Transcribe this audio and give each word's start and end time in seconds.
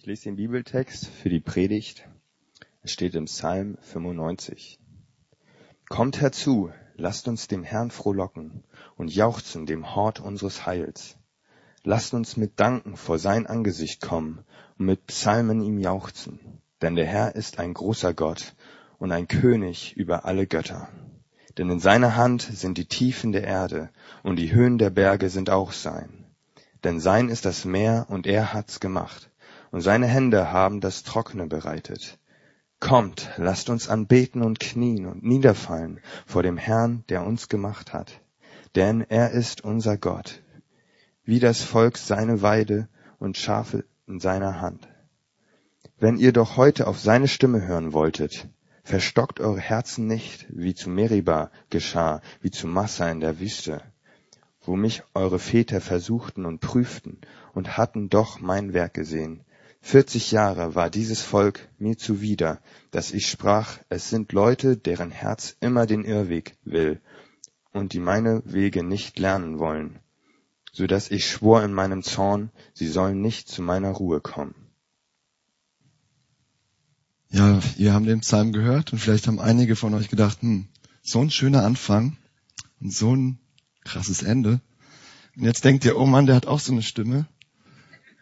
Ich 0.00 0.06
lese 0.06 0.24
den 0.24 0.36
Bibeltext 0.36 1.08
für 1.08 1.28
die 1.28 1.40
Predigt. 1.40 2.08
Es 2.82 2.92
steht 2.92 3.16
im 3.16 3.24
Psalm 3.24 3.78
95. 3.80 4.78
Kommt 5.88 6.20
herzu, 6.20 6.70
lasst 6.94 7.26
uns 7.26 7.48
dem 7.48 7.64
Herrn 7.64 7.90
frohlocken 7.90 8.62
und 8.96 9.12
jauchzen 9.12 9.66
dem 9.66 9.96
Hort 9.96 10.20
unseres 10.20 10.66
Heils. 10.66 11.16
Lasst 11.82 12.14
uns 12.14 12.36
mit 12.36 12.60
Danken 12.60 12.96
vor 12.96 13.18
sein 13.18 13.48
Angesicht 13.48 14.00
kommen 14.00 14.44
und 14.78 14.86
mit 14.86 15.04
Psalmen 15.08 15.62
ihm 15.62 15.78
jauchzen. 15.80 16.38
Denn 16.80 16.94
der 16.94 17.06
Herr 17.06 17.34
ist 17.34 17.58
ein 17.58 17.74
großer 17.74 18.14
Gott 18.14 18.54
und 18.98 19.10
ein 19.10 19.26
König 19.26 19.96
über 19.96 20.24
alle 20.24 20.46
Götter. 20.46 20.88
Denn 21.58 21.68
in 21.70 21.80
seiner 21.80 22.14
Hand 22.14 22.42
sind 22.42 22.78
die 22.78 22.86
Tiefen 22.86 23.32
der 23.32 23.42
Erde 23.42 23.90
und 24.22 24.36
die 24.36 24.52
Höhen 24.52 24.78
der 24.78 24.90
Berge 24.90 25.28
sind 25.28 25.50
auch 25.50 25.72
sein. 25.72 26.24
Denn 26.84 27.00
sein 27.00 27.28
ist 27.28 27.44
das 27.44 27.64
Meer 27.64 28.06
und 28.08 28.28
er 28.28 28.52
hat's 28.52 28.78
gemacht 28.78 29.28
und 29.70 29.80
seine 29.80 30.06
Hände 30.06 30.52
haben 30.52 30.80
das 30.80 31.02
Trockene 31.02 31.46
bereitet. 31.46 32.18
Kommt, 32.80 33.30
lasst 33.36 33.70
uns 33.70 33.88
anbeten 33.88 34.42
und 34.42 34.60
knien 34.60 35.06
und 35.06 35.24
niederfallen 35.24 36.00
vor 36.26 36.42
dem 36.42 36.56
Herrn, 36.56 37.04
der 37.08 37.26
uns 37.26 37.48
gemacht 37.48 37.92
hat. 37.92 38.20
Denn 38.76 39.00
er 39.08 39.32
ist 39.32 39.64
unser 39.64 39.96
Gott, 39.96 40.42
wie 41.24 41.40
das 41.40 41.62
Volk 41.62 41.98
seine 41.98 42.42
Weide 42.42 42.88
und 43.18 43.36
Schafe 43.36 43.84
in 44.06 44.20
seiner 44.20 44.60
Hand. 44.60 44.88
Wenn 45.98 46.16
ihr 46.16 46.32
doch 46.32 46.56
heute 46.56 46.86
auf 46.86 47.00
seine 47.00 47.26
Stimme 47.26 47.66
hören 47.66 47.92
wolltet, 47.92 48.48
verstockt 48.84 49.40
eure 49.40 49.60
Herzen 49.60 50.06
nicht, 50.06 50.46
wie 50.48 50.74
zu 50.74 50.88
Meriba 50.88 51.50
geschah, 51.70 52.20
wie 52.40 52.50
zu 52.50 52.68
Massa 52.68 53.10
in 53.10 53.20
der 53.20 53.40
Wüste, 53.40 53.82
wo 54.62 54.76
mich 54.76 55.02
eure 55.14 55.40
Väter 55.40 55.80
versuchten 55.80 56.46
und 56.46 56.60
prüften 56.60 57.20
und 57.52 57.76
hatten 57.76 58.08
doch 58.08 58.38
mein 58.40 58.72
Werk 58.72 58.94
gesehen. 58.94 59.44
Vierzig 59.90 60.32
Jahre 60.32 60.74
war 60.74 60.90
dieses 60.90 61.22
Volk 61.22 61.68
mir 61.78 61.96
zuwider, 61.96 62.60
dass 62.90 63.12
ich 63.12 63.28
sprach, 63.28 63.78
es 63.88 64.10
sind 64.10 64.32
Leute, 64.32 64.76
deren 64.76 65.10
Herz 65.10 65.56
immer 65.60 65.86
den 65.86 66.04
Irrweg 66.04 66.56
will 66.64 67.00
und 67.72 67.92
die 67.92 68.00
meine 68.00 68.42
Wege 68.44 68.82
nicht 68.82 69.18
lernen 69.18 69.58
wollen 69.58 69.98
so 70.78 70.86
dass 70.86 71.10
ich 71.10 71.28
schwor 71.28 71.64
in 71.64 71.72
meinem 71.72 72.04
Zorn, 72.04 72.50
sie 72.72 72.86
sollen 72.86 73.20
nicht 73.20 73.48
zu 73.48 73.62
meiner 73.62 73.90
Ruhe 73.90 74.20
kommen. 74.20 74.54
Ja, 77.30 77.60
wir 77.76 77.92
haben 77.92 78.06
den 78.06 78.20
Psalm 78.20 78.52
gehört 78.52 78.92
und 78.92 79.00
vielleicht 79.00 79.26
haben 79.26 79.40
einige 79.40 79.74
von 79.74 79.92
euch 79.94 80.08
gedacht, 80.08 80.40
hm, 80.40 80.68
so 81.02 81.20
ein 81.20 81.30
schöner 81.30 81.64
Anfang 81.64 82.16
und 82.80 82.94
so 82.94 83.14
ein 83.14 83.38
krasses 83.84 84.22
Ende. 84.22 84.60
Und 85.36 85.44
jetzt 85.44 85.64
denkt 85.64 85.84
ihr, 85.84 85.98
oh 85.98 86.06
Mann, 86.06 86.26
der 86.26 86.36
hat 86.36 86.46
auch 86.46 86.60
so 86.60 86.72
eine 86.72 86.82
Stimme. 86.82 87.26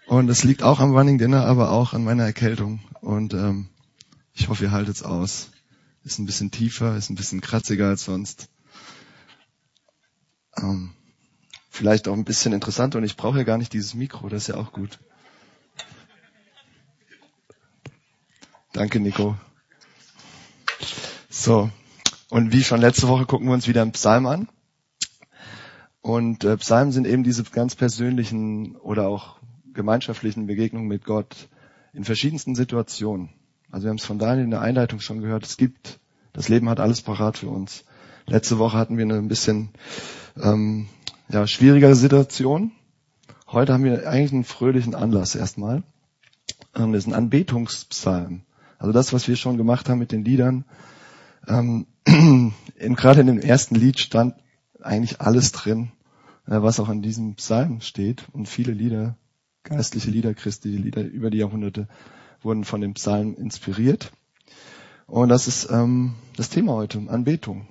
Und 0.06 0.28
es 0.28 0.44
liegt 0.44 0.62
auch 0.62 0.78
am 0.78 0.94
Running 0.94 1.18
Dinner, 1.18 1.44
aber 1.44 1.72
auch 1.72 1.92
an 1.92 2.04
meiner 2.04 2.24
Erkältung. 2.24 2.80
Und 3.00 3.34
ähm, 3.34 3.68
ich 4.32 4.48
hoffe, 4.48 4.64
ihr 4.64 4.70
haltet's 4.70 5.02
aus. 5.02 5.50
Ist 6.04 6.20
ein 6.20 6.26
bisschen 6.26 6.52
tiefer, 6.52 6.96
ist 6.96 7.10
ein 7.10 7.16
bisschen 7.16 7.40
kratziger 7.40 7.88
als 7.88 8.04
sonst. 8.04 8.48
Ähm, 10.56 10.92
vielleicht 11.70 12.06
auch 12.06 12.14
ein 12.14 12.24
bisschen 12.24 12.52
interessanter 12.52 12.98
und 12.98 13.04
ich 13.04 13.16
brauche 13.16 13.38
ja 13.38 13.44
gar 13.44 13.58
nicht 13.58 13.72
dieses 13.72 13.94
Mikro, 13.94 14.28
das 14.28 14.42
ist 14.42 14.48
ja 14.48 14.56
auch 14.56 14.72
gut. 14.72 15.00
Danke, 18.72 19.00
Nico. 19.00 19.36
So, 21.28 21.70
und 22.28 22.52
wie 22.52 22.62
schon 22.62 22.80
letzte 22.80 23.08
Woche 23.08 23.26
gucken 23.26 23.48
wir 23.48 23.54
uns 23.54 23.68
wieder 23.68 23.82
einen 23.82 23.92
Psalm 23.92 24.26
an. 24.26 24.48
Und 26.00 26.44
äh, 26.44 26.56
Psalmen 26.56 26.92
sind 26.92 27.06
eben 27.06 27.24
diese 27.24 27.42
ganz 27.44 27.74
persönlichen 27.74 28.76
oder 28.76 29.08
auch 29.08 29.35
gemeinschaftlichen 29.77 30.46
Begegnungen 30.46 30.88
mit 30.88 31.05
Gott 31.05 31.48
in 31.92 32.05
verschiedensten 32.05 32.55
Situationen. 32.55 33.30
Also 33.70 33.84
wir 33.84 33.91
haben 33.91 33.98
es 33.98 34.05
von 34.05 34.19
Daniel 34.19 34.44
in 34.44 34.50
der 34.50 34.60
Einleitung 34.60 35.00
schon 35.00 35.20
gehört, 35.20 35.44
es 35.44 35.56
gibt, 35.56 36.00
das 36.32 36.48
Leben 36.48 36.69
hat 36.69 36.80
alles 36.80 37.02
parat 37.02 37.38
für 37.38 37.48
uns. 37.48 37.84
Letzte 38.27 38.58
Woche 38.58 38.77
hatten 38.77 38.97
wir 38.98 39.04
eine 39.04 39.14
ein 39.14 39.28
bisschen 39.28 39.70
ähm, 40.37 40.88
ja, 41.28 41.47
schwierigere 41.47 41.94
Situation. 41.94 42.72
Heute 43.47 43.72
haben 43.72 43.84
wir 43.84 44.09
eigentlich 44.09 44.32
einen 44.32 44.44
fröhlichen 44.44 44.94
Anlass 44.94 45.34
erstmal. 45.34 45.82
Ähm, 46.75 46.93
das 46.93 47.04
ist 47.04 47.06
ein 47.06 47.14
Anbetungspsalm. 47.14 48.43
Also 48.78 48.93
das, 48.93 49.12
was 49.12 49.28
wir 49.28 49.37
schon 49.37 49.56
gemacht 49.56 49.88
haben 49.88 49.98
mit 49.98 50.12
den 50.12 50.25
Liedern. 50.25 50.64
Ähm, 51.48 51.87
in, 52.04 52.97
gerade 52.97 53.20
in 53.20 53.28
dem 53.28 53.38
ersten 53.38 53.75
Lied 53.75 54.00
stand 54.00 54.34
eigentlich 54.82 55.20
alles 55.20 55.53
drin, 55.53 55.93
äh, 56.47 56.60
was 56.60 56.81
auch 56.81 56.88
in 56.88 57.03
diesem 57.03 57.34
Psalm 57.37 57.81
steht. 57.81 58.25
Und 58.32 58.48
viele 58.48 58.72
Lieder, 58.72 59.16
geistliche 59.66 60.10
Lieder, 60.10 60.32
christliche 60.32 60.78
Lieder 60.78 61.03
über 61.03 61.31
die 61.31 61.38
Jahrhunderte 61.38 61.88
wurden 62.43 62.65
von 62.65 62.81
dem 62.81 62.94
Psalm 62.94 63.34
inspiriert. 63.34 64.12
Und 65.06 65.28
das 65.28 65.49
ist 65.49 65.71
ähm, 65.71 66.15
das 66.37 66.49
Thema 66.49 66.72
heute, 66.72 67.03
Anbetung. 67.09 67.69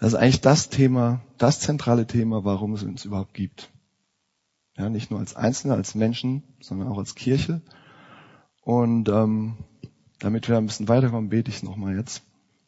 Das 0.00 0.12
ist 0.12 0.18
eigentlich 0.18 0.40
das 0.40 0.68
Thema, 0.68 1.20
das 1.38 1.60
zentrale 1.60 2.06
Thema, 2.06 2.44
warum 2.44 2.74
es 2.74 2.82
uns 2.82 3.04
überhaupt 3.04 3.34
gibt. 3.34 3.70
Ja, 4.76 4.88
nicht 4.88 5.10
nur 5.10 5.20
als 5.20 5.36
Einzelne, 5.36 5.74
als 5.74 5.94
Menschen, 5.94 6.42
sondern 6.60 6.88
auch 6.88 6.98
als 6.98 7.14
Kirche. 7.14 7.62
Und 8.62 9.08
ähm, 9.08 9.56
damit 10.18 10.48
wir 10.48 10.56
ein 10.56 10.66
bisschen 10.66 10.88
weiterkommen, 10.88 11.30
bete 11.30 11.50
ich 11.50 11.62
nochmal 11.62 11.96
jetzt, 11.96 12.22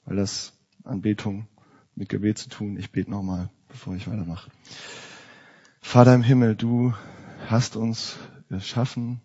weil 0.04 0.16
das 0.16 0.52
Anbetung 0.84 1.48
mit 1.94 2.08
Gebet 2.08 2.38
zu 2.38 2.48
tun. 2.48 2.76
Ich 2.78 2.92
bete 2.92 3.10
nochmal, 3.10 3.50
bevor 3.68 3.96
ich 3.96 4.06
weitermache. 4.06 4.50
Vater 5.80 6.14
im 6.14 6.22
Himmel, 6.22 6.54
du 6.54 6.94
hast 7.50 7.76
uns 7.76 8.16
geschaffen, 8.48 9.20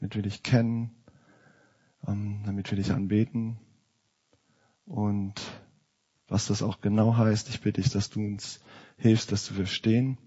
damit 0.00 0.14
wir 0.14 0.22
dich 0.22 0.42
kennen, 0.42 0.94
ähm, 2.06 2.42
damit 2.44 2.70
wir 2.70 2.76
dich 2.76 2.92
anbeten. 2.92 3.58
Und 4.86 5.34
was 6.28 6.46
das 6.46 6.62
auch 6.62 6.80
genau 6.80 7.16
heißt. 7.16 7.48
Ich 7.48 7.60
bitte 7.60 7.80
dich, 7.80 7.90
dass 7.90 8.10
du 8.10 8.20
uns 8.20 8.60
hilfst, 8.96 9.32
dass 9.32 9.46
du 9.46 9.54
verstehen, 9.54 10.18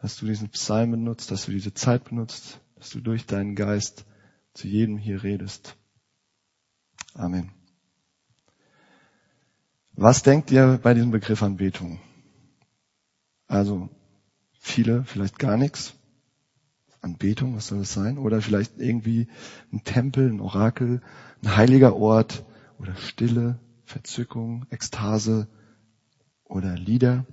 dass 0.00 0.16
du 0.16 0.26
diesen 0.26 0.48
Psalm 0.50 0.92
benutzt, 0.92 1.30
dass 1.30 1.46
du 1.46 1.52
diese 1.52 1.74
Zeit 1.74 2.04
benutzt, 2.04 2.60
dass 2.76 2.90
du 2.90 3.00
durch 3.00 3.26
deinen 3.26 3.56
Geist 3.56 4.06
zu 4.54 4.68
jedem 4.68 4.96
hier 4.96 5.22
redest. 5.22 5.76
Amen. 7.14 7.52
Was 9.92 10.22
denkt 10.22 10.50
ihr 10.50 10.78
bei 10.82 10.94
diesem 10.94 11.10
Begriff 11.10 11.42
Anbetung? 11.42 12.00
Also 13.48 13.88
viele, 14.52 15.04
vielleicht 15.04 15.38
gar 15.38 15.56
nichts. 15.56 15.94
Anbetung, 17.02 17.56
was 17.56 17.68
soll 17.68 17.78
das 17.78 17.92
sein? 17.92 18.18
Oder 18.18 18.42
vielleicht 18.42 18.78
irgendwie 18.78 19.28
ein 19.72 19.84
Tempel, 19.84 20.28
ein 20.30 20.40
Orakel, 20.40 21.00
ein 21.42 21.56
heiliger 21.56 21.96
Ort 21.96 22.44
oder 22.78 22.94
Stille, 22.96 23.58
Verzückung, 23.84 24.66
Ekstase 24.70 25.48
oder 26.44 26.76
Lieder. 26.76 27.24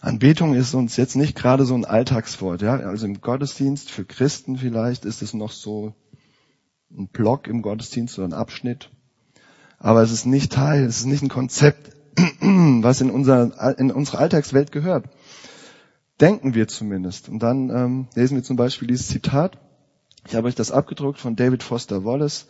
Anbetung 0.00 0.54
ist 0.54 0.74
uns 0.74 0.96
jetzt 0.96 1.16
nicht 1.16 1.36
gerade 1.36 1.64
so 1.64 1.74
ein 1.74 1.84
Alltagswort, 1.84 2.62
ja. 2.62 2.76
Also 2.76 3.06
im 3.06 3.20
Gottesdienst 3.20 3.90
für 3.90 4.04
Christen 4.04 4.56
vielleicht 4.56 5.04
ist 5.04 5.22
es 5.22 5.34
noch 5.34 5.50
so 5.50 5.94
ein 6.90 7.08
Block 7.08 7.48
im 7.48 7.62
Gottesdienst 7.62 8.18
oder 8.18 8.28
ein 8.28 8.32
Abschnitt. 8.32 8.90
Aber 9.78 10.02
es 10.02 10.12
ist 10.12 10.26
nicht 10.26 10.52
Teil, 10.52 10.84
es 10.84 10.98
ist 10.98 11.06
nicht 11.06 11.22
ein 11.22 11.28
Konzept, 11.28 11.92
was 12.40 13.00
in, 13.00 13.10
unser, 13.10 13.78
in 13.78 13.90
unsere 13.90 14.18
Alltagswelt 14.18 14.72
gehört. 14.72 15.08
Denken 16.20 16.54
wir 16.54 16.68
zumindest. 16.68 17.28
Und 17.28 17.42
dann 17.42 17.70
ähm, 17.70 18.08
lesen 18.14 18.36
wir 18.36 18.42
zum 18.42 18.56
Beispiel 18.56 18.88
dieses 18.88 19.08
Zitat. 19.08 19.58
Ich 20.26 20.34
habe 20.34 20.48
euch 20.48 20.54
das 20.54 20.70
abgedruckt 20.70 21.18
von 21.18 21.36
David 21.36 21.62
Foster 21.62 22.04
Wallace 22.04 22.48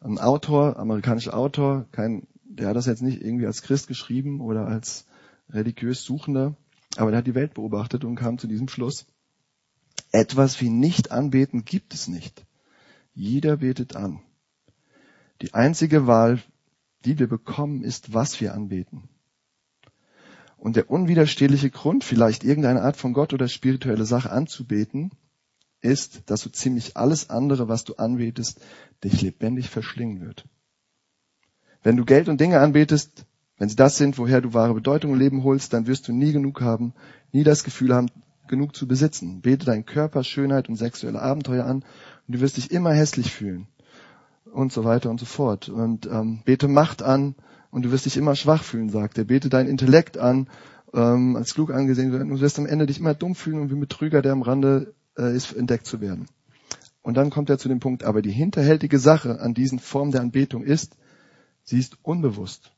ein 0.00 0.18
Autor, 0.18 0.78
amerikanischer 0.78 1.36
Autor, 1.36 1.86
kein, 1.92 2.26
der 2.44 2.68
hat 2.68 2.76
das 2.76 2.86
jetzt 2.86 3.02
nicht 3.02 3.22
irgendwie 3.22 3.46
als 3.46 3.62
Christ 3.62 3.86
geschrieben 3.86 4.40
oder 4.40 4.66
als 4.66 5.06
religiös 5.50 6.02
Suchender, 6.04 6.56
aber 6.96 7.10
der 7.10 7.18
hat 7.18 7.26
die 7.26 7.34
Welt 7.34 7.54
beobachtet 7.54 8.04
und 8.04 8.16
kam 8.16 8.38
zu 8.38 8.46
diesem 8.46 8.68
Schluss. 8.68 9.06
Etwas 10.10 10.60
wie 10.60 10.70
nicht 10.70 11.12
anbeten 11.12 11.64
gibt 11.64 11.94
es 11.94 12.08
nicht. 12.08 12.46
Jeder 13.14 13.58
betet 13.58 13.94
an. 13.94 14.20
Die 15.42 15.54
einzige 15.54 16.06
Wahl, 16.06 16.40
die 17.04 17.18
wir 17.18 17.28
bekommen, 17.28 17.82
ist, 17.82 18.14
was 18.14 18.40
wir 18.40 18.54
anbeten. 18.54 19.08
Und 20.60 20.76
der 20.76 20.90
unwiderstehliche 20.90 21.70
Grund, 21.70 22.04
vielleicht 22.04 22.44
irgendeine 22.44 22.82
Art 22.82 22.98
von 22.98 23.14
Gott 23.14 23.32
oder 23.32 23.48
spirituelle 23.48 24.04
Sache 24.04 24.30
anzubeten, 24.30 25.10
ist, 25.80 26.24
dass 26.26 26.42
so 26.42 26.50
ziemlich 26.50 26.98
alles 26.98 27.30
andere, 27.30 27.68
was 27.68 27.84
du 27.84 27.94
anbetest, 27.94 28.60
dich 29.02 29.22
lebendig 29.22 29.70
verschlingen 29.70 30.20
wird. 30.20 30.44
Wenn 31.82 31.96
du 31.96 32.04
Geld 32.04 32.28
und 32.28 32.42
Dinge 32.42 32.60
anbetest, 32.60 33.24
wenn 33.56 33.70
sie 33.70 33.76
das 33.76 33.96
sind, 33.96 34.18
woher 34.18 34.42
du 34.42 34.52
wahre 34.52 34.74
Bedeutung 34.74 35.12
im 35.14 35.18
Leben 35.18 35.44
holst, 35.44 35.72
dann 35.72 35.86
wirst 35.86 36.08
du 36.08 36.12
nie 36.12 36.32
genug 36.32 36.60
haben, 36.60 36.92
nie 37.32 37.42
das 37.42 37.64
Gefühl 37.64 37.94
haben, 37.94 38.10
genug 38.46 38.76
zu 38.76 38.86
besitzen. 38.86 39.40
Bete 39.40 39.64
deinen 39.64 39.86
Körper, 39.86 40.24
Schönheit 40.24 40.68
und 40.68 40.76
sexuelle 40.76 41.22
Abenteuer 41.22 41.64
an 41.64 41.84
und 42.28 42.34
du 42.34 42.40
wirst 42.40 42.58
dich 42.58 42.70
immer 42.70 42.92
hässlich 42.92 43.32
fühlen 43.32 43.66
und 44.44 44.74
so 44.74 44.84
weiter 44.84 45.08
und 45.08 45.20
so 45.20 45.26
fort. 45.26 45.70
Und 45.70 46.04
ähm, 46.04 46.42
bete 46.44 46.68
Macht 46.68 47.02
an 47.02 47.34
und 47.70 47.82
du 47.82 47.92
wirst 47.92 48.06
dich 48.06 48.16
immer 48.16 48.34
schwach 48.36 48.62
fühlen, 48.62 48.88
sagt 48.88 49.18
er. 49.18 49.24
Bete 49.24 49.48
dein 49.48 49.66
Intellekt 49.66 50.18
an, 50.18 50.48
ähm, 50.92 51.36
als 51.36 51.54
klug 51.54 51.72
angesehen 51.72 52.12
werden 52.12 52.28
du 52.28 52.40
wirst 52.40 52.58
am 52.58 52.66
Ende 52.66 52.86
dich 52.86 52.98
immer 52.98 53.14
dumm 53.14 53.34
fühlen 53.34 53.60
und 53.60 53.70
wie 53.70 53.74
ein 53.74 53.80
Betrüger, 53.80 54.22
der 54.22 54.32
am 54.32 54.42
Rande 54.42 54.94
äh, 55.16 55.34
ist, 55.34 55.52
entdeckt 55.52 55.86
zu 55.86 56.00
werden. 56.00 56.26
Und 57.02 57.16
dann 57.16 57.30
kommt 57.30 57.48
er 57.48 57.58
zu 57.58 57.68
dem 57.68 57.80
Punkt, 57.80 58.04
aber 58.04 58.22
die 58.22 58.32
hinterhältige 58.32 58.98
Sache 58.98 59.40
an 59.40 59.54
diesen 59.54 59.78
Formen 59.78 60.12
der 60.12 60.20
Anbetung 60.20 60.62
ist, 60.62 60.96
sie 61.64 61.78
ist 61.78 61.96
unbewusst. 62.02 62.72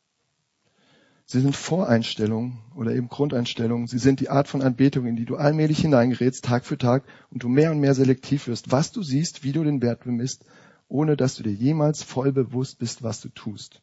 Sie 1.24 1.40
sind 1.40 1.56
Voreinstellungen 1.56 2.58
oder 2.74 2.94
eben 2.94 3.08
Grundeinstellungen. 3.08 3.86
Sie 3.86 3.98
sind 3.98 4.20
die 4.20 4.28
Art 4.28 4.48
von 4.48 4.60
Anbetung, 4.60 5.06
in 5.06 5.16
die 5.16 5.24
du 5.24 5.36
allmählich 5.36 5.80
hineingerätst, 5.80 6.44
Tag 6.44 6.66
für 6.66 6.76
Tag, 6.76 7.04
und 7.30 7.42
du 7.42 7.48
mehr 7.48 7.70
und 7.70 7.80
mehr 7.80 7.94
selektiv 7.94 8.48
wirst, 8.48 8.70
was 8.70 8.92
du 8.92 9.02
siehst, 9.02 9.42
wie 9.42 9.52
du 9.52 9.64
den 9.64 9.80
Wert 9.82 10.04
bemisst, 10.04 10.44
ohne 10.88 11.16
dass 11.16 11.36
du 11.36 11.42
dir 11.42 11.52
jemals 11.52 12.02
voll 12.02 12.32
bewusst 12.32 12.78
bist, 12.78 13.02
was 13.02 13.20
du 13.20 13.30
tust. 13.30 13.80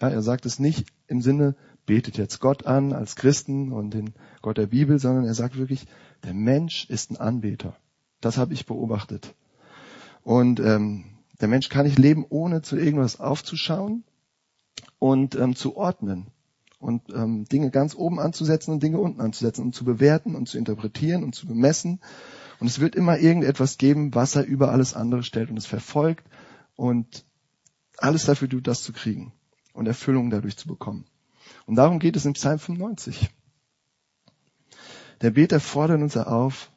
Ja, 0.00 0.08
er 0.08 0.22
sagt 0.22 0.46
es 0.46 0.58
nicht 0.58 0.86
im 1.06 1.22
Sinne, 1.22 1.54
betet 1.86 2.16
jetzt 2.16 2.40
Gott 2.40 2.66
an 2.66 2.92
als 2.92 3.16
Christen 3.16 3.72
und 3.72 3.92
den 3.92 4.14
Gott 4.42 4.58
der 4.58 4.66
Bibel, 4.66 4.98
sondern 4.98 5.24
er 5.24 5.34
sagt 5.34 5.56
wirklich, 5.56 5.86
der 6.24 6.34
Mensch 6.34 6.88
ist 6.88 7.10
ein 7.10 7.16
Anbeter. 7.16 7.76
Das 8.20 8.38
habe 8.38 8.54
ich 8.54 8.66
beobachtet. 8.66 9.34
Und 10.22 10.60
ähm, 10.60 11.04
der 11.40 11.48
Mensch 11.48 11.68
kann 11.68 11.84
nicht 11.84 11.98
leben, 11.98 12.24
ohne 12.28 12.62
zu 12.62 12.76
irgendwas 12.76 13.20
aufzuschauen 13.20 14.04
und 14.98 15.34
ähm, 15.34 15.54
zu 15.54 15.76
ordnen 15.76 16.28
und 16.78 17.02
ähm, 17.14 17.44
Dinge 17.44 17.70
ganz 17.70 17.94
oben 17.94 18.18
anzusetzen 18.18 18.72
und 18.72 18.82
Dinge 18.82 18.98
unten 18.98 19.20
anzusetzen 19.20 19.62
und 19.62 19.74
zu 19.74 19.84
bewerten 19.84 20.34
und 20.34 20.48
zu 20.48 20.58
interpretieren 20.58 21.22
und 21.22 21.34
zu 21.34 21.46
bemessen. 21.46 22.00
Und 22.60 22.66
es 22.66 22.80
wird 22.80 22.94
immer 22.94 23.18
irgendetwas 23.18 23.78
geben, 23.78 24.14
was 24.14 24.36
er 24.36 24.44
über 24.44 24.70
alles 24.72 24.94
andere 24.94 25.22
stellt 25.22 25.50
und 25.50 25.58
es 25.58 25.66
verfolgt 25.66 26.24
und 26.76 27.26
alles 27.98 28.24
dafür 28.24 28.48
tut, 28.48 28.66
das 28.66 28.82
zu 28.82 28.92
kriegen 28.92 29.32
und 29.74 29.86
Erfüllung 29.86 30.30
dadurch 30.30 30.56
zu 30.56 30.66
bekommen. 30.66 31.04
Und 31.66 31.74
darum 31.74 31.98
geht 31.98 32.16
es 32.16 32.24
im 32.24 32.32
Psalm 32.32 32.58
95. 32.58 33.28
Der 35.20 35.30
Beter 35.30 35.60
fordert 35.60 36.00
uns 36.00 36.16
auf, 36.16 36.70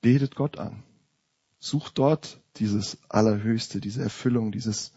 betet 0.00 0.34
Gott 0.34 0.58
an. 0.58 0.82
Sucht 1.60 1.98
dort 1.98 2.40
dieses 2.56 2.98
Allerhöchste, 3.08 3.80
diese 3.80 4.02
Erfüllung, 4.02 4.50
dieses 4.50 4.92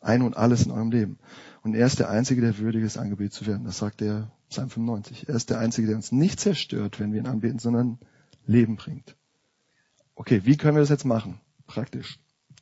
Ein 0.00 0.22
und 0.22 0.36
Alles 0.36 0.64
in 0.64 0.70
eurem 0.70 0.92
Leben. 0.92 1.18
Und 1.62 1.74
er 1.74 1.86
ist 1.86 1.98
der 1.98 2.08
Einzige, 2.08 2.40
der 2.40 2.58
würdig 2.58 2.84
ist, 2.84 2.98
angebetet 2.98 3.32
zu 3.32 3.46
werden. 3.46 3.64
Das 3.64 3.78
sagt 3.78 4.00
der 4.00 4.30
Psalm 4.48 4.70
95. 4.70 5.28
Er 5.28 5.34
ist 5.34 5.50
der 5.50 5.58
Einzige, 5.58 5.88
der 5.88 5.96
uns 5.96 6.12
nicht 6.12 6.38
zerstört, 6.38 7.00
wenn 7.00 7.12
wir 7.12 7.20
ihn 7.20 7.26
anbeten, 7.26 7.58
sondern 7.58 7.98
Leben 8.46 8.76
bringt. 8.76 9.16
Okay, 10.14 10.42
wie 10.44 10.56
können 10.56 10.76
wir 10.76 10.82
das 10.82 10.88
jetzt 10.88 11.04
machen? 11.04 11.40
Praktisch. 11.66 12.18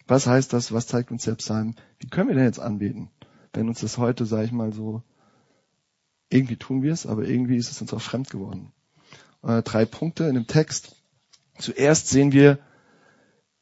Was 0.06 0.26
heißt 0.26 0.52
das? 0.52 0.72
Was 0.72 0.86
zeigt 0.86 1.10
uns 1.10 1.24
der 1.24 1.34
Psalm? 1.36 1.74
Wie 1.98 2.08
können 2.08 2.28
wir 2.28 2.34
denn 2.34 2.44
jetzt 2.44 2.60
anbeten? 2.60 3.10
Wenn 3.56 3.68
uns 3.68 3.80
das 3.80 3.96
heute, 3.96 4.26
sage 4.26 4.44
ich 4.44 4.52
mal 4.52 4.72
so, 4.72 5.02
irgendwie 6.28 6.56
tun 6.56 6.82
wir 6.82 6.92
es, 6.92 7.06
aber 7.06 7.26
irgendwie 7.26 7.56
ist 7.56 7.70
es 7.70 7.80
uns 7.80 7.94
auch 7.94 8.02
fremd 8.02 8.28
geworden. 8.30 8.72
Äh, 9.42 9.62
drei 9.62 9.86
Punkte 9.86 10.24
in 10.24 10.34
dem 10.34 10.46
Text. 10.46 10.96
Zuerst 11.58 12.08
sehen 12.08 12.32
wir 12.32 12.58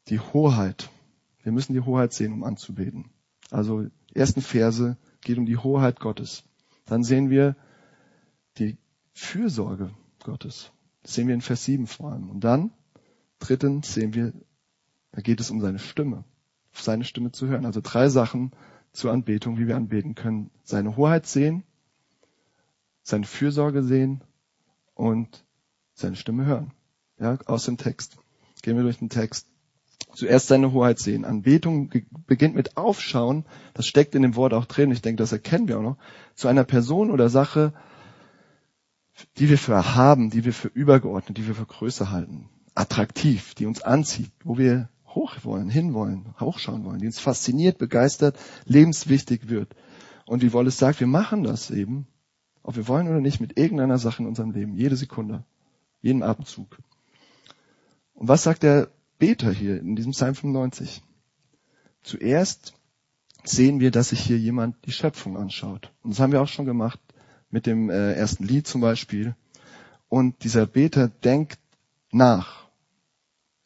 die 0.09 0.19
Hoheit. 0.19 0.89
Wir 1.43 1.51
müssen 1.51 1.73
die 1.73 1.81
Hoheit 1.81 2.11
sehen, 2.11 2.33
um 2.33 2.43
anzubeten. 2.43 3.11
Also 3.51 3.87
ersten 4.13 4.41
Verse 4.41 4.97
geht 5.21 5.37
um 5.37 5.45
die 5.45 5.57
Hoheit 5.57 5.99
Gottes. 5.99 6.43
Dann 6.85 7.03
sehen 7.03 7.29
wir 7.29 7.55
die 8.57 8.77
Fürsorge 9.13 9.91
Gottes. 10.23 10.71
Das 11.03 11.13
sehen 11.13 11.27
wir 11.27 11.35
in 11.35 11.41
Vers 11.41 11.63
7 11.65 11.87
vor 11.87 12.11
allem. 12.11 12.29
Und 12.29 12.43
dann, 12.43 12.71
drittens, 13.39 13.93
sehen 13.93 14.13
wir, 14.13 14.33
da 15.11 15.21
geht 15.21 15.39
es 15.39 15.51
um 15.51 15.61
seine 15.61 15.79
Stimme, 15.79 16.25
seine 16.73 17.05
Stimme 17.05 17.31
zu 17.31 17.47
hören. 17.47 17.65
Also 17.65 17.79
drei 17.81 18.09
Sachen 18.09 18.51
zur 18.95 19.11
Anbetung, 19.11 19.57
wie 19.57 19.67
wir 19.67 19.75
anbeten 19.75 20.15
können. 20.15 20.49
Seine 20.63 20.95
Hoheit 20.95 21.27
sehen, 21.27 21.63
seine 23.03 23.25
Fürsorge 23.25 23.83
sehen 23.83 24.23
und 24.93 25.45
seine 25.93 26.15
Stimme 26.15 26.45
hören. 26.45 26.71
Ja, 27.19 27.37
aus 27.45 27.65
dem 27.65 27.77
Text. 27.77 28.17
Gehen 28.61 28.75
wir 28.75 28.83
durch 28.83 28.99
den 28.99 29.09
Text. 29.09 29.47
Zuerst 30.13 30.47
seine 30.47 30.71
Hoheit 30.71 30.99
sehen. 30.99 31.25
Anbetung 31.25 31.91
beginnt 32.25 32.55
mit 32.55 32.77
Aufschauen. 32.77 33.45
Das 33.73 33.85
steckt 33.85 34.15
in 34.15 34.21
dem 34.21 34.35
Wort 34.35 34.53
auch 34.53 34.65
drin. 34.65 34.91
Ich 34.91 35.01
denke, 35.01 35.21
das 35.21 35.31
erkennen 35.31 35.67
wir 35.67 35.77
auch 35.77 35.83
noch. 35.83 35.97
Zu 36.35 36.47
einer 36.47 36.63
Person 36.63 37.11
oder 37.11 37.29
Sache, 37.29 37.73
die 39.37 39.49
wir 39.49 39.57
für 39.57 39.73
erhaben, 39.73 40.29
die 40.29 40.45
wir 40.45 40.53
für 40.53 40.69
übergeordnet, 40.69 41.37
die 41.37 41.47
wir 41.47 41.55
für 41.55 41.65
größer 41.65 42.11
halten. 42.11 42.49
Attraktiv, 42.75 43.55
die 43.55 43.65
uns 43.65 43.81
anzieht, 43.81 44.31
wo 44.43 44.57
wir 44.57 44.89
hoch 45.15 45.33
wollen, 45.43 45.69
hinwollen, 45.69 46.35
hochschauen 46.39 46.83
wollen, 46.83 46.99
die 46.99 47.07
uns 47.07 47.19
fasziniert, 47.19 47.77
begeistert, 47.77 48.37
lebenswichtig 48.65 49.49
wird. 49.49 49.75
Und 50.25 50.41
wie 50.41 50.53
Wallace 50.53 50.77
sagt, 50.77 50.99
wir 50.99 51.07
machen 51.07 51.43
das 51.43 51.71
eben, 51.71 52.07
ob 52.63 52.75
wir 52.75 52.87
wollen 52.87 53.07
oder 53.07 53.21
nicht, 53.21 53.39
mit 53.39 53.57
irgendeiner 53.57 53.97
Sache 53.97 54.23
in 54.23 54.27
unserem 54.27 54.51
Leben, 54.51 54.75
jede 54.75 54.95
Sekunde, 54.95 55.43
jeden 56.01 56.23
Atemzug. 56.23 56.77
Und 58.13 58.27
was 58.27 58.43
sagt 58.43 58.63
der 58.63 58.89
Beter 59.17 59.51
hier 59.51 59.79
in 59.79 59.95
diesem 59.95 60.11
Psalm 60.11 60.35
95? 60.35 61.01
Zuerst 62.03 62.73
sehen 63.43 63.79
wir, 63.79 63.91
dass 63.91 64.09
sich 64.09 64.19
hier 64.19 64.37
jemand 64.37 64.75
die 64.85 64.91
Schöpfung 64.91 65.37
anschaut. 65.37 65.91
Und 66.01 66.11
das 66.11 66.19
haben 66.19 66.31
wir 66.31 66.41
auch 66.41 66.47
schon 66.47 66.65
gemacht 66.65 66.99
mit 67.49 67.65
dem 67.65 67.89
äh, 67.89 68.13
ersten 68.13 68.43
Lied 68.43 68.67
zum 68.67 68.81
Beispiel. 68.81 69.35
Und 70.09 70.43
dieser 70.43 70.65
Beter 70.65 71.07
denkt 71.07 71.59
nach. 72.11 72.64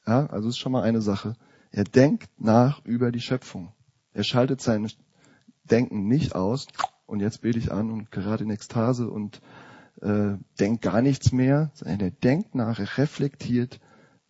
Ja, 0.10 0.26
also 0.26 0.50
ist 0.50 0.58
schon 0.58 0.72
mal 0.72 0.82
eine 0.82 1.02
Sache. 1.02 1.36
Er 1.70 1.84
denkt 1.84 2.32
nach 2.40 2.84
über 2.84 3.12
die 3.12 3.22
Schöpfung. 3.22 3.74
Er 4.12 4.24
schaltet 4.24 4.60
sein 4.60 4.92
Denken 5.66 6.08
nicht 6.08 6.34
aus 6.34 6.66
und 7.06 7.20
jetzt 7.20 7.42
bete 7.42 7.60
ich 7.60 7.72
an 7.72 7.92
und 7.92 8.10
gerade 8.10 8.44
in 8.44 8.50
Ekstase 8.50 9.08
und 9.08 9.40
äh, 10.02 10.32
denkt 10.60 10.82
gar 10.82 11.04
nichts 11.04 11.32
mehr, 11.32 11.70
sondern 11.76 12.00
er 12.00 12.10
denkt 12.10 12.56
nach, 12.56 12.80
er 12.80 12.98
reflektiert, 12.98 13.80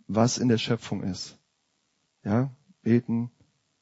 was 0.05 0.37
in 0.37 0.49
der 0.49 0.57
Schöpfung 0.57 1.01
ist. 1.01 1.37
Ja, 2.25 2.51
beten, 2.81 3.31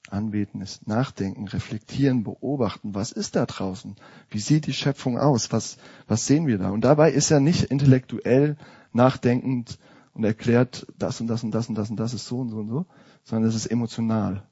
anbeten 0.08 0.62
ist 0.62 0.88
nachdenken, 0.88 1.48
reflektieren, 1.48 2.24
beobachten, 2.24 2.94
was 2.94 3.12
ist 3.12 3.36
da 3.36 3.48
draußen? 3.48 3.96
Wie 4.30 4.40
sieht 4.40 4.68
die 4.68 4.74
Schöpfung 4.74 5.18
aus? 5.18 5.52
Was, 5.52 5.80
was 6.08 6.28
sehen 6.28 6.46
wir 6.46 6.60
da? 6.60 6.70
Und 6.70 6.82
dabei 6.82 7.12
ist 7.12 7.32
er 7.32 7.40
nicht 7.40 7.64
intellektuell 7.64 8.56
nachdenkend 8.94 9.80
und 10.18 10.24
erklärt, 10.24 10.88
das 10.98 11.22
und 11.22 11.28
das 11.28 11.44
und 11.44 11.52
das 11.52 11.70
und 11.70 11.76
das 11.76 11.92
und 11.92 11.98
das 11.98 12.14
ist 12.14 12.26
so 12.26 12.40
und 12.40 12.50
so 12.50 12.58
und 12.58 12.70
so, 12.70 12.86
sondern 13.24 13.48
es 13.48 13.56
ist 13.56 13.68
emotional. 13.68 14.48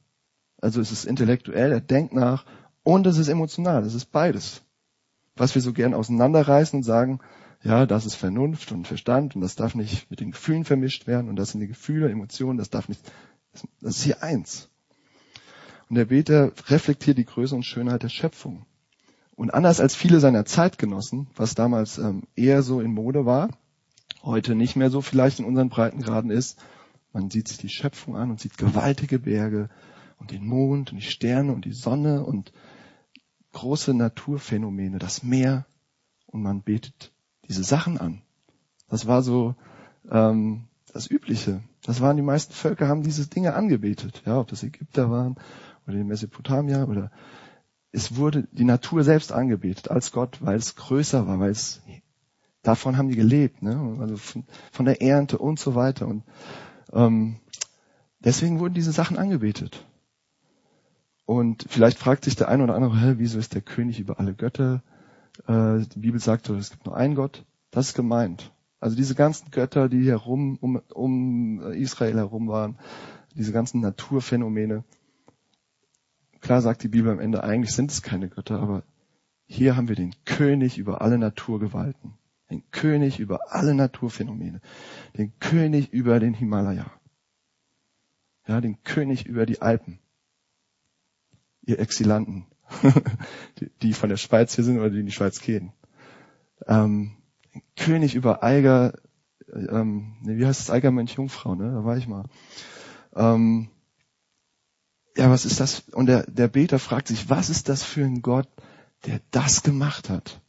Also 0.62 0.79
es 0.79 0.91
ist 0.91 1.06
intellektuell, 1.06 1.71
er 1.71 1.81
denkt 1.81 2.13
nach 2.13 2.45
und 2.83 3.07
es 3.07 3.17
ist 3.17 3.29
emotional, 3.29 3.83
es 3.83 3.95
ist 3.95 4.12
beides. 4.12 4.62
Was 5.35 5.56
wir 5.56 5.63
so 5.63 5.73
gern 5.73 5.95
auseinanderreißen 5.95 6.77
und 6.77 6.83
sagen, 6.83 7.19
ja, 7.63 7.88
das 7.88 8.06
ist 8.06 8.13
Vernunft 8.13 8.71
und 8.71 8.88
Verstand 8.88 9.35
und 9.35 9.41
das 9.41 9.56
darf 9.56 9.73
nicht 9.73 10.09
mit 10.12 10.19
den 10.19 10.31
Gefühlen 10.31 10.65
vermischt 10.65 11.07
werden 11.07 11.29
und 11.29 11.35
das 11.35 11.50
sind 11.50 11.62
die 11.62 11.67
Gefühle, 11.67 12.12
Emotionen, 12.12 12.59
das 12.59 12.69
darf 12.69 12.88
nicht, 12.88 13.01
das 13.81 13.97
ist 13.97 14.03
hier 14.03 14.21
eins. 14.21 14.69
Und 15.89 15.95
der 15.95 16.05
Beter 16.05 16.51
reflektiert 16.67 17.17
die 17.17 17.25
Größe 17.25 17.55
und 17.55 17.63
Schönheit 17.63 18.03
der 18.03 18.10
Schöpfung. 18.10 18.67
Und 19.36 19.51
anders 19.53 19.79
als 19.79 19.95
viele 19.95 20.19
seiner 20.19 20.45
Zeitgenossen, 20.45 21.27
was 21.36 21.55
damals 21.55 21.98
ähm, 21.98 22.24
eher 22.36 22.62
so 22.62 22.81
in 22.81 22.93
Mode 22.93 23.25
war, 23.25 23.50
heute 24.25 24.55
nicht 24.55 24.75
mehr 24.75 24.89
so 24.89 25.01
vielleicht 25.01 25.39
in 25.39 25.46
unseren 25.46 25.70
Breitengraden 25.70 26.32
ist, 26.32 26.60
man 27.13 27.29
sieht 27.29 27.48
sich 27.48 27.58
die 27.58 27.70
Schöpfung 27.70 28.17
an 28.17 28.32
und 28.32 28.41
sieht 28.41 28.58
gewaltige 28.58 29.20
Berge 29.20 29.70
und 30.17 30.32
den 30.32 30.46
Mond 30.46 30.91
und 30.91 30.98
die 30.98 31.05
Sterne 31.05 31.53
und 31.53 31.63
die 31.65 31.74
Sonne 31.74 32.25
und 32.25 32.51
große 33.53 33.94
Naturphänomene, 33.94 35.00
das 35.00 35.24
Meer, 35.24 35.65
und 36.27 36.41
man 36.41 36.62
betet 36.62 37.13
diese 37.48 37.63
Sachen 37.63 37.98
an. 37.98 38.22
Das 38.89 39.08
war 39.08 39.22
so 39.22 39.55
ähm, 40.12 40.65
das 40.91 41.10
Übliche. 41.10 41.63
Das 41.84 42.01
waren 42.01 42.17
die 42.17 42.24
meisten 42.24 42.53
Völker, 42.53 42.89
haben 42.89 43.03
diese 43.03 43.27
Dinge 43.27 43.53
angebetet. 43.53 44.24
Ja, 44.25 44.39
ob 44.39 44.48
das 44.48 44.63
Ägypter 44.63 45.10
waren 45.10 45.36
oder 45.88 45.96
die 45.96 46.03
Mesopotamier 46.03 46.88
oder 46.89 47.12
es 47.91 48.17
wurde 48.17 48.48
die 48.51 48.65
Natur 48.65 49.05
selbst 49.05 49.32
angebetet 49.32 49.89
als 49.89 50.12
Gott, 50.12 50.39
weil 50.41 50.58
es 50.58 50.75
größer 50.75 51.27
war, 51.27 51.39
weil 51.39 51.51
es 51.51 51.82
davon 52.67 52.98
haben 52.98 53.10
die 53.10 53.15
gelebt, 53.15 53.62
ne? 53.62 53.98
also 54.00 54.17
von, 54.17 54.43
von 54.72 54.86
der 54.86 55.01
Ernte 55.01 55.38
und 55.38 55.60
so 55.60 55.75
weiter. 55.75 56.07
Und 56.07 56.24
ähm, 56.91 57.38
deswegen 58.19 58.60
wurden 58.60 58.74
diese 58.74 58.91
Sachen 58.91 59.17
angebetet. 59.17 59.86
Und 61.25 61.65
vielleicht 61.69 61.98
fragt 61.98 62.25
sich 62.25 62.36
der 62.36 62.50
eine 62.50 62.63
oder 62.63 62.75
andere, 62.75 63.00
hä, 63.00 63.15
wieso 63.17 63.39
ist 63.39 63.53
der 63.55 63.62
König 63.62 64.00
über 64.00 64.19
alle 64.19 64.34
Götter? 64.34 64.84
Äh, 65.48 65.79
die 65.93 66.00
Bibel 66.00 66.19
sagt, 66.19 66.50
es 66.50 66.72
gibt 66.72 66.86
nur 66.86 66.95
einen 66.95 67.15
Gott. 67.15 67.45
Das 67.72 67.88
ist 67.88 67.95
gemeint. 67.95 68.51
Also 68.79 68.95
diese 68.95 69.15
ganzen 69.15 69.51
Götter, 69.51 69.89
die 69.89 70.07
herum 70.07 70.57
um, 70.62 70.81
um 70.93 71.62
Israel 71.72 72.17
herum 72.17 72.48
waren, 72.48 72.77
diese 73.36 73.51
ganzen 73.51 73.81
Naturphänomene. 73.81 74.84
Klar 76.41 76.62
sagt 76.62 76.84
die 76.84 76.88
Bibel 76.88 77.12
am 77.12 77.19
Ende, 77.19 77.43
eigentlich 77.43 77.74
sind 77.74 77.91
es 77.91 78.01
keine 78.01 78.29
Götter, 78.29 78.60
aber 78.60 78.84
hier 79.48 79.75
haben 79.75 79.88
wir 79.88 79.95
den 79.95 80.13
König 80.25 80.77
über 80.77 81.01
alle 81.01 81.17
Naturgewalten, 81.17 82.13
den 82.49 82.69
König 82.71 83.19
über 83.19 83.53
alle 83.53 83.73
Naturphänomene, 83.73 84.61
den 85.17 85.37
König 85.39 85.91
über 85.91 86.19
den 86.19 86.33
Himalaya, 86.33 86.91
ja, 88.47 88.61
den 88.61 88.83
König 88.83 89.25
über 89.25 89.45
die 89.45 89.61
Alpen 89.61 89.99
ihr 91.65 91.79
Exilanten, 91.79 92.45
die, 93.81 93.93
von 93.93 94.09
der 94.09 94.17
Schweiz 94.17 94.55
hier 94.55 94.63
sind 94.63 94.77
oder 94.77 94.89
die 94.89 94.99
in 94.99 95.05
die 95.05 95.11
Schweiz 95.11 95.41
gehen. 95.41 95.73
Ähm, 96.67 97.17
König 97.75 98.15
über 98.15 98.43
Eiger, 98.43 98.93
ähm, 99.47 100.17
wie 100.23 100.45
heißt 100.45 100.61
es, 100.61 100.69
Eigermönch 100.69 101.13
Jungfrau, 101.13 101.55
ne? 101.55 101.71
Da 101.71 101.85
war 101.85 101.97
ich 101.97 102.07
mal. 102.07 102.25
Ähm, 103.15 103.69
ja, 105.17 105.29
was 105.29 105.45
ist 105.45 105.59
das? 105.59 105.81
Und 105.91 106.07
der, 106.07 106.23
der 106.23 106.47
Beter 106.47 106.79
fragt 106.79 107.07
sich, 107.07 107.29
was 107.29 107.49
ist 107.49 107.69
das 107.69 107.83
für 107.83 108.03
ein 108.03 108.21
Gott, 108.21 108.49
der 109.05 109.21
das 109.31 109.63
gemacht 109.63 110.09
hat? 110.09 110.41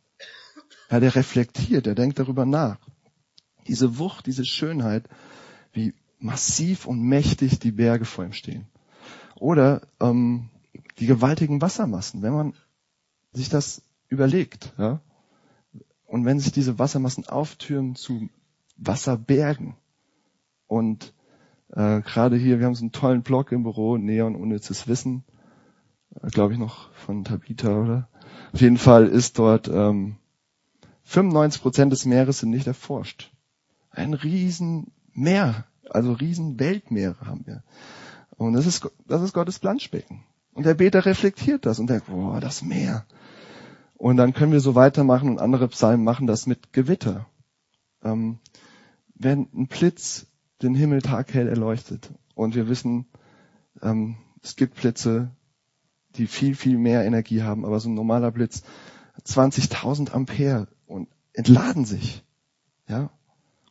Ja, 0.90 1.00
der 1.00 1.14
reflektiert, 1.14 1.86
der 1.86 1.94
denkt 1.94 2.18
darüber 2.18 2.46
nach. 2.46 2.78
Diese 3.66 3.98
Wucht, 3.98 4.26
diese 4.26 4.44
Schönheit, 4.44 5.08
wie 5.72 5.94
massiv 6.18 6.86
und 6.86 7.00
mächtig 7.00 7.58
die 7.58 7.72
Berge 7.72 8.04
vor 8.04 8.24
ihm 8.24 8.32
stehen. 8.32 8.66
Oder 9.34 9.82
ähm, 10.00 10.48
die 10.98 11.06
gewaltigen 11.06 11.60
Wassermassen, 11.60 12.22
wenn 12.22 12.32
man 12.32 12.54
sich 13.32 13.48
das 13.48 13.82
überlegt, 14.08 14.72
ja, 14.78 15.00
und 16.06 16.24
wenn 16.24 16.38
sich 16.38 16.52
diese 16.52 16.78
Wassermassen 16.78 17.26
auftürmen 17.26 17.96
zu 17.96 18.28
Wasserbergen 18.76 19.74
und 20.66 21.12
äh, 21.70 22.00
gerade 22.00 22.36
hier, 22.36 22.58
wir 22.58 22.66
haben 22.66 22.74
so 22.74 22.84
einen 22.84 22.92
tollen 22.92 23.22
Blog 23.22 23.52
im 23.52 23.64
Büro, 23.64 23.96
Neon 23.96 24.36
unnützes 24.36 24.86
Wissen, 24.86 25.24
äh, 26.22 26.28
glaube 26.28 26.52
ich 26.52 26.58
noch 26.58 26.92
von 26.92 27.24
Tabita, 27.24 27.82
oder? 27.82 28.08
Auf 28.52 28.60
jeden 28.60 28.78
Fall 28.78 29.06
ist 29.06 29.38
dort 29.38 29.68
ähm, 29.68 30.16
95 31.06 31.62
Prozent 31.62 31.92
des 31.92 32.04
Meeres 32.04 32.40
sind 32.40 32.50
nicht 32.50 32.66
erforscht. 32.66 33.30
Ein 33.90 34.12
riesen 34.12 34.92
Meer, 35.12 35.64
also 35.88 36.12
riesen 36.12 36.58
Weltmeere 36.58 37.26
haben 37.26 37.46
wir. 37.46 37.62
Und 38.36 38.52
das 38.52 38.66
ist, 38.66 38.86
das 39.06 39.22
ist 39.22 39.32
Gottes 39.32 39.60
Planschbecken. 39.60 40.24
Und 40.52 40.66
der 40.66 40.74
Beter 40.74 41.06
reflektiert 41.06 41.64
das 41.64 41.78
und 41.78 41.88
denkt, 41.88 42.06
boah, 42.06 42.40
das 42.40 42.62
Meer. 42.62 43.06
Und 43.94 44.16
dann 44.16 44.34
können 44.34 44.52
wir 44.52 44.60
so 44.60 44.74
weitermachen 44.74 45.30
und 45.30 45.38
andere 45.38 45.68
Psalmen 45.68 46.04
machen 46.04 46.26
das 46.26 46.46
mit 46.46 46.72
Gewitter. 46.72 47.26
Ähm, 48.02 48.40
wenn 49.14 49.48
ein 49.54 49.68
Blitz 49.68 50.26
den 50.60 50.74
Himmel 50.74 51.02
taghell 51.02 51.48
erleuchtet 51.48 52.10
und 52.34 52.54
wir 52.56 52.68
wissen, 52.68 53.06
ähm, 53.80 54.16
es 54.42 54.56
gibt 54.56 54.74
Blitze, 54.74 55.30
die 56.16 56.26
viel, 56.26 56.56
viel 56.56 56.78
mehr 56.78 57.04
Energie 57.04 57.42
haben, 57.42 57.64
aber 57.64 57.78
so 57.78 57.88
ein 57.88 57.94
normaler 57.94 58.32
Blitz 58.32 58.64
20.000 59.26 60.12
Ampere 60.12 60.68
und 60.86 61.08
entladen 61.32 61.84
sich. 61.84 62.24
Ja? 62.88 63.10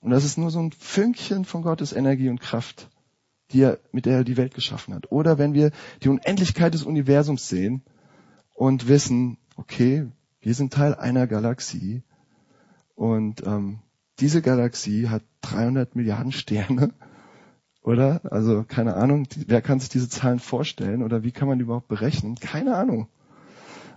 Und 0.02 0.12
das 0.12 0.24
ist 0.24 0.38
nur 0.38 0.52
so 0.52 0.60
ein 0.60 0.72
Fünkchen 0.72 1.46
von 1.46 1.64
Gottes 1.64 1.94
Energie 1.94 2.30
und 2.30 2.40
Kraft, 2.40 2.90
die 3.52 3.62
er, 3.62 3.80
mit 3.92 4.06
der 4.06 4.18
er 4.18 4.24
die 4.24 4.38
Welt 4.38 4.54
geschaffen 4.54 4.94
hat. 4.94 5.12
Oder 5.12 5.38
wenn 5.38 5.54
wir 5.54 5.72
die 6.04 6.10
Unendlichkeit 6.10 6.74
des 6.74 6.84
Universums 6.84 7.50
sehen 7.50 7.84
und 8.54 8.88
wissen, 8.88 9.38
okay, 9.56 10.08
wir 10.42 10.54
sind 10.54 10.74
Teil 10.74 10.94
einer 10.94 11.26
Galaxie 11.28 12.04
und 12.94 13.46
ähm, 13.46 13.80
diese 14.20 14.42
Galaxie 14.42 15.10
hat 15.10 15.24
300 15.42 15.96
Milliarden 15.96 16.32
Sterne, 16.32 16.94
oder? 17.82 18.22
Also 18.32 18.64
keine 18.64 18.96
Ahnung, 18.96 19.28
wer 19.48 19.62
kann 19.62 19.80
sich 19.80 19.90
diese 19.90 20.10
Zahlen 20.10 20.40
vorstellen 20.40 21.04
oder 21.04 21.24
wie 21.24 21.32
kann 21.32 21.48
man 21.48 21.58
die 21.58 21.64
überhaupt 21.64 21.88
berechnen? 21.88 22.36
Keine 22.36 22.76
Ahnung. 22.76 23.08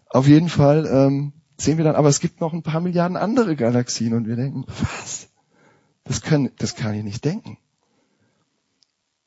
Auf 0.06 0.26
jeden 0.26 0.48
Fall 0.48 0.86
ähm, 0.90 1.32
sehen 1.60 1.76
wir 1.76 1.84
dann, 1.84 1.96
aber 1.96 2.08
es 2.08 2.20
gibt 2.20 2.40
noch 2.40 2.52
ein 2.52 2.62
paar 2.62 2.80
Milliarden 2.80 3.16
andere 3.16 3.56
Galaxien 3.56 4.14
und 4.14 4.26
wir 4.26 4.36
denken, 4.36 4.64
was? 4.66 5.28
Das, 6.04 6.22
können, 6.22 6.50
das 6.56 6.74
kann 6.74 6.94
ich 6.94 7.04
nicht 7.04 7.24
denken. 7.24 7.58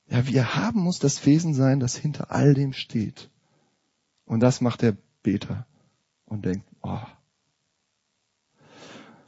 Ja, 0.08 0.26
wir 0.26 0.56
haben 0.56 0.82
muss 0.82 1.00
das 1.00 1.26
Wesen 1.26 1.54
sein, 1.54 1.80
das 1.80 1.96
hinter 1.96 2.32
all 2.32 2.54
dem 2.54 2.74
steht. 2.74 3.30
Und 4.26 4.40
das 4.40 4.62
macht 4.62 4.82
der 4.82 4.96
Beter 5.24 5.66
und 6.26 6.46
denkt, 6.46 6.66
oh. 6.82 7.00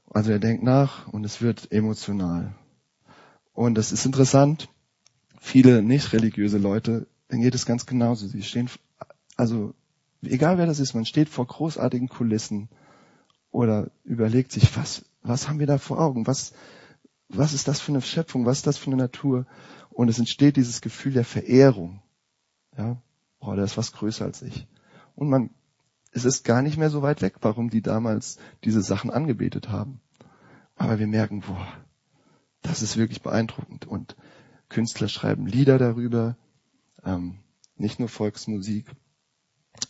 Also 0.10 0.32
er 0.32 0.40
denkt 0.40 0.64
nach 0.64 1.08
und 1.08 1.26
es 1.26 1.42
wird 1.42 1.72
emotional. 1.72 2.56
Und 3.54 3.76
das 3.76 3.92
ist 3.92 4.06
interessant. 4.06 4.70
Viele 5.40 5.84
nicht 5.84 6.14
religiöse 6.14 6.58
Leute, 6.58 7.08
denen 7.32 7.42
geht 7.42 7.56
es 7.56 7.66
ganz 7.66 7.86
genauso. 7.86 8.28
Sie 8.28 8.44
stehen, 8.44 8.70
also 9.36 9.74
egal 10.22 10.58
wer 10.58 10.66
das 10.66 10.80
ist, 10.80 10.94
man 10.94 11.06
steht 11.06 11.30
vor 11.30 11.48
großartigen 11.48 12.10
Kulissen 12.10 12.70
oder 13.54 13.92
überlegt 14.04 14.52
sich, 14.52 14.76
was, 14.76 15.06
was 15.22 15.48
haben 15.48 15.60
wir 15.60 15.68
da 15.68 15.78
vor 15.78 16.00
Augen? 16.00 16.28
Was, 16.28 16.54
was 17.30 17.54
ist 17.54 17.68
das 17.68 17.80
für 17.80 17.92
eine 17.92 18.02
Schöpfung? 18.02 18.46
Was 18.46 18.58
ist 18.58 18.68
das 18.68 18.78
für 18.78 18.88
eine 18.88 18.98
Natur? 18.98 19.46
Und 19.92 20.10
es 20.10 20.18
entsteht 20.18 20.58
dieses 20.58 20.82
Gefühl 20.82 21.14
der 21.14 21.24
Verehrung. 21.24 22.02
Ja, 22.76 22.98
boah, 23.40 23.56
da 23.56 23.64
ist 23.64 23.78
was 23.78 23.94
größer 23.94 24.26
als 24.26 24.42
ich. 24.42 24.68
Und 25.16 25.30
man, 25.30 25.52
es 26.12 26.26
ist 26.26 26.44
gar 26.44 26.64
nicht 26.64 26.78
mehr 26.78 26.90
so 26.90 27.04
weit 27.04 27.22
weg, 27.22 27.36
warum 27.42 27.70
die 27.70 27.84
damals 27.84 28.40
diese 28.64 28.82
Sachen 28.82 29.12
angebetet 29.12 29.70
haben. 29.70 30.02
Aber 30.76 30.98
wir 30.98 31.08
merken, 31.08 31.42
boah, 31.42 31.68
das 32.64 32.82
ist 32.82 32.98
wirklich 32.98 33.22
beeindruckend. 33.22 33.86
Und 33.86 34.16
Künstler 34.68 35.08
schreiben 35.08 35.46
Lieder 35.46 35.78
darüber, 35.78 36.38
ähm, 37.06 37.38
nicht 37.76 38.00
nur 38.00 38.10
Volksmusik, 38.10 38.88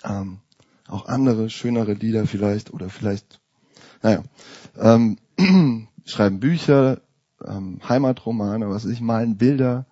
ähm, 0.04 0.42
auch 0.86 1.06
andere 1.06 1.50
schönere 1.50 1.94
Lieder 1.94 2.28
vielleicht 2.28 2.74
oder 2.74 2.90
vielleicht 2.90 3.40
naja, 4.02 4.24
ähm, 4.78 5.18
schreiben 6.06 6.40
Bücher, 6.40 7.02
ähm, 7.44 7.80
Heimatromane, 7.88 8.70
was 8.70 8.86
weiß 8.86 8.92
ich, 8.92 9.02
malen 9.02 9.38
Bilder. 9.38 9.86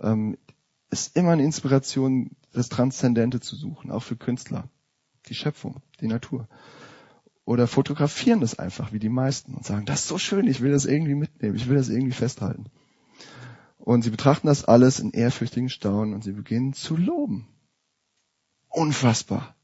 Ähm, 0.00 0.36
ist 0.90 1.16
immer 1.16 1.32
eine 1.32 1.44
Inspiration, 1.44 2.30
das 2.52 2.68
Transzendente 2.68 3.40
zu 3.40 3.56
suchen, 3.56 3.90
auch 3.90 4.02
für 4.02 4.16
Künstler. 4.16 4.68
Die 5.26 5.34
Schöpfung, 5.34 5.82
die 6.00 6.06
Natur. 6.06 6.48
Oder 7.44 7.66
fotografieren 7.66 8.40
das 8.40 8.58
einfach, 8.58 8.92
wie 8.92 8.98
die 8.98 9.08
meisten, 9.08 9.54
und 9.54 9.66
sagen, 9.66 9.86
das 9.86 10.00
ist 10.00 10.08
so 10.08 10.18
schön, 10.18 10.46
ich 10.46 10.60
will 10.60 10.72
das 10.72 10.86
irgendwie 10.86 11.14
mitnehmen, 11.14 11.56
ich 11.56 11.68
will 11.68 11.76
das 11.76 11.88
irgendwie 11.88 12.12
festhalten. 12.12 12.66
Und 13.78 14.02
sie 14.02 14.10
betrachten 14.10 14.46
das 14.46 14.64
alles 14.64 14.98
in 14.98 15.10
ehrfürchtigen 15.10 15.68
Staunen 15.68 16.14
und 16.14 16.24
sie 16.24 16.32
beginnen 16.32 16.72
zu 16.72 16.96
loben. 16.96 17.48
Unfassbar. 18.68 19.54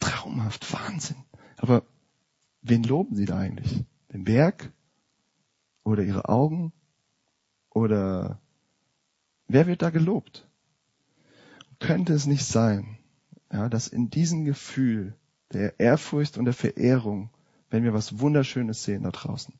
Traumhaft, 0.00 0.72
Wahnsinn. 0.72 1.16
Aber 1.58 1.82
wen 2.64 2.82
loben 2.82 3.14
Sie 3.14 3.26
da 3.26 3.38
eigentlich? 3.38 3.84
Den 4.12 4.24
Berg? 4.24 4.72
Oder 5.84 6.02
Ihre 6.02 6.28
Augen? 6.28 6.72
Oder 7.70 8.40
wer 9.46 9.66
wird 9.66 9.82
da 9.82 9.90
gelobt? 9.90 10.48
Könnte 11.78 12.14
es 12.14 12.26
nicht 12.26 12.46
sein, 12.46 12.98
ja, 13.52 13.68
dass 13.68 13.86
in 13.86 14.10
diesem 14.10 14.44
Gefühl 14.44 15.14
der 15.52 15.78
Ehrfurcht 15.78 16.38
und 16.38 16.46
der 16.46 16.54
Verehrung, 16.54 17.30
wenn 17.70 17.84
wir 17.84 17.92
was 17.92 18.18
Wunderschönes 18.18 18.82
sehen 18.82 19.02
da 19.02 19.10
draußen, 19.10 19.54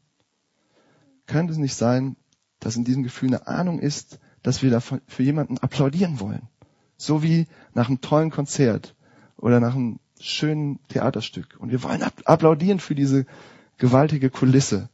könnte 1.27 1.53
es 1.53 1.59
nicht 1.59 1.75
sein, 1.75 2.17
dass 2.61 2.77
in 2.77 2.85
diesem 2.85 3.03
Gefühl 3.03 3.29
eine 3.29 3.47
Ahnung 3.47 3.79
ist, 3.79 4.19
dass 4.43 4.63
wir 4.63 4.71
da 4.71 4.81
für 4.81 5.23
jemanden 5.23 5.59
applaudieren 5.59 6.21
wollen? 6.21 6.49
So 6.97 7.23
wie 7.23 7.47
nach 7.75 7.89
einem 7.89 8.01
tollen 8.01 8.31
Konzert 8.31 8.95
oder 9.37 9.61
nach 9.61 9.75
einem 9.75 9.99
schönen 10.21 10.79
Theaterstück 10.89 11.57
und 11.59 11.71
wir 11.71 11.83
wollen 11.83 12.03
applaudieren 12.03 12.81
für 12.81 12.95
diese 12.95 13.27
gewaltige 13.79 14.31
Kulisse. 14.31 14.89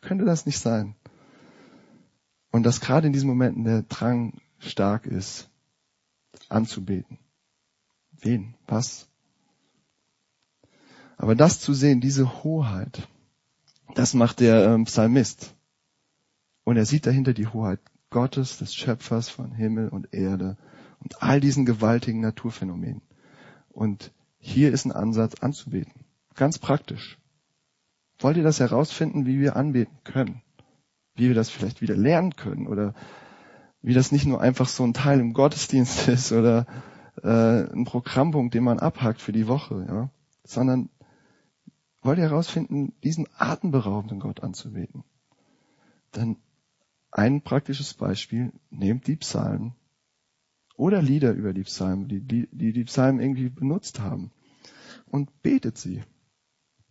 Könnte 0.00 0.24
das 0.24 0.46
nicht 0.46 0.58
sein? 0.58 0.94
Und 2.50 2.62
dass 2.64 2.80
gerade 2.80 3.06
in 3.06 3.12
diesen 3.12 3.28
Momenten 3.28 3.64
der 3.64 3.82
Drang 3.82 4.40
stark 4.58 5.06
ist, 5.06 5.48
anzubeten. 6.48 7.18
Wen? 8.20 8.54
Was? 8.66 9.08
Aber 11.16 11.34
das 11.34 11.60
zu 11.60 11.74
sehen, 11.74 12.00
diese 12.00 12.44
Hoheit, 12.44 13.08
das 13.94 14.14
macht 14.14 14.40
der 14.40 14.64
ähm, 14.66 14.84
Psalmist. 14.84 15.54
Und 16.64 16.76
er 16.76 16.86
sieht 16.86 17.06
dahinter 17.06 17.32
die 17.32 17.46
Hoheit 17.46 17.80
Gottes, 18.10 18.58
des 18.58 18.74
Schöpfers 18.74 19.28
von 19.28 19.52
Himmel 19.52 19.88
und 19.88 20.14
Erde 20.14 20.56
und 21.00 21.22
all 21.22 21.40
diesen 21.40 21.66
gewaltigen 21.66 22.20
Naturphänomenen. 22.20 23.02
Und 23.70 24.12
hier 24.38 24.72
ist 24.72 24.84
ein 24.84 24.92
Ansatz 24.92 25.34
anzubeten. 25.40 26.04
Ganz 26.34 26.58
praktisch. 26.58 27.18
Wollt 28.20 28.36
ihr 28.36 28.42
das 28.42 28.60
herausfinden, 28.60 29.26
wie 29.26 29.40
wir 29.40 29.56
anbeten 29.56 29.98
können? 30.04 30.42
Wie 31.14 31.28
wir 31.28 31.34
das 31.34 31.50
vielleicht 31.50 31.80
wieder 31.80 31.96
lernen 31.96 32.36
können 32.36 32.66
oder 32.66 32.94
wie 33.82 33.94
das 33.94 34.12
nicht 34.12 34.26
nur 34.26 34.40
einfach 34.40 34.68
so 34.68 34.84
ein 34.84 34.94
Teil 34.94 35.20
im 35.20 35.32
Gottesdienst 35.32 36.08
ist 36.08 36.32
oder 36.32 36.66
äh, 37.22 37.72
ein 37.72 37.84
Programmpunkt, 37.84 38.54
den 38.54 38.64
man 38.64 38.78
abhakt 38.78 39.20
für 39.20 39.32
die 39.32 39.48
Woche, 39.48 39.84
ja, 39.88 40.10
sondern 40.44 40.90
wollt 42.02 42.18
ihr 42.18 42.24
herausfinden, 42.24 42.92
diesen 43.02 43.26
atemberaubenden 43.36 44.20
Gott 44.20 44.42
anzubeten? 44.42 45.04
Dann 46.12 46.36
ein 47.10 47.42
praktisches 47.42 47.94
Beispiel, 47.94 48.52
nehmt 48.70 49.06
die 49.06 49.16
Psalmen 49.16 49.74
oder 50.78 51.02
Lieder 51.02 51.32
über 51.32 51.52
die 51.52 51.64
Psalmen, 51.64 52.08
die 52.08 52.20
die, 52.20 52.72
die, 52.72 52.84
Psalmen 52.84 53.20
irgendwie 53.20 53.50
benutzt 53.50 54.00
haben. 54.00 54.30
Und 55.06 55.42
betet 55.42 55.76
sie. 55.76 56.02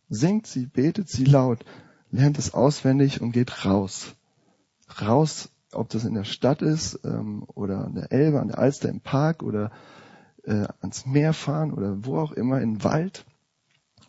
Singt 0.09 0.45
sie, 0.45 0.65
betet 0.65 1.09
sie 1.09 1.23
laut, 1.23 1.65
lernt 2.11 2.37
es 2.37 2.53
auswendig 2.53 3.21
und 3.21 3.31
geht 3.31 3.65
raus. 3.65 4.13
Raus, 5.01 5.49
ob 5.71 5.89
das 5.89 6.03
in 6.03 6.15
der 6.15 6.25
Stadt 6.25 6.61
ist 6.61 6.99
ähm, 7.05 7.43
oder 7.55 7.85
an 7.85 7.95
der 7.95 8.11
Elbe, 8.11 8.41
an 8.41 8.49
der 8.49 8.59
Alster 8.59 8.89
im 8.89 8.99
Park 8.99 9.41
oder 9.41 9.71
äh, 10.43 10.67
ans 10.81 11.05
Meer 11.05 11.33
fahren 11.33 11.73
oder 11.73 12.05
wo 12.05 12.17
auch 12.17 12.33
immer, 12.33 12.61
in 12.61 12.75
den 12.75 12.83
Wald 12.83 13.25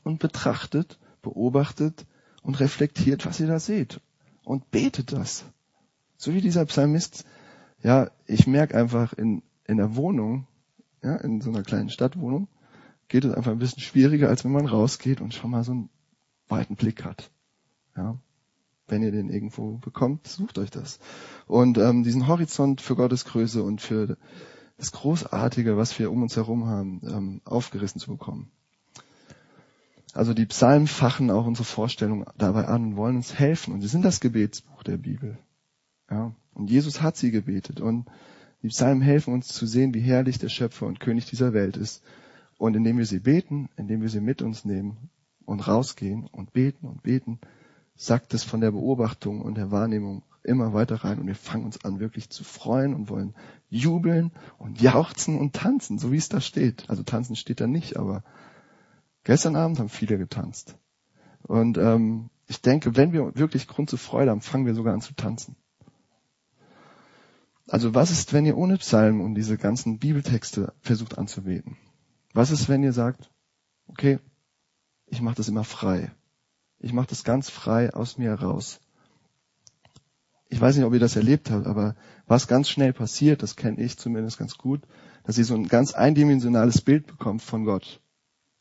und 0.03 0.19
betrachtet, 0.19 0.99
beobachtet 1.23 2.05
und 2.43 2.59
reflektiert, 2.59 3.27
was 3.27 3.39
ihr 3.39 3.47
da 3.47 3.61
seht. 3.61 4.01
Und 4.45 4.71
betet 4.73 5.13
das. 5.13 5.45
So 6.17 6.35
wie 6.35 6.41
dieser 6.41 6.65
Psalmist 6.65 7.25
Ja, 7.83 8.11
ich 8.27 8.49
merke 8.49 8.77
einfach 8.77 9.13
in, 9.13 9.43
in 9.69 9.77
der 9.77 9.95
Wohnung, 9.95 10.49
ja, 11.03 11.15
in 11.17 11.41
so 11.41 11.51
einer 11.51 11.63
kleinen 11.63 11.91
Stadtwohnung, 11.91 12.49
geht 13.07 13.25
es 13.25 13.33
einfach 13.33 13.53
ein 13.53 13.59
bisschen 13.59 13.81
schwieriger, 13.81 14.29
als 14.29 14.45
wenn 14.45 14.53
man 14.53 14.67
rausgeht 14.67 15.21
und 15.21 15.35
schon 15.35 15.53
mal 15.53 15.63
so 15.63 15.73
einen 15.73 15.91
weiten 16.49 16.75
Blick 16.75 17.05
hat. 17.05 17.31
Ja, 17.97 18.19
wenn 18.89 19.03
ihr 19.03 19.13
den 19.13 19.31
irgendwo 19.31 19.77
bekommt, 19.77 20.27
sucht 20.27 20.59
euch 20.59 20.71
das. 20.71 20.99
Und 21.47 21.79
ähm, 21.79 22.03
diesen 22.03 22.27
Horizont 22.27 22.81
für 22.81 22.97
Gottes 22.97 23.25
Größe 23.27 23.63
und 23.63 23.81
für 23.81 24.17
das 24.79 24.93
Großartige, 24.93 25.77
was 25.77 25.99
wir 25.99 26.11
um 26.11 26.23
uns 26.23 26.37
herum 26.37 26.67
haben, 26.67 27.01
ähm, 27.05 27.41
aufgerissen 27.45 28.01
zu 28.01 28.11
bekommen. 28.11 28.51
Also 30.15 30.33
die 30.33 30.47
Psalmen 30.47 30.87
fachen 30.87 31.31
auch 31.31 31.47
unsere 31.47 31.65
Vorstellung 31.65 32.25
dabei 32.39 32.67
an 32.67 32.85
und 32.85 32.97
wollen 32.97 33.17
uns 33.17 33.39
helfen. 33.39 33.75
Und 33.75 33.83
sie 33.83 33.89
sind 33.89 34.05
das 34.05 34.21
Gebetsbuch 34.21 34.83
der 34.83 34.97
Bibel. 34.97 35.39
Ja. 36.11 36.33
Und 36.55 36.71
Jesus 36.71 37.03
hat 37.03 37.17
sie 37.17 37.31
gebetet. 37.31 37.81
Und 37.81 38.07
die 38.63 38.69
Psalmen 38.69 39.03
helfen 39.03 39.35
uns 39.35 39.49
zu 39.49 39.67
sehen, 39.67 39.95
wie 39.95 40.01
herrlich 40.01 40.39
der 40.39 40.49
Schöpfer 40.49 40.87
und 40.87 41.01
König 41.01 41.27
dieser 41.27 41.53
Welt 41.53 41.77
ist. 41.77 42.03
Und 42.57 42.75
indem 42.75 42.99
wir 42.99 43.07
sie 43.07 43.21
beten, 43.21 43.69
indem 43.77 44.03
wir 44.03 44.09
sie 44.09 44.21
mit 44.21 44.43
uns 44.43 44.65
nehmen 44.65 45.11
und 45.45 45.67
rausgehen 45.67 46.27
und 46.27 46.53
beten 46.53 46.87
und 46.87 47.03
beten, 47.03 47.39
sagt 47.95 48.35
es 48.35 48.45
von 48.45 48.61
der 48.61 48.73
Beobachtung 48.73 49.41
und 49.41 49.57
der 49.57 49.71
Wahrnehmung 49.71 50.23
immer 50.43 50.73
weiter 50.73 50.97
rein 51.05 51.19
und 51.19 51.27
wir 51.27 51.35
fangen 51.35 51.65
uns 51.65 51.85
an 51.85 52.01
wirklich 52.01 52.31
zu 52.31 52.43
freuen 52.43 52.95
und 52.95 53.09
wollen 53.11 53.35
jubeln 53.69 54.33
und 54.57 54.81
jauchzen 54.81 55.39
und 55.39 55.55
tanzen, 55.55 55.99
so 55.99 56.11
wie 56.11 56.17
es 56.17 56.29
da 56.29 56.41
steht. 56.41 56.89
Also 56.89 57.03
tanzen 57.03 57.37
steht 57.37 57.61
da 57.61 57.67
nicht, 57.67 57.97
aber 57.97 58.25
gestern 59.25 59.57
Abend 59.57 59.79
haben 59.79 59.89
viele 59.89 60.19
getanzt. 60.19 60.77
Und 61.43 61.79
ähm, 61.79 62.31
ich 62.47 62.63
denke, 62.63 62.97
wenn 62.97 63.13
wir 63.13 63.37
wirklich 63.37 63.69
Grund 63.69 63.91
zur 63.91 63.99
Freude 63.99 64.31
haben, 64.31 64.41
fangen 64.41 64.67
wir 64.67 64.75
sogar 64.75 64.95
an 64.95 65.01
zu 65.01 65.15
tanzen. 65.15 65.57
Also 67.69 67.95
was 67.95 68.11
ist, 68.11 68.33
wenn 68.33 68.47
ihr 68.47 68.57
ohne 68.57 68.79
Psalmen 68.79 69.21
und 69.21 69.35
diese 69.35 69.59
ganzen 69.59 69.99
Bibeltexte 69.99 70.73
versucht 70.81 71.19
anzubeten? 71.19 71.77
Was 72.33 72.51
ist, 72.51 72.69
wenn 72.69 72.83
ihr 72.83 72.93
sagt, 72.93 73.31
okay, 73.87 74.19
ich 75.07 75.21
mache 75.21 75.37
das 75.37 75.49
immer 75.49 75.65
frei. 75.65 76.11
Ich 76.79 76.93
mache 76.93 77.09
das 77.09 77.25
ganz 77.25 77.51
frei 77.51 77.93
aus 77.93 78.19
mir 78.19 78.31
heraus. 78.31 78.81
Ich 80.49 80.61
weiß 80.61 80.77
nicht, 80.77 80.85
ob 80.85 80.95
ihr 80.95 81.01
das 81.01 81.17
erlebt 81.17 81.51
habt, 81.51 81.67
aber 81.67 81.95
was 82.27 82.49
ganz 82.49 82.69
schnell 82.69 82.93
passiert, 82.93 83.43
das 83.43 83.57
kenne 83.57 83.81
ich 83.81 83.99
zumindest 83.99 84.39
ganz 84.39 84.57
gut, 84.57 84.81
dass 85.25 85.37
ihr 85.37 85.45
so 85.45 85.55
ein 85.55 85.69
ganz 85.69 85.93
eindimensionales 85.93 86.81
Bild 86.81 87.07
bekommt 87.07 87.43
von 87.43 87.65
Gott. 87.65 88.01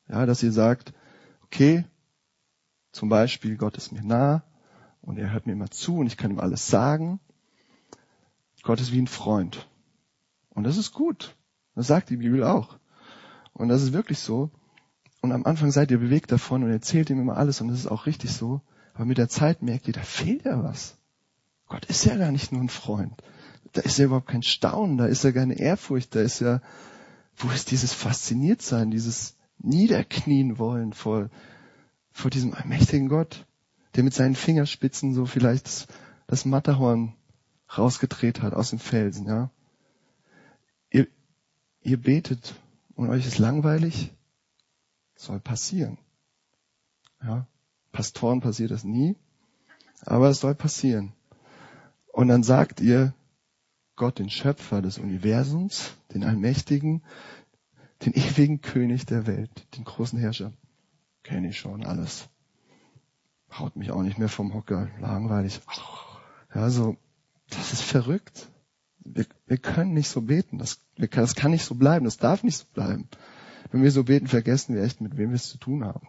Ja, 0.09 0.25
dass 0.25 0.43
ihr 0.43 0.51
sagt, 0.51 0.93
okay, 1.43 1.85
zum 2.91 3.07
Beispiel, 3.09 3.55
Gott 3.55 3.77
ist 3.77 3.91
mir 3.91 4.03
nah 4.03 4.43
und 5.01 5.17
er 5.17 5.31
hört 5.31 5.47
mir 5.47 5.53
immer 5.53 5.69
zu 5.69 5.97
und 5.97 6.07
ich 6.07 6.17
kann 6.17 6.31
ihm 6.31 6.39
alles 6.39 6.67
sagen. 6.67 7.19
Gott 8.67 8.81
ist 8.81 8.91
wie 8.91 9.01
ein 9.01 9.07
Freund. 9.07 9.65
Und 10.49 10.65
das 10.65 10.75
ist 10.75 10.91
gut. 10.91 11.37
Das 11.73 11.87
sagt 11.87 12.09
die 12.09 12.17
Bibel 12.17 12.43
auch. 12.43 12.77
Und 13.53 13.69
das 13.69 13.81
ist 13.81 13.93
wirklich 13.93 14.19
so. 14.19 14.51
Und 15.21 15.31
am 15.31 15.45
Anfang 15.45 15.71
seid 15.71 15.89
ihr 15.89 15.99
bewegt 15.99 16.33
davon 16.33 16.65
und 16.65 16.69
erzählt 16.69 17.09
ihm 17.09 17.21
immer 17.21 17.37
alles 17.37 17.61
und 17.61 17.69
das 17.69 17.79
ist 17.79 17.87
auch 17.87 18.07
richtig 18.07 18.33
so. 18.33 18.59
Aber 18.93 19.05
mit 19.05 19.19
der 19.19 19.29
Zeit 19.29 19.61
merkt 19.61 19.87
ihr, 19.87 19.93
da 19.93 20.01
fehlt 20.01 20.43
ja 20.43 20.61
was. 20.65 20.97
Gott 21.69 21.85
ist 21.85 22.03
ja 22.03 22.17
gar 22.17 22.33
nicht 22.33 22.51
nur 22.51 22.59
ein 22.59 22.67
Freund. 22.67 23.13
Da 23.71 23.83
ist 23.83 23.99
ja 23.99 24.05
überhaupt 24.07 24.27
kein 24.27 24.43
Staunen, 24.43 24.97
da 24.97 25.05
ist 25.05 25.23
ja 25.23 25.31
keine 25.31 25.57
Ehrfurcht, 25.57 26.13
da 26.13 26.19
ist 26.19 26.41
ja, 26.41 26.61
wo 27.37 27.49
ist 27.51 27.71
dieses 27.71 27.93
Fasziniertsein, 27.93 28.91
dieses 28.91 29.37
Niederknien 29.59 30.59
wollen 30.59 30.91
vor, 30.91 31.29
vor 32.11 32.31
diesem 32.31 32.53
allmächtigen 32.53 33.07
Gott, 33.07 33.45
der 33.95 34.03
mit 34.03 34.13
seinen 34.13 34.35
Fingerspitzen 34.35 35.13
so 35.13 35.25
vielleicht 35.25 35.67
das, 35.67 35.87
das 36.27 36.43
Matterhorn 36.43 37.13
rausgedreht 37.75 38.41
hat 38.41 38.53
aus 38.53 38.69
dem 38.69 38.79
Felsen, 38.79 39.27
ja. 39.27 39.49
Ihr, 40.89 41.07
ihr 41.81 42.01
betet 42.01 42.55
und 42.95 43.09
euch 43.09 43.25
ist 43.25 43.39
langweilig, 43.39 44.13
soll 45.15 45.39
passieren. 45.39 45.97
Ja, 47.21 47.47
Pastoren 47.91 48.41
passiert 48.41 48.71
das 48.71 48.83
nie, 48.83 49.15
aber 50.01 50.29
es 50.29 50.39
soll 50.39 50.55
passieren. 50.55 51.13
Und 52.07 52.27
dann 52.27 52.43
sagt 52.43 52.79
ihr 52.79 53.13
Gott, 53.95 54.19
den 54.19 54.29
Schöpfer 54.29 54.81
des 54.81 54.99
Universums, 54.99 55.93
den 56.13 56.23
Allmächtigen, 56.23 57.03
den 58.05 58.13
ewigen 58.13 58.61
König 58.61 59.05
der 59.07 59.25
Welt, 59.25 59.67
den 59.75 59.83
großen 59.83 60.19
Herrscher, 60.19 60.53
kenne 61.23 61.49
ich 61.49 61.57
schon 61.57 61.83
alles. 61.85 62.29
Haut 63.51 63.75
mich 63.75 63.91
auch 63.91 64.03
nicht 64.03 64.19
mehr 64.19 64.29
vom 64.29 64.53
Hocker, 64.53 64.89
langweilig. 64.99 65.61
Ja, 66.53 66.69
so, 66.69 66.97
das 67.49 67.73
ist 67.73 67.81
verrückt. 67.81 68.49
Wir, 68.99 69.25
wir 69.45 69.57
können 69.57 69.93
nicht 69.93 70.09
so 70.09 70.21
beten. 70.21 70.57
Das, 70.57 70.79
wir, 70.95 71.07
das 71.07 71.35
kann 71.35 71.51
nicht 71.51 71.65
so 71.65 71.75
bleiben. 71.75 72.05
Das 72.05 72.17
darf 72.17 72.43
nicht 72.43 72.57
so 72.57 72.65
bleiben. 72.73 73.07
Wenn 73.71 73.83
wir 73.83 73.91
so 73.91 74.03
beten, 74.03 74.27
vergessen 74.27 74.75
wir 74.75 74.83
echt, 74.83 75.01
mit 75.01 75.17
wem 75.17 75.29
wir 75.29 75.35
es 75.35 75.49
zu 75.49 75.57
tun 75.57 75.83
haben. 75.83 76.07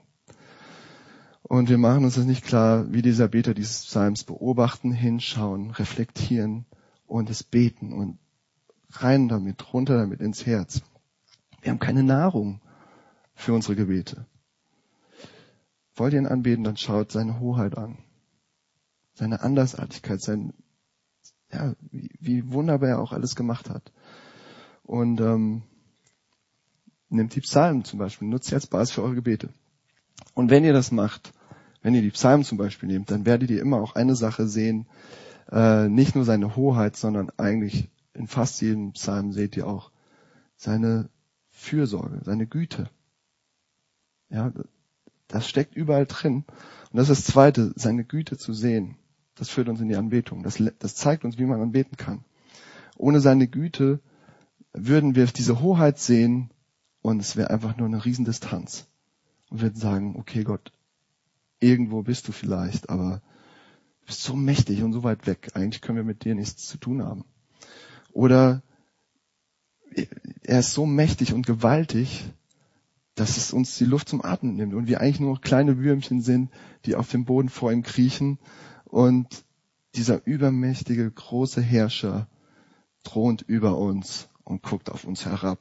Und 1.42 1.70
wir 1.70 1.78
machen 1.78 2.04
uns 2.04 2.16
das 2.16 2.26
nicht 2.26 2.44
klar, 2.44 2.92
wie 2.92 3.02
dieser 3.02 3.28
Beter 3.28 3.54
dieses 3.54 3.86
Psalms 3.86 4.24
beobachten, 4.24 4.92
hinschauen, 4.92 5.70
reflektieren 5.70 6.66
und 7.06 7.30
es 7.30 7.42
beten 7.42 7.92
und 7.92 8.18
rein 8.90 9.28
damit, 9.28 9.72
runter 9.72 9.96
damit 9.96 10.20
ins 10.20 10.44
Herz. 10.44 10.82
Wir 11.62 11.70
haben 11.70 11.78
keine 11.78 12.02
Nahrung 12.02 12.60
für 13.34 13.54
unsere 13.54 13.76
Gebete. 13.76 14.26
Wollt 15.94 16.12
ihr 16.12 16.20
ihn 16.20 16.26
anbeten, 16.26 16.64
dann 16.64 16.76
schaut 16.76 17.10
seine 17.10 17.40
Hoheit 17.40 17.76
an. 17.76 17.98
Seine 19.14 19.40
Andersartigkeit, 19.40 20.20
sein, 20.20 20.52
ja, 21.52 21.74
wie, 21.90 22.10
wie 22.20 22.52
wunderbar 22.52 22.90
er 22.90 23.00
auch 23.00 23.12
alles 23.12 23.36
gemacht 23.36 23.70
hat. 23.70 23.92
Und 24.84 25.20
ähm, 25.20 25.62
Nehmt 27.10 27.34
die 27.34 27.40
Psalmen 27.40 27.84
zum 27.84 27.98
Beispiel, 27.98 28.28
nutzt 28.28 28.48
sie 28.48 28.54
als 28.54 28.66
Basis 28.66 28.94
für 28.94 29.02
eure 29.02 29.14
Gebete. 29.14 29.48
Und 30.34 30.50
wenn 30.50 30.64
ihr 30.64 30.72
das 30.72 30.92
macht, 30.92 31.32
wenn 31.82 31.94
ihr 31.94 32.02
die 32.02 32.10
Psalmen 32.10 32.44
zum 32.44 32.58
Beispiel 32.58 32.88
nehmt, 32.88 33.10
dann 33.10 33.24
werdet 33.24 33.50
ihr 33.50 33.62
immer 33.62 33.80
auch 33.80 33.94
eine 33.94 34.14
Sache 34.14 34.46
sehen, 34.46 34.86
äh, 35.50 35.88
nicht 35.88 36.14
nur 36.14 36.24
seine 36.24 36.54
Hoheit, 36.54 36.96
sondern 36.96 37.30
eigentlich 37.38 37.88
in 38.12 38.26
fast 38.26 38.60
jedem 38.60 38.92
Psalm 38.92 39.32
seht 39.32 39.56
ihr 39.56 39.66
auch 39.66 39.90
seine 40.56 41.08
Fürsorge, 41.50 42.20
seine 42.24 42.46
Güte. 42.46 42.90
Ja, 44.28 44.52
das 45.28 45.48
steckt 45.48 45.76
überall 45.76 46.04
drin. 46.04 46.44
Und 46.90 46.96
das 46.96 47.08
ist 47.08 47.26
das 47.26 47.32
Zweite, 47.32 47.72
seine 47.76 48.04
Güte 48.04 48.36
zu 48.36 48.52
sehen. 48.52 48.96
Das 49.38 49.48
führt 49.48 49.68
uns 49.68 49.80
in 49.80 49.88
die 49.88 49.96
Anbetung. 49.96 50.42
Das, 50.42 50.62
das 50.78 50.94
zeigt 50.96 51.24
uns, 51.24 51.38
wie 51.38 51.44
man 51.44 51.60
anbeten 51.60 51.96
kann. 51.96 52.24
Ohne 52.96 53.20
seine 53.20 53.46
Güte 53.46 54.00
würden 54.72 55.14
wir 55.14 55.26
diese 55.26 55.60
Hoheit 55.60 55.98
sehen 55.98 56.50
und 57.02 57.20
es 57.20 57.36
wäre 57.36 57.50
einfach 57.50 57.76
nur 57.76 57.86
eine 57.86 58.04
Riesendistanz. 58.04 58.88
Und 59.48 59.62
würden 59.62 59.80
sagen, 59.80 60.16
okay 60.18 60.42
Gott, 60.42 60.72
irgendwo 61.60 62.02
bist 62.02 62.28
du 62.28 62.32
vielleicht, 62.32 62.90
aber 62.90 63.22
du 64.00 64.06
bist 64.06 64.22
so 64.22 64.34
mächtig 64.34 64.82
und 64.82 64.92
so 64.92 65.04
weit 65.04 65.26
weg. 65.26 65.50
Eigentlich 65.54 65.80
können 65.80 65.96
wir 65.96 66.04
mit 66.04 66.24
dir 66.24 66.34
nichts 66.34 66.66
zu 66.66 66.76
tun 66.76 67.02
haben. 67.02 67.24
Oder 68.12 68.62
er 70.42 70.58
ist 70.58 70.72
so 70.72 70.84
mächtig 70.84 71.32
und 71.32 71.46
gewaltig, 71.46 72.24
dass 73.14 73.36
es 73.36 73.52
uns 73.52 73.76
die 73.78 73.84
Luft 73.84 74.08
zum 74.08 74.24
Atmen 74.24 74.54
nimmt 74.54 74.74
und 74.74 74.86
wir 74.86 75.00
eigentlich 75.00 75.20
nur 75.20 75.32
noch 75.32 75.40
kleine 75.40 75.78
Würmchen 75.78 76.20
sind, 76.20 76.50
die 76.84 76.94
auf 76.94 77.10
dem 77.10 77.24
Boden 77.24 77.48
vor 77.48 77.72
ihm 77.72 77.82
kriechen 77.82 78.38
und 78.88 79.44
dieser 79.94 80.26
übermächtige 80.26 81.10
große 81.10 81.60
Herrscher 81.60 82.26
thront 83.04 83.42
über 83.42 83.78
uns 83.78 84.28
und 84.44 84.62
guckt 84.62 84.90
auf 84.90 85.04
uns 85.04 85.24
herab 85.24 85.60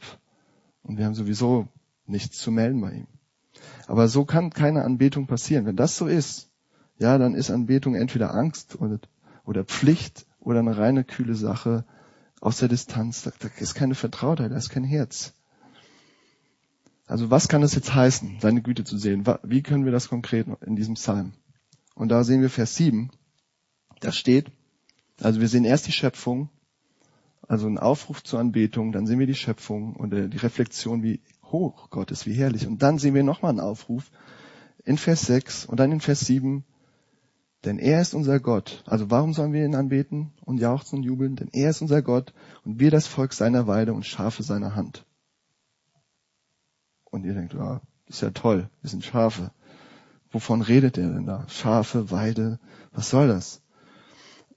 und 0.83 0.97
wir 0.97 1.05
haben 1.05 1.15
sowieso 1.15 1.67
nichts 2.05 2.39
zu 2.39 2.51
melden 2.51 2.81
bei 2.81 2.93
ihm. 2.93 3.07
Aber 3.87 4.07
so 4.07 4.25
kann 4.25 4.51
keine 4.51 4.83
Anbetung 4.83 5.27
passieren. 5.27 5.65
Wenn 5.65 5.75
das 5.75 5.97
so 5.97 6.07
ist, 6.07 6.49
ja, 6.99 7.17
dann 7.17 7.35
ist 7.35 7.51
Anbetung 7.51 7.95
entweder 7.95 8.33
Angst 8.33 8.77
oder, 8.79 9.63
Pflicht 9.65 10.25
oder 10.39 10.59
eine 10.59 10.77
reine 10.77 11.03
kühle 11.03 11.35
Sache 11.35 11.85
aus 12.41 12.57
der 12.57 12.69
Distanz. 12.69 13.23
Da, 13.23 13.31
da 13.39 13.49
ist 13.59 13.75
keine 13.75 13.95
Vertrautheit, 13.95 14.51
da 14.51 14.57
ist 14.57 14.69
kein 14.69 14.83
Herz. 14.83 15.33
Also 17.05 17.31
was 17.31 17.47
kann 17.47 17.61
das 17.61 17.75
jetzt 17.75 17.93
heißen, 17.93 18.37
seine 18.41 18.61
Güte 18.61 18.83
zu 18.83 18.97
sehen? 18.97 19.25
Wie 19.43 19.63
können 19.63 19.85
wir 19.85 19.91
das 19.91 20.09
konkret 20.09 20.47
in 20.65 20.75
diesem 20.75 20.95
Psalm? 20.95 21.33
Und 21.97 22.09
da 22.09 22.23
sehen 22.23 22.41
wir 22.41 22.49
Vers 22.51 22.75
7. 22.75 23.09
Da 24.01 24.11
steht, 24.11 24.51
also 25.19 25.41
wir 25.41 25.47
sehen 25.47 25.65
erst 25.65 25.87
die 25.87 25.91
Schöpfung, 25.91 26.49
also 27.47 27.65
ein 27.65 27.79
Aufruf 27.79 28.23
zur 28.23 28.39
Anbetung, 28.39 28.91
dann 28.91 29.07
sehen 29.07 29.17
wir 29.17 29.25
die 29.25 29.33
Schöpfung 29.35 29.95
und 29.95 30.13
äh, 30.13 30.29
die 30.29 30.37
Reflexion, 30.37 31.01
wie 31.01 31.21
hoch 31.43 31.89
Gott 31.89 32.11
ist, 32.11 32.27
wie 32.27 32.33
herrlich. 32.33 32.67
Und 32.67 32.83
dann 32.83 32.99
sehen 32.99 33.15
wir 33.15 33.23
nochmal 33.23 33.49
einen 33.49 33.61
Aufruf 33.61 34.11
in 34.85 34.97
Vers 34.97 35.21
6 35.21 35.65
und 35.65 35.79
dann 35.79 35.91
in 35.91 35.99
Vers 35.99 36.19
7. 36.21 36.63
Denn 37.65 37.79
er 37.79 37.99
ist 37.99 38.13
unser 38.13 38.39
Gott. 38.39 38.83
Also 38.85 39.09
warum 39.09 39.33
sollen 39.33 39.53
wir 39.53 39.65
ihn 39.65 39.73
anbeten 39.73 40.33
und 40.45 40.59
jauchzen 40.59 40.97
und 40.97 41.03
jubeln? 41.03 41.35
Denn 41.35 41.49
er 41.51 41.71
ist 41.71 41.81
unser 41.81 42.03
Gott 42.03 42.31
und 42.63 42.79
wir 42.79 42.91
das 42.91 43.07
Volk 43.07 43.33
seiner 43.33 43.65
Weide 43.65 43.93
und 43.93 44.05
Schafe 44.05 44.43
seiner 44.43 44.75
Hand. 44.75 45.03
Und 47.05 47.25
ihr 47.25 47.33
denkt, 47.33 47.55
ja, 47.55 47.81
ist 48.05 48.21
ja 48.21 48.29
toll, 48.29 48.69
wir 48.81 48.89
sind 48.89 49.03
Schafe. 49.03 49.51
Wovon 50.31 50.61
redet 50.61 50.97
er 50.97 51.09
denn 51.09 51.25
da? 51.25 51.45
Schafe, 51.47 52.11
Weide, 52.11 52.59
was 52.91 53.09
soll 53.09 53.27
das? 53.27 53.61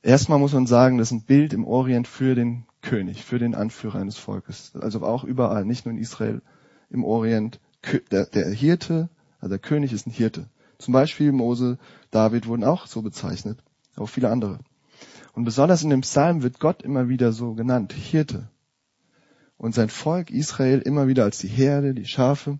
Erstmal 0.03 0.39
muss 0.39 0.55
man 0.55 0.67
sagen, 0.67 0.99
das 0.99 1.09
ist 1.09 1.13
ein 1.13 1.25
Bild 1.25 1.53
im 1.53 1.67
Orient 1.67 2.09
für 2.09 2.35
den 2.35 2.65
König, 2.83 3.25
für 3.25 3.39
den 3.39 3.55
Anführer 3.55 3.99
eines 3.99 4.17
Volkes. 4.17 4.73
Also 4.81 5.03
auch 5.03 5.25
überall, 5.25 5.65
nicht 5.65 5.85
nur 5.85 5.95
in 5.95 6.01
Israel, 6.01 6.43
im 6.89 7.05
Orient. 7.05 7.61
Der, 8.11 8.27
der 8.27 8.51
Hirte, 8.51 9.09
also 9.39 9.51
der 9.51 9.59
König 9.59 9.93
ist 9.93 10.07
ein 10.07 10.13
Hirte. 10.13 10.49
Zum 10.79 10.93
Beispiel 10.93 11.33
Mose, 11.33 11.79
David 12.11 12.47
wurden 12.47 12.65
auch 12.65 12.87
so 12.87 13.03
bezeichnet, 13.03 13.63
auch 13.97 14.07
viele 14.07 14.31
andere. 14.31 14.59
Und 15.33 15.45
besonders 15.45 15.83
in 15.83 15.91
dem 15.91 16.01
Psalm 16.01 16.43
wird 16.43 16.59
Gott 16.59 16.83
immer 16.83 17.09
wieder 17.09 17.33
so 17.33 17.55
genannt, 17.55 17.93
Hirte. 17.93 18.49
Und 19.57 19.75
sein 19.75 19.91
Volk 19.91 20.31
Israel 20.31 20.81
immer 20.81 21.07
wieder 21.07 21.25
als 21.25 21.39
die 21.39 21.49
Herde, 21.49 21.93
die 21.93 22.07
Schafe. 22.07 22.59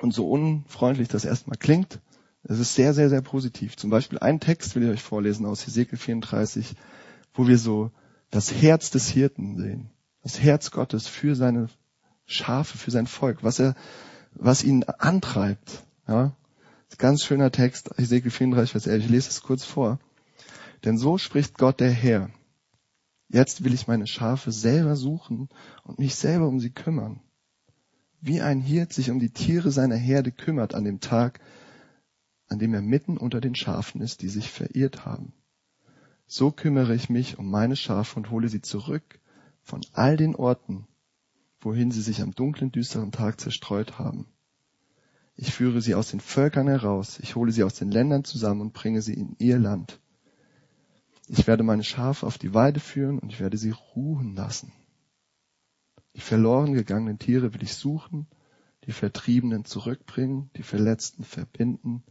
Und 0.00 0.12
so 0.14 0.28
unfreundlich 0.30 1.08
das 1.08 1.24
erstmal 1.24 1.58
klingt, 1.58 2.00
es 2.44 2.58
ist 2.58 2.74
sehr, 2.74 2.92
sehr, 2.92 3.08
sehr 3.08 3.22
positiv. 3.22 3.76
Zum 3.76 3.90
Beispiel 3.90 4.18
ein 4.18 4.40
Text 4.40 4.74
will 4.74 4.84
ich 4.84 4.90
euch 4.90 5.02
vorlesen 5.02 5.46
aus 5.46 5.66
Hesekiel 5.66 5.98
34, 5.98 6.74
wo 7.34 7.46
wir 7.46 7.58
so 7.58 7.90
das 8.30 8.52
Herz 8.52 8.90
des 8.90 9.08
Hirten 9.08 9.56
sehen. 9.56 9.90
Das 10.22 10.40
Herz 10.40 10.70
Gottes 10.70 11.06
für 11.06 11.36
seine 11.36 11.68
Schafe, 12.26 12.78
für 12.78 12.90
sein 12.90 13.06
Volk, 13.06 13.44
was 13.44 13.60
er, 13.60 13.74
was 14.34 14.64
ihn 14.64 14.84
antreibt. 14.84 15.84
Ja? 16.08 16.34
Ganz 16.98 17.24
schöner 17.24 17.50
Text, 17.50 17.90
Hesekiel 17.96 18.30
34, 18.30 18.72
Vers 18.72 18.86
11. 18.86 19.04
Ich 19.04 19.10
lese 19.10 19.30
es 19.30 19.42
kurz 19.42 19.64
vor. 19.64 19.98
Denn 20.84 20.98
so 20.98 21.18
spricht 21.18 21.58
Gott 21.58 21.80
der 21.80 21.90
Herr. 21.90 22.30
Jetzt 23.28 23.64
will 23.64 23.72
ich 23.72 23.86
meine 23.86 24.06
Schafe 24.06 24.52
selber 24.52 24.96
suchen 24.96 25.48
und 25.84 25.98
mich 25.98 26.16
selber 26.16 26.48
um 26.48 26.60
sie 26.60 26.70
kümmern. 26.70 27.20
Wie 28.24 28.40
ein 28.40 28.60
Hirt 28.60 28.92
sich 28.92 29.10
um 29.10 29.18
die 29.18 29.30
Tiere 29.30 29.72
seiner 29.72 29.96
Herde 29.96 30.30
kümmert 30.30 30.76
an 30.76 30.84
dem 30.84 31.00
Tag, 31.00 31.40
an 32.46 32.60
dem 32.60 32.72
er 32.72 32.80
mitten 32.80 33.16
unter 33.16 33.40
den 33.40 33.56
Schafen 33.56 34.00
ist, 34.00 34.22
die 34.22 34.28
sich 34.28 34.48
verirrt 34.48 35.04
haben. 35.04 35.32
So 36.28 36.52
kümmere 36.52 36.94
ich 36.94 37.10
mich 37.10 37.40
um 37.40 37.50
meine 37.50 37.74
Schafe 37.74 38.16
und 38.16 38.30
hole 38.30 38.48
sie 38.48 38.62
zurück 38.62 39.18
von 39.60 39.80
all 39.92 40.16
den 40.16 40.36
Orten, 40.36 40.86
wohin 41.60 41.90
sie 41.90 42.00
sich 42.00 42.22
am 42.22 42.32
dunklen, 42.32 42.70
düsteren 42.70 43.10
Tag 43.10 43.40
zerstreut 43.40 43.98
haben. 43.98 44.28
Ich 45.34 45.52
führe 45.52 45.80
sie 45.80 45.96
aus 45.96 46.12
den 46.12 46.20
Völkern 46.20 46.68
heraus, 46.68 47.18
ich 47.18 47.34
hole 47.34 47.50
sie 47.50 47.64
aus 47.64 47.74
den 47.74 47.90
Ländern 47.90 48.22
zusammen 48.22 48.60
und 48.60 48.72
bringe 48.72 49.02
sie 49.02 49.14
in 49.14 49.34
ihr 49.40 49.58
Land. 49.58 49.98
Ich 51.26 51.48
werde 51.48 51.64
meine 51.64 51.82
Schafe 51.82 52.24
auf 52.24 52.38
die 52.38 52.54
Weide 52.54 52.78
führen 52.78 53.18
und 53.18 53.32
ich 53.32 53.40
werde 53.40 53.56
sie 53.56 53.70
ruhen 53.96 54.36
lassen. 54.36 54.72
Die 56.14 56.20
verloren 56.20 56.74
gegangenen 56.74 57.18
Tiere 57.18 57.54
will 57.54 57.62
ich 57.62 57.74
suchen, 57.74 58.26
die 58.86 58.92
Vertriebenen 58.92 59.64
zurückbringen, 59.64 60.50
die 60.56 60.62
Verletzten 60.62 61.24
verbinden, 61.24 62.02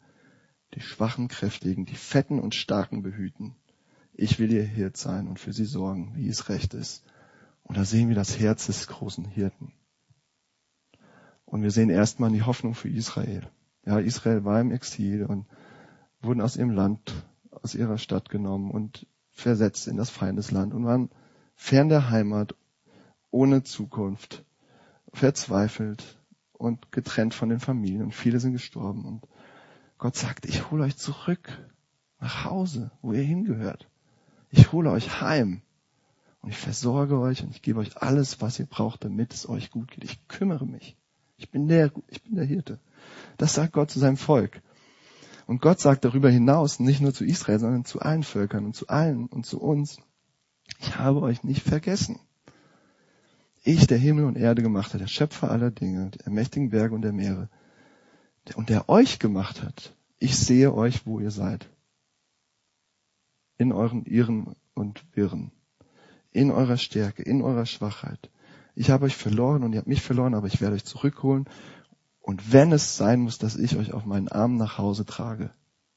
die 0.73 0.81
Schwachen 0.81 1.27
kräftigen, 1.27 1.85
die 1.85 1.95
Fetten 1.95 2.39
und 2.39 2.55
Starken 2.55 3.03
behüten. 3.03 3.55
Ich 4.13 4.39
will 4.39 4.51
ihr 4.51 4.63
Hirt 4.63 4.97
sein 4.97 5.27
und 5.27 5.39
für 5.39 5.53
sie 5.53 5.65
sorgen, 5.65 6.13
wie 6.15 6.27
es 6.27 6.49
recht 6.49 6.73
ist. 6.73 7.03
Und 7.63 7.77
da 7.77 7.85
sehen 7.85 8.09
wir 8.09 8.15
das 8.15 8.39
Herz 8.39 8.65
des 8.67 8.87
großen 8.87 9.25
Hirten. 9.25 9.73
Und 11.45 11.63
wir 11.63 11.71
sehen 11.71 11.89
erstmal 11.89 12.31
die 12.31 12.43
Hoffnung 12.43 12.75
für 12.75 12.89
Israel. 12.89 13.49
Ja, 13.85 13.99
Israel 13.99 14.45
war 14.45 14.61
im 14.61 14.71
Exil 14.71 15.25
und 15.25 15.45
wurden 16.21 16.41
aus 16.41 16.55
ihrem 16.55 16.71
Land, 16.71 17.13
aus 17.51 17.75
ihrer 17.75 17.97
Stadt 17.97 18.29
genommen 18.29 18.71
und 18.71 19.07
versetzt 19.31 19.87
in 19.87 19.97
das 19.97 20.09
Feindesland 20.09 20.73
und 20.73 20.85
waren 20.85 21.09
fern 21.55 21.89
der 21.89 22.09
Heimat, 22.09 22.55
ohne 23.31 23.63
Zukunft, 23.63 24.43
verzweifelt 25.13 26.19
und 26.53 26.91
getrennt 26.91 27.33
von 27.33 27.49
den 27.49 27.59
Familien 27.59 28.03
und 28.03 28.13
viele 28.13 28.39
sind 28.39 28.53
gestorben 28.53 29.05
und 29.05 29.27
Gott 29.97 30.15
sagt, 30.15 30.45
ich 30.45 30.71
hole 30.71 30.83
euch 30.83 30.97
zurück 30.97 31.49
nach 32.19 32.45
Hause, 32.45 32.91
wo 33.01 33.13
ihr 33.13 33.21
hingehört. 33.21 33.87
Ich 34.49 34.71
hole 34.71 34.91
euch 34.91 35.21
heim 35.21 35.61
und 36.41 36.49
ich 36.49 36.57
versorge 36.57 37.19
euch 37.19 37.43
und 37.43 37.51
ich 37.51 37.61
gebe 37.61 37.79
euch 37.79 37.97
alles, 37.97 38.41
was 38.41 38.59
ihr 38.59 38.65
braucht, 38.65 39.03
damit 39.03 39.33
es 39.33 39.47
euch 39.47 39.69
gut 39.69 39.91
geht. 39.91 40.03
Ich 40.03 40.27
kümmere 40.27 40.65
mich. 40.65 40.97
Ich 41.37 41.49
bin 41.49 41.67
der, 41.67 41.91
ich 42.07 42.23
bin 42.23 42.35
der 42.35 42.45
Hirte. 42.45 42.79
Das 43.37 43.53
sagt 43.53 43.73
Gott 43.73 43.91
zu 43.91 43.99
seinem 43.99 44.17
Volk. 44.17 44.61
Und 45.45 45.61
Gott 45.61 45.79
sagt 45.79 46.05
darüber 46.05 46.29
hinaus, 46.29 46.79
nicht 46.79 47.01
nur 47.01 47.13
zu 47.13 47.25
Israel, 47.25 47.59
sondern 47.59 47.85
zu 47.85 47.99
allen 47.99 48.23
Völkern 48.23 48.65
und 48.65 48.75
zu 48.75 48.87
allen 48.87 49.27
und 49.27 49.45
zu 49.45 49.61
uns, 49.61 49.97
ich 50.79 50.97
habe 50.97 51.21
euch 51.21 51.43
nicht 51.43 51.61
vergessen. 51.61 52.19
Ich, 53.63 53.85
der 53.85 53.97
Himmel 53.97 54.25
und 54.25 54.37
Erde 54.37 54.63
gemacht 54.63 54.93
hat, 54.93 55.01
der 55.01 55.07
Schöpfer 55.07 55.51
aller 55.51 55.71
Dinge, 55.71 56.09
der 56.09 56.31
mächtigen 56.31 56.69
Berge 56.69 56.95
und 56.95 57.03
der 57.03 57.13
Meere, 57.13 57.49
und 58.55 58.69
der 58.69 58.89
euch 58.89 59.19
gemacht 59.19 59.61
hat. 59.61 59.95
Ich 60.17 60.37
sehe 60.37 60.73
euch, 60.73 61.05
wo 61.05 61.19
ihr 61.19 61.31
seid. 61.31 61.69
In 63.57 63.71
euren 63.71 64.05
Irren 64.05 64.55
und 64.73 65.05
Wirren. 65.15 65.51
In 66.31 66.49
eurer 66.49 66.77
Stärke, 66.77 67.21
in 67.21 67.41
eurer 67.41 67.65
Schwachheit. 67.65 68.31
Ich 68.73 68.89
habe 68.89 69.05
euch 69.05 69.15
verloren 69.15 69.63
und 69.63 69.73
ihr 69.73 69.79
habt 69.79 69.87
mich 69.87 70.01
verloren, 70.01 70.33
aber 70.33 70.47
ich 70.47 70.61
werde 70.61 70.75
euch 70.75 70.85
zurückholen. 70.85 71.45
Und 72.19 72.53
wenn 72.53 72.71
es 72.71 72.97
sein 72.97 73.19
muss, 73.19 73.37
dass 73.37 73.57
ich 73.57 73.75
euch 73.75 73.93
auf 73.93 74.05
meinen 74.05 74.27
Arm 74.27 74.55
nach 74.57 74.77
Hause 74.77 75.05
trage, 75.05 75.51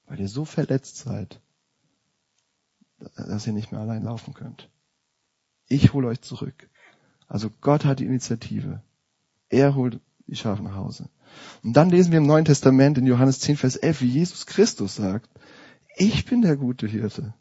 weil 0.06 0.20
ihr 0.20 0.28
so 0.28 0.44
verletzt 0.44 0.96
seid, 0.96 1.40
dass 3.16 3.46
ihr 3.46 3.52
nicht 3.52 3.72
mehr 3.72 3.80
allein 3.80 4.02
laufen 4.02 4.34
könnt. 4.34 4.70
Ich 5.66 5.92
hole 5.92 6.08
euch 6.08 6.20
zurück. 6.20 6.68
Also 7.28 7.50
Gott 7.60 7.84
hat 7.84 8.00
die 8.00 8.06
Initiative. 8.06 8.82
Er 9.48 9.74
holt 9.74 10.00
die 10.26 10.36
Schafe 10.36 10.62
nach 10.62 10.74
Hause. 10.74 11.08
Und 11.62 11.74
dann 11.74 11.90
lesen 11.90 12.12
wir 12.12 12.18
im 12.18 12.26
Neuen 12.26 12.44
Testament 12.44 12.98
in 12.98 13.06
Johannes 13.06 13.40
10, 13.40 13.56
Vers 13.56 13.76
11, 13.76 14.02
wie 14.02 14.08
Jesus 14.08 14.46
Christus 14.46 14.94
sagt, 14.94 15.28
ich 15.96 16.24
bin 16.24 16.42
der 16.42 16.56
gute 16.56 16.86
Hirte. 16.86 17.34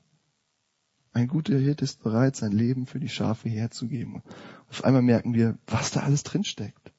Ein 1.11 1.27
guter 1.27 1.57
Hirte 1.57 1.83
ist 1.85 2.01
bereit, 2.01 2.35
sein 2.35 2.51
Leben 2.51 2.87
für 2.87 2.99
die 2.99 3.09
Schafe 3.09 3.49
herzugeben. 3.49 4.23
Auf 4.69 4.83
einmal 4.83 5.03
merken 5.03 5.33
wir, 5.33 5.57
was 5.67 5.91
da 5.91 6.01
alles 6.01 6.23
drinsteckt 6.23 6.91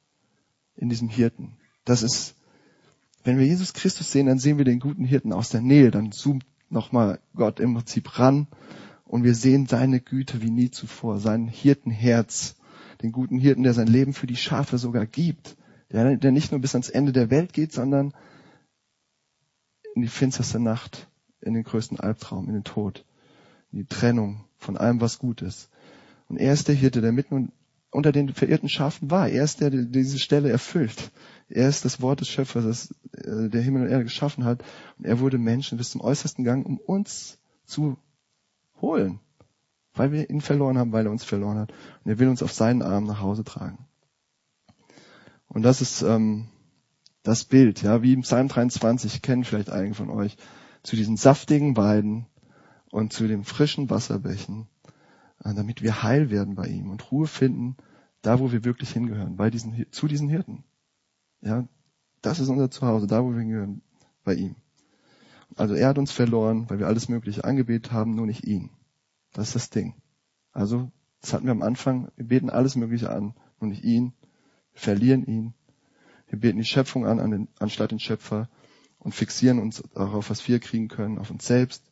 in 0.77 0.89
diesem 0.89 1.09
Hirten. 1.09 1.57
Das 1.85 2.03
ist, 2.03 2.37
wenn 3.25 3.39
wir 3.39 3.47
Jesus 3.47 3.73
Christus 3.73 4.13
sehen, 4.13 4.27
dann 4.27 4.39
sehen 4.39 4.59
wir 4.59 4.65
den 4.65 4.79
guten 4.79 5.05
Hirten 5.05 5.33
aus 5.33 5.49
der 5.49 5.61
Nähe. 5.61 5.91
Dann 5.91 6.13
zoomt 6.13 6.47
nochmal 6.71 7.21
Gott 7.35 7.59
im 7.59 7.75
Prinzip 7.75 8.19
ran 8.19 8.47
und 9.05 9.25
wir 9.25 9.35
sehen 9.35 9.67
seine 9.67 10.01
Güte 10.01 10.43
wie 10.43 10.51
nie 10.51 10.71
zuvor, 10.71 11.19
sein 11.19 11.49
Hirtenherz, 11.49 12.57
den 13.05 13.13
guten 13.13 13.39
Hirten, 13.39 13.63
der 13.63 13.75
sein 13.75 13.87
Leben 13.87 14.13
für 14.13 14.27
die 14.27 14.37
Schafe 14.37 14.79
sogar 14.79 15.07
gibt 15.07 15.57
der, 15.95 16.17
der 16.17 16.33
nicht 16.33 16.51
nur 16.51 16.61
bis 16.61 16.75
ans 16.75 16.89
Ende 16.89 17.13
der 17.13 17.31
Welt 17.31 17.53
geht, 17.53 17.73
sondern 17.73 18.13
in 19.95 20.03
die 20.03 20.09
finsterste 20.09 20.59
Nacht, 20.59 21.09
in 21.41 21.55
den 21.55 21.63
größten 21.63 22.01
Albtraum, 22.01 22.49
in 22.49 22.55
den 22.55 22.65
Tod, 22.65 23.05
in 23.71 23.79
die 23.79 23.87
Trennung 23.87 24.45
von 24.57 24.77
allem, 24.77 25.01
was 25.01 25.19
gut 25.19 25.41
ist. 25.41 25.71
Und 26.29 26.39
er 26.39 26.53
ist 26.53 26.67
der 26.69 26.75
Hirte, 26.75 27.01
der 27.01 27.13
mitten 27.13 27.53
unter 27.91 28.11
den 28.11 28.35
verirrten 28.35 28.69
Schafen 28.69 29.11
war. 29.11 29.29
Er 29.29 29.45
ist 29.45 29.61
der, 29.61 29.71
der 29.71 29.85
diese 29.85 30.19
Stelle 30.19 30.51
erfüllt. 30.51 31.13
Er 31.49 31.69
ist 31.69 31.85
das 31.85 32.01
Wort 32.01 32.21
des 32.21 32.29
Schöpfers, 32.29 32.65
das 32.65 32.95
äh, 33.25 33.49
der 33.51 33.63
Himmel 33.63 33.83
und 33.83 33.89
Erde 33.89 34.05
geschaffen 34.05 34.45
hat. 34.45 34.65
Und 34.99 35.05
er 35.05 35.21
wurde 35.21 35.39
Menschen 35.39 35.79
bis 35.79 35.91
zum 35.91 36.01
äußersten 36.01 36.45
Gang, 36.45 36.67
um 36.67 36.79
uns 36.79 37.39
zu 37.67 37.97
holen. 38.81 39.21
Weil 39.95 40.13
wir 40.13 40.29
ihn 40.29 40.41
verloren 40.41 40.79
haben, 40.79 40.93
weil 40.93 41.07
er 41.07 41.13
uns 41.13 41.25
verloren 41.25 41.59
hat. 41.59 41.73
Und 42.05 42.11
er 42.11 42.19
will 42.19 42.29
uns 42.29 42.43
auf 42.43 42.53
seinen 42.53 42.83
Arm 42.83 43.05
nach 43.05 43.21
Hause 43.21 43.45
tragen. 43.45 43.87
Und 45.49 45.63
das 45.63 45.81
ist 45.81 46.03
ähm, 46.03 46.49
das 47.23 47.45
Bild, 47.45 47.83
ja, 47.83 48.03
wie 48.03 48.13
im 48.13 48.23
Psalm 48.23 48.49
23 48.49 49.23
kennen 49.23 49.45
vielleicht 49.45 49.71
einige 49.71 49.95
von 49.95 50.11
euch, 50.11 50.37
zu 50.83 50.97
diesen 50.97 51.17
saftigen 51.17 51.77
Weiden 51.77 52.27
und 52.91 53.13
zu 53.13 53.27
den 53.27 53.45
frischen 53.45 53.89
Wasserbächen, 53.89 54.69
äh, 55.43 55.55
damit 55.55 55.83
wir 55.83 56.03
heil 56.03 56.31
werden 56.31 56.55
bei 56.55 56.67
ihm 56.67 56.91
und 56.91 57.11
Ruhe 57.11 57.27
finden, 57.27 57.77
da 58.21 58.41
wo 58.41 58.53
wir 58.53 58.65
wirklich 58.65 58.91
hingehören, 58.91 59.37
bei 59.37 59.51
diesen, 59.51 59.87
zu 59.91 60.07
diesen 60.07 60.29
Hirten. 60.29 60.65
Ja, 61.41 61.67
das 62.21 62.41
ist 62.41 62.49
unser 62.49 62.71
Zuhause, 62.71 63.07
da 63.07 63.23
wo 63.23 63.31
wir 63.31 63.41
hingehören, 63.41 63.83
bei 64.23 64.35
ihm. 64.35 64.57
Also 65.57 65.75
er 65.75 65.89
hat 65.89 65.99
uns 65.99 66.11
verloren, 66.11 66.69
weil 66.69 66.79
wir 66.79 66.87
alles 66.87 67.09
Mögliche 67.09 67.45
angebetet 67.45 67.93
haben, 67.93 68.15
nur 68.15 68.27
nicht 68.27 68.47
ihn. 68.47 68.71
Das 69.35 69.49
ist 69.49 69.55
das 69.55 69.71
Ding. 69.71 69.95
Also, 70.53 70.91
das 71.21 71.35
hatten 71.35 71.45
wir 71.45 71.53
am 71.53 71.63
Anfang, 71.63 72.11
wir 72.17 72.27
beten 72.27 72.49
alles 72.49 72.77
Mögliche 72.77 73.11
an, 73.11 73.35
nur 73.61 73.69
nicht 73.69 73.85
ihn. 73.85 74.15
Wir 74.73 74.81
verlieren 74.81 75.25
ihn. 75.27 75.55
Wir 76.29 76.39
beten 76.39 76.59
die 76.59 76.65
Schöpfung 76.65 77.07
an, 77.07 77.21
an 77.21 77.31
den, 77.31 77.49
anstatt 77.59 77.91
den 77.91 78.01
Schöpfer 78.01 78.49
und 78.99 79.15
fixieren 79.15 79.59
uns 79.59 79.83
darauf, 79.95 80.31
was 80.31 80.49
wir 80.49 80.61
kriegen 80.61 80.89
können, 80.89 81.19
auf 81.19 81.31
uns 81.31 81.47
selbst. 81.47 81.85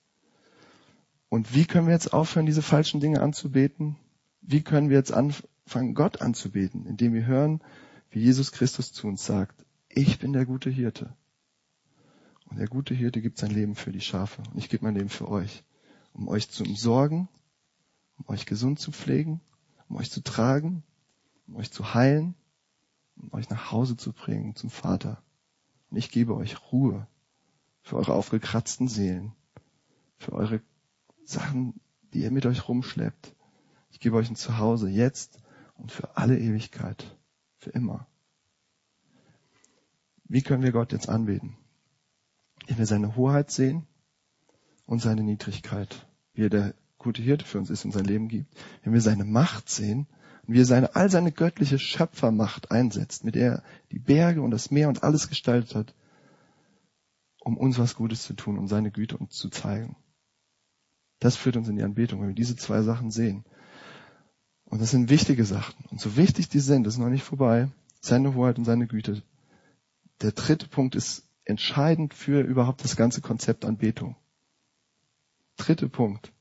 Und 1.28 1.54
wie 1.54 1.64
können 1.64 1.86
wir 1.86 1.94
jetzt 1.94 2.12
aufhören, 2.12 2.46
diese 2.46 2.62
falschen 2.62 3.00
Dinge 3.00 3.20
anzubeten? 3.20 3.96
Wie 4.40 4.62
können 4.62 4.88
wir 4.88 4.96
jetzt 4.96 5.12
anfangen, 5.12 5.94
Gott 5.94 6.22
anzubeten, 6.22 6.86
indem 6.86 7.12
wir 7.12 7.26
hören, 7.26 7.60
wie 8.10 8.20
Jesus 8.20 8.52
Christus 8.52 8.92
zu 8.92 9.08
uns 9.08 9.24
sagt, 9.24 9.64
ich 9.88 10.18
bin 10.18 10.32
der 10.32 10.46
gute 10.46 10.70
Hirte. 10.70 11.16
Und 12.48 12.58
der 12.58 12.68
gute 12.68 12.94
Hirte 12.94 13.20
gibt 13.20 13.38
sein 13.38 13.50
Leben 13.50 13.74
für 13.74 13.92
die 13.92 14.00
Schafe. 14.00 14.42
Und 14.52 14.58
ich 14.58 14.68
gebe 14.68 14.84
mein 14.84 14.94
Leben 14.94 15.08
für 15.08 15.28
euch, 15.28 15.64
um 16.12 16.28
euch 16.28 16.50
zu 16.50 16.64
umsorgen, 16.64 17.28
um 18.18 18.28
euch 18.28 18.46
gesund 18.46 18.78
zu 18.78 18.92
pflegen, 18.92 19.40
um 19.88 19.96
euch 19.96 20.10
zu 20.10 20.22
tragen, 20.22 20.82
um 21.46 21.56
euch 21.56 21.70
zu 21.70 21.94
heilen, 21.94 22.34
um 23.16 23.32
euch 23.32 23.48
nach 23.50 23.72
Hause 23.72 23.96
zu 23.96 24.12
bringen 24.12 24.54
zum 24.54 24.70
Vater. 24.70 25.22
Und 25.90 25.96
ich 25.96 26.10
gebe 26.10 26.34
euch 26.34 26.72
Ruhe 26.72 27.06
für 27.82 27.96
eure 27.96 28.14
aufgekratzten 28.14 28.88
Seelen, 28.88 29.32
für 30.16 30.32
eure 30.32 30.60
Sachen, 31.24 31.80
die 32.12 32.22
ihr 32.22 32.30
mit 32.30 32.46
euch 32.46 32.68
rumschleppt. 32.68 33.34
Ich 33.90 34.00
gebe 34.00 34.16
euch 34.16 34.30
ein 34.30 34.36
Zuhause 34.36 34.88
jetzt 34.88 35.38
und 35.74 35.92
für 35.92 36.16
alle 36.16 36.38
Ewigkeit, 36.38 37.16
für 37.58 37.70
immer. 37.70 38.06
Wie 40.24 40.42
können 40.42 40.62
wir 40.62 40.72
Gott 40.72 40.92
jetzt 40.92 41.08
anbeten? 41.08 41.56
Wenn 42.66 42.78
wir 42.78 42.86
seine 42.86 43.16
Hoheit 43.16 43.50
sehen 43.50 43.86
und 44.86 45.00
seine 45.00 45.22
Niedrigkeit, 45.22 46.06
wie 46.34 46.44
er 46.44 46.50
der 46.50 46.74
gute 46.98 47.22
Hirte 47.22 47.44
für 47.44 47.58
uns 47.58 47.70
ist 47.70 47.84
und 47.84 47.92
sein 47.92 48.04
Leben 48.04 48.28
gibt. 48.28 48.54
Wenn 48.82 48.92
wir 48.92 49.00
seine 49.00 49.24
Macht 49.24 49.68
sehen 49.68 50.06
und 50.46 50.54
wie 50.54 50.60
er 50.60 50.66
seine, 50.66 50.94
all 50.94 51.10
seine 51.10 51.32
göttliche 51.32 51.78
Schöpfermacht 51.78 52.70
einsetzt, 52.70 53.24
mit 53.24 53.34
der 53.34 53.52
er 53.52 53.62
die 53.90 53.98
Berge 53.98 54.42
und 54.42 54.50
das 54.50 54.70
Meer 54.70 54.88
und 54.88 55.02
alles 55.02 55.28
gestaltet 55.28 55.74
hat, 55.74 55.94
um 57.40 57.56
uns 57.56 57.78
was 57.78 57.96
Gutes 57.96 58.22
zu 58.22 58.34
tun, 58.34 58.58
um 58.58 58.68
seine 58.68 58.90
Güte 58.90 59.16
uns 59.16 59.34
zu 59.34 59.50
zeigen. 59.50 59.96
Das 61.18 61.36
führt 61.36 61.56
uns 61.56 61.68
in 61.68 61.76
die 61.76 61.82
Anbetung, 61.82 62.20
wenn 62.20 62.28
wir 62.28 62.34
diese 62.34 62.56
zwei 62.56 62.82
Sachen 62.82 63.10
sehen. 63.10 63.44
Und 64.64 64.80
das 64.80 64.90
sind 64.90 65.10
wichtige 65.10 65.44
Sachen. 65.44 65.84
Und 65.90 66.00
so 66.00 66.16
wichtig 66.16 66.48
die 66.48 66.60
sind, 66.60 66.86
ist 66.86 66.98
noch 66.98 67.10
nicht 67.10 67.24
vorbei. 67.24 67.68
Seine 68.00 68.34
Hoheit 68.34 68.58
und 68.58 68.64
seine 68.64 68.86
Güte. 68.86 69.22
Der 70.22 70.32
dritte 70.32 70.66
Punkt 70.68 70.94
ist 70.94 71.24
entscheidend 71.44 72.14
für 72.14 72.40
überhaupt 72.40 72.82
das 72.82 72.96
ganze 72.96 73.20
Konzept 73.20 73.64
Anbetung. 73.64 74.16
Dritte 75.56 75.88
Punkt. 75.88 76.32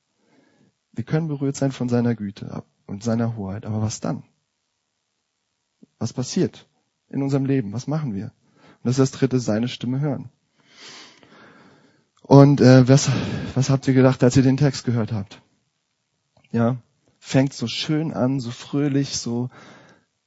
Wir 0.91 1.03
können 1.03 1.27
berührt 1.27 1.55
sein 1.55 1.71
von 1.71 1.89
seiner 1.89 2.15
Güte 2.15 2.63
und 2.85 3.03
seiner 3.03 3.35
Hoheit. 3.35 3.65
Aber 3.65 3.81
was 3.81 3.99
dann? 3.99 4.23
Was 5.99 6.13
passiert 6.13 6.67
in 7.09 7.21
unserem 7.21 7.45
Leben? 7.45 7.73
Was 7.73 7.87
machen 7.87 8.13
wir? 8.13 8.25
Und 8.25 8.85
das 8.85 8.97
ist 8.97 8.99
das 8.99 9.19
dritte, 9.19 9.39
seine 9.39 9.67
Stimme 9.67 9.99
hören. 9.99 10.29
Und 12.21 12.61
äh, 12.61 12.87
was, 12.87 13.09
was 13.55 13.69
habt 13.69 13.87
ihr 13.87 13.93
gedacht, 13.93 14.23
als 14.23 14.37
ihr 14.37 14.43
den 14.43 14.57
Text 14.57 14.85
gehört 14.85 15.11
habt? 15.11 15.41
Ja, 16.51 16.77
fängt 17.19 17.53
so 17.53 17.67
schön 17.67 18.13
an, 18.13 18.39
so 18.39 18.51
fröhlich, 18.51 19.17
so 19.17 19.49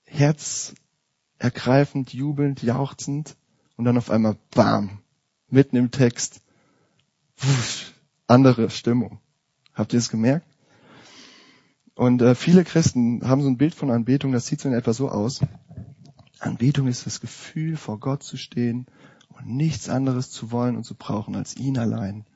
herzergreifend, 0.05 2.13
jubelnd, 2.13 2.63
jauchzend 2.63 3.37
und 3.77 3.85
dann 3.85 3.97
auf 3.97 4.11
einmal 4.11 4.37
bam, 4.55 5.03
mitten 5.49 5.77
im 5.77 5.91
Text, 5.91 6.41
wusch, 7.37 7.94
andere 8.27 8.71
Stimmung. 8.71 9.21
Habt 9.75 9.93
ihr 9.93 9.99
es 9.99 10.09
gemerkt? 10.09 10.47
Und 11.95 12.23
äh, 12.23 12.35
viele 12.35 12.65
Christen 12.65 13.27
haben 13.29 13.43
so 13.43 13.49
ein 13.49 13.57
Bild 13.57 13.75
von 13.75 13.91
Anbetung, 13.91 14.33
das 14.33 14.47
sieht 14.47 14.61
so 14.61 14.69
in 14.69 14.75
etwa 14.75 14.93
so 14.93 15.09
aus. 15.11 15.41
Anbetung 16.41 16.89
ist 16.89 17.07
das 17.07 17.21
Gefühl, 17.21 17.77
vor 17.77 18.01
Gott 18.01 18.23
zu 18.23 18.37
stehen 18.37 18.87
und 19.29 19.47
nichts 19.47 19.89
anderes 19.89 20.31
zu 20.31 20.51
wollen 20.51 20.77
und 20.77 20.85
zu 20.85 20.95
brauchen 20.95 21.37
als 21.37 21.57
ihn 21.57 21.79
allein. 21.79 22.27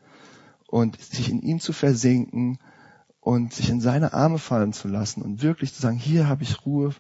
Und 0.67 1.01
sich 1.01 1.31
in 1.31 1.41
ihm 1.41 1.61
zu 1.61 1.73
versinken 1.73 2.59
und 3.21 3.53
sich 3.53 3.71
in 3.71 3.81
seine 3.81 4.13
Arme 4.13 4.39
fallen 4.39 4.73
zu 4.73 4.87
lassen 4.87 5.23
und 5.23 5.43
wirklich 5.43 5.75
zu 5.75 5.83
sagen, 5.83 5.99
hier 5.99 6.29
habe 6.29 6.43
ich 6.43 6.65
Ruhe 6.65 6.95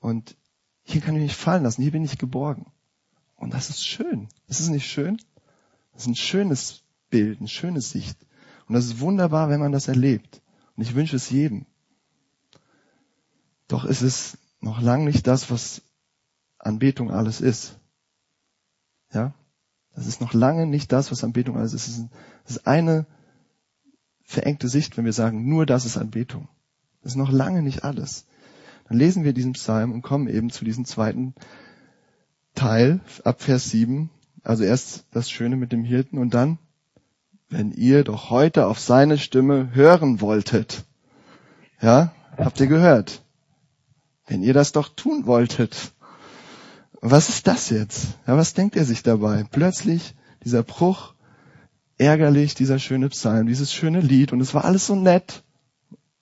und 0.00 0.36
hier 0.82 1.00
kann 1.00 1.14
ich 1.16 1.22
mich 1.22 1.36
fallen 1.36 1.62
lassen, 1.62 1.82
hier 1.82 1.92
bin 1.92 2.04
ich 2.04 2.18
geborgen. 2.18 2.66
Und 3.36 3.54
das 3.54 3.70
ist 3.70 3.86
schön. 3.86 4.28
Ist 4.48 4.60
es 4.60 4.68
nicht 4.68 4.86
schön? 4.86 5.18
Das 5.92 6.02
ist 6.02 6.08
ein 6.08 6.16
schönes 6.16 6.83
Bild, 7.14 7.38
eine 7.38 7.46
schöne 7.46 7.80
Sicht. 7.80 8.18
Und 8.66 8.74
das 8.74 8.86
ist 8.86 8.98
wunderbar, 8.98 9.48
wenn 9.48 9.60
man 9.60 9.70
das 9.70 9.86
erlebt. 9.86 10.42
Und 10.74 10.82
ich 10.82 10.96
wünsche 10.96 11.14
es 11.14 11.30
jedem. 11.30 11.64
Doch 13.68 13.84
ist 13.84 14.02
es 14.02 14.36
noch 14.58 14.80
lang 14.82 15.04
nicht 15.04 15.28
das, 15.28 15.48
was 15.48 15.82
Anbetung 16.58 17.12
alles 17.12 17.40
ist. 17.40 17.78
Ja? 19.12 19.32
Das 19.94 20.08
ist 20.08 20.20
noch 20.20 20.34
lange 20.34 20.66
nicht 20.66 20.90
das, 20.90 21.12
was 21.12 21.22
Anbetung 21.22 21.56
alles 21.56 21.72
ist. 21.72 21.86
Es 21.86 21.98
ist, 21.98 22.08
es 22.46 22.50
ist 22.56 22.66
eine 22.66 23.06
verengte 24.24 24.66
Sicht, 24.66 24.96
wenn 24.96 25.04
wir 25.04 25.12
sagen, 25.12 25.48
nur 25.48 25.66
das 25.66 25.84
ist 25.84 25.96
Anbetung. 25.96 26.48
Das 27.00 27.12
ist 27.12 27.16
noch 27.16 27.30
lange 27.30 27.62
nicht 27.62 27.84
alles. 27.84 28.26
Dann 28.88 28.98
lesen 28.98 29.22
wir 29.22 29.34
diesen 29.34 29.52
Psalm 29.52 29.92
und 29.92 30.02
kommen 30.02 30.26
eben 30.26 30.50
zu 30.50 30.64
diesem 30.64 30.84
zweiten 30.84 31.36
Teil 32.56 33.02
ab 33.22 33.40
Vers 33.40 33.70
7. 33.70 34.10
Also 34.42 34.64
erst 34.64 35.04
das 35.12 35.30
Schöne 35.30 35.54
mit 35.54 35.70
dem 35.70 35.84
Hirten 35.84 36.18
und 36.18 36.34
dann, 36.34 36.58
wenn 37.48 37.72
ihr 37.72 38.04
doch 38.04 38.30
heute 38.30 38.66
auf 38.66 38.78
seine 38.78 39.18
Stimme 39.18 39.70
hören 39.74 40.20
wolltet. 40.20 40.84
Ja, 41.80 42.12
habt 42.36 42.60
ihr 42.60 42.66
gehört? 42.66 43.22
Wenn 44.26 44.42
ihr 44.42 44.54
das 44.54 44.72
doch 44.72 44.88
tun 44.88 45.26
wolltet. 45.26 45.92
Was 47.00 47.28
ist 47.28 47.46
das 47.46 47.70
jetzt? 47.70 48.06
Ja, 48.26 48.36
was 48.36 48.54
denkt 48.54 48.76
er 48.76 48.84
sich 48.84 49.02
dabei? 49.02 49.44
Plötzlich 49.50 50.14
dieser 50.42 50.62
Bruch, 50.62 51.14
ärgerlich, 51.98 52.54
dieser 52.54 52.78
schöne 52.78 53.08
Psalm, 53.10 53.46
dieses 53.46 53.72
schöne 53.72 54.00
Lied 54.00 54.32
und 54.32 54.40
es 54.40 54.54
war 54.54 54.64
alles 54.64 54.86
so 54.86 54.94
nett 54.94 55.42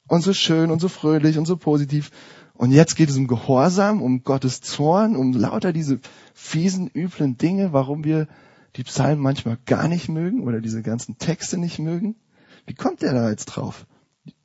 und 0.08 0.22
so 0.22 0.32
schön 0.32 0.70
und 0.70 0.80
so 0.80 0.88
fröhlich 0.88 1.38
und 1.38 1.46
so 1.46 1.56
positiv. 1.56 2.11
Und 2.54 2.70
jetzt 2.72 2.96
geht 2.96 3.08
es 3.08 3.16
um 3.16 3.28
Gehorsam, 3.28 4.02
um 4.02 4.24
Gottes 4.24 4.61
Zorn, 4.61 5.16
um 5.16 5.32
lauter 5.32 5.72
diese 5.72 6.00
fiesen, 6.35 6.90
üblen 6.92 7.38
Dinge, 7.38 7.72
warum 7.72 8.04
wir 8.04 8.28
die 8.76 8.85
Psalmen 8.85 9.22
manchmal 9.22 9.58
gar 9.66 9.88
nicht 9.88 10.08
mögen 10.08 10.42
oder 10.42 10.61
diese 10.61 10.82
ganzen 10.82 11.18
Texte 11.18 11.58
nicht 11.58 11.78
mögen. 11.78 12.16
Wie 12.66 12.74
kommt 12.74 13.02
der 13.02 13.12
da 13.12 13.30
jetzt 13.30 13.46
drauf? 13.46 13.87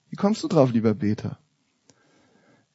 Wie 0.10 0.16
kommst 0.16 0.44
du 0.44 0.48
drauf, 0.48 0.72
lieber 0.72 0.94
Beter? 0.94 1.38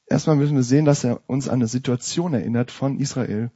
Erstmal 0.07 0.37
müssen 0.37 0.57
wir 0.57 0.63
sehen, 0.63 0.85
dass 0.85 1.05
er 1.05 1.21
uns 1.27 1.49
an 1.49 1.57
eine 1.57 1.67
Situation 1.67 2.35
erinnert 2.35 2.71
von 2.71 2.99
Israel, 2.99 3.51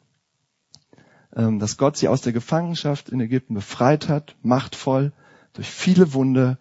ähm, 1.35 1.59
dass 1.59 1.77
Gott 1.77 1.97
sie 1.97 2.09
aus 2.09 2.23
der 2.23 2.33
Gefangenschaft 2.33 3.09
in 3.11 3.21
Ägypten 3.21 3.55
befreit 3.55 4.09
hat, 4.09 4.37
machtvoll, 4.43 5.13
durch 5.53 5.69
viele 5.69 6.13
Wunder 6.15 6.59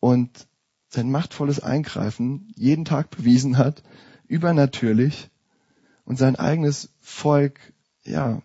und 0.00 0.48
sein 0.88 1.10
machtvolles 1.10 1.60
Eingreifen 1.60 2.52
jeden 2.56 2.84
Tag 2.84 3.10
bewiesen 3.10 3.58
hat, 3.58 3.82
übernatürlich 4.26 5.30
und 6.04 6.16
sein 6.18 6.36
eigenes 6.36 6.90
Volk, 7.00 7.60
ja, 8.02 8.42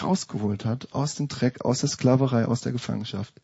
rausgeholt 0.00 0.64
hat 0.64 0.92
aus 0.92 1.16
dem 1.16 1.28
Dreck, 1.28 1.64
aus 1.64 1.80
der 1.80 1.88
Sklaverei, 1.88 2.46
aus 2.46 2.60
der 2.60 2.72
Gefangenschaft. 2.72 3.34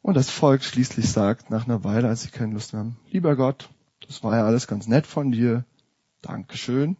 Und 0.00 0.14
das 0.14 0.30
Volk 0.30 0.62
schließlich 0.62 1.10
sagt 1.10 1.50
nach 1.50 1.66
einer 1.66 1.82
Weile, 1.82 2.08
als 2.08 2.22
sie 2.22 2.30
keine 2.30 2.52
Lust 2.52 2.72
mehr 2.72 2.80
haben, 2.80 2.96
lieber 3.10 3.36
Gott, 3.36 3.68
das 4.06 4.22
war 4.22 4.36
ja 4.36 4.44
alles 4.44 4.66
ganz 4.66 4.86
nett 4.86 5.06
von 5.06 5.32
dir. 5.32 5.64
Dankeschön. 6.22 6.96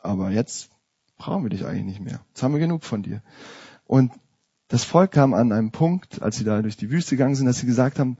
Aber 0.00 0.30
jetzt 0.30 0.70
brauchen 1.18 1.42
wir 1.42 1.50
dich 1.50 1.66
eigentlich 1.66 1.84
nicht 1.84 2.00
mehr. 2.00 2.20
Jetzt 2.28 2.42
haben 2.42 2.52
wir 2.52 2.60
genug 2.60 2.84
von 2.84 3.02
dir. 3.02 3.22
Und 3.84 4.12
das 4.68 4.84
Volk 4.84 5.12
kam 5.12 5.34
an 5.34 5.52
einem 5.52 5.72
Punkt, 5.72 6.22
als 6.22 6.36
sie 6.36 6.44
da 6.44 6.62
durch 6.62 6.76
die 6.76 6.90
Wüste 6.90 7.16
gegangen 7.16 7.34
sind, 7.34 7.46
dass 7.46 7.58
sie 7.58 7.66
gesagt 7.66 7.98
haben, 7.98 8.18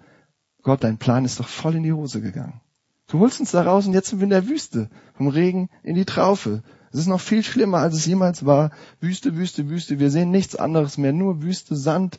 Gott, 0.62 0.84
dein 0.84 0.98
Plan 0.98 1.24
ist 1.24 1.40
doch 1.40 1.48
voll 1.48 1.76
in 1.76 1.82
die 1.82 1.92
Hose 1.92 2.20
gegangen. 2.20 2.60
Du 3.06 3.18
holst 3.18 3.40
uns 3.40 3.52
da 3.52 3.62
raus 3.62 3.86
und 3.86 3.94
jetzt 3.94 4.10
sind 4.10 4.20
wir 4.20 4.24
in 4.24 4.30
der 4.30 4.46
Wüste. 4.48 4.90
Vom 5.14 5.28
Regen 5.28 5.70
in 5.82 5.94
die 5.94 6.04
Traufe. 6.04 6.62
Es 6.92 6.98
ist 6.98 7.06
noch 7.06 7.20
viel 7.20 7.42
schlimmer, 7.42 7.78
als 7.78 7.94
es 7.94 8.06
jemals 8.06 8.44
war. 8.44 8.70
Wüste, 9.00 9.36
Wüste, 9.36 9.68
Wüste. 9.68 9.98
Wir 9.98 10.10
sehen 10.10 10.30
nichts 10.30 10.56
anderes 10.56 10.98
mehr. 10.98 11.12
Nur 11.12 11.42
Wüste, 11.42 11.76
Sand. 11.76 12.18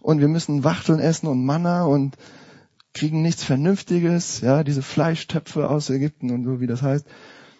Und 0.00 0.20
wir 0.20 0.28
müssen 0.28 0.64
Wachteln 0.64 1.00
essen 1.00 1.26
und 1.26 1.44
Manna 1.44 1.84
und 1.84 2.16
kriegen 2.96 3.20
nichts 3.20 3.44
Vernünftiges, 3.44 4.40
ja, 4.40 4.64
diese 4.64 4.82
Fleischtöpfe 4.82 5.68
aus 5.68 5.90
Ägypten 5.90 6.30
und 6.30 6.44
so, 6.44 6.60
wie 6.60 6.66
das 6.66 6.82
heißt. 6.82 7.06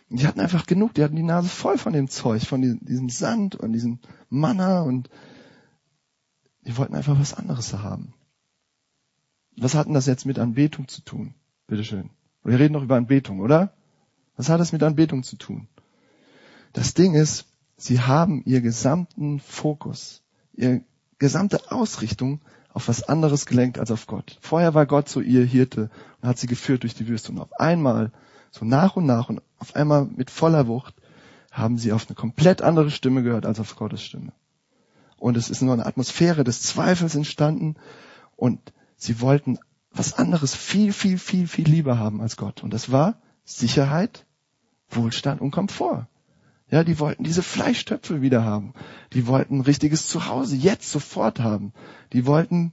Die 0.09 0.27
hatten 0.27 0.41
einfach 0.41 0.67
genug, 0.67 0.95
die 0.95 1.05
hatten 1.05 1.17
die 1.17 1.23
Nase 1.23 1.49
voll 1.49 1.77
von 1.77 1.93
dem 1.93 2.09
Zeug, 2.09 2.47
von 2.47 2.63
diesem 2.63 3.09
Sand 3.11 3.55
und 3.55 3.73
diesem 3.73 3.99
Manna 4.31 4.81
und 4.81 5.11
die 6.63 6.77
wollten 6.77 6.95
einfach 6.95 7.19
was 7.19 7.35
anderes 7.35 7.73
haben. 7.75 8.15
Was 9.57 9.75
hat 9.75 9.87
denn 9.87 9.95
das 9.95 10.07
jetzt 10.07 10.25
mit 10.25 10.39
Anbetung 10.39 10.89
zu 10.89 11.03
tun? 11.03 11.35
Bitteschön. 11.67 12.11
Wir 12.45 12.59
reden 12.59 12.75
doch 12.75 12.83
über 12.83 12.97
Anbetung, 12.97 13.41
oder? 13.41 13.73
Was 14.37 14.49
hat 14.49 14.61
das 14.61 14.73
mit 14.73 14.83
Anbetung 14.83 15.23
zu 15.23 15.37
tun? 15.37 15.69
Das 16.77 16.93
Ding 16.93 17.15
ist, 17.15 17.47
sie 17.79 18.03
haben 18.03 18.43
ihr 18.45 18.61
gesamten 18.61 19.41
Fokus, 19.41 20.21
ihre 20.53 20.83
gesamte 21.19 21.73
Ausrichtung 21.73 22.43
auf 22.69 22.89
was 22.89 23.03
anderes 23.03 23.47
gelenkt 23.47 23.79
als 23.79 23.91
auf 23.91 24.07
Gott. 24.07 24.37
Vorher 24.43 24.75
war 24.75 24.85
Gott 24.85 25.09
so 25.09 25.23
ihr 25.23 25.43
Hirte 25.43 25.89
und 26.21 26.29
hat 26.29 26.37
sie 26.37 26.47
geführt 26.47 26.83
durch 26.83 26.95
die 26.95 27.09
Wüste. 27.09 27.33
Und 27.33 27.39
auf 27.39 27.59
einmal, 27.59 28.13
so 28.51 28.67
nach 28.67 28.95
und 28.95 29.07
nach 29.07 29.31
und 29.31 29.41
auf 29.59 29.75
einmal 29.75 30.05
mit 30.05 30.31
voller 30.31 30.67
Wucht, 30.67 30.95
haben 31.51 31.79
sie 31.79 31.95
auf 31.95 32.09
eine 32.09 32.15
komplett 32.15 32.61
andere 32.61 32.91
Stimme 32.91 33.23
gehört 33.23 33.47
als 33.47 33.59
auf 33.59 33.75
Gottes 33.77 34.03
Stimme. 34.03 34.33
Und 35.17 35.39
es 35.39 35.49
ist 35.49 35.63
nur 35.63 35.73
eine 35.73 35.87
Atmosphäre 35.87 36.45
des 36.45 36.61
Zweifels 36.61 37.15
entstanden 37.15 37.77
und 38.37 38.61
sie 38.99 39.23
wollten 39.23 39.59
was 39.93 40.13
anderes 40.13 40.55
viel, 40.55 40.93
viel, 40.93 41.17
viel, 41.17 41.49
viel 41.49 41.67
lieber 41.67 41.99
haben 41.99 42.21
als 42.21 42.37
Gott. 42.37 42.63
Und 42.63 42.75
das 42.75 42.93
war 42.93 43.19
Sicherheit, 43.47 44.27
Wohlstand 44.91 45.41
und 45.41 45.53
Komfort. 45.53 46.07
Ja, 46.69 46.83
die 46.83 46.99
wollten 46.99 47.23
diese 47.23 47.43
Fleischtöpfe 47.43 48.23
wieder 48.23 48.45
haben. 48.45 48.75
Die 49.13 49.27
wollten 49.27 49.59
ein 49.59 49.63
richtiges 49.63 50.09
Zuhause 50.09 50.57
jetzt 50.57 50.91
sofort 50.91 51.39
haben. 51.41 51.73
Die 52.13 52.27
wollten, 52.27 52.73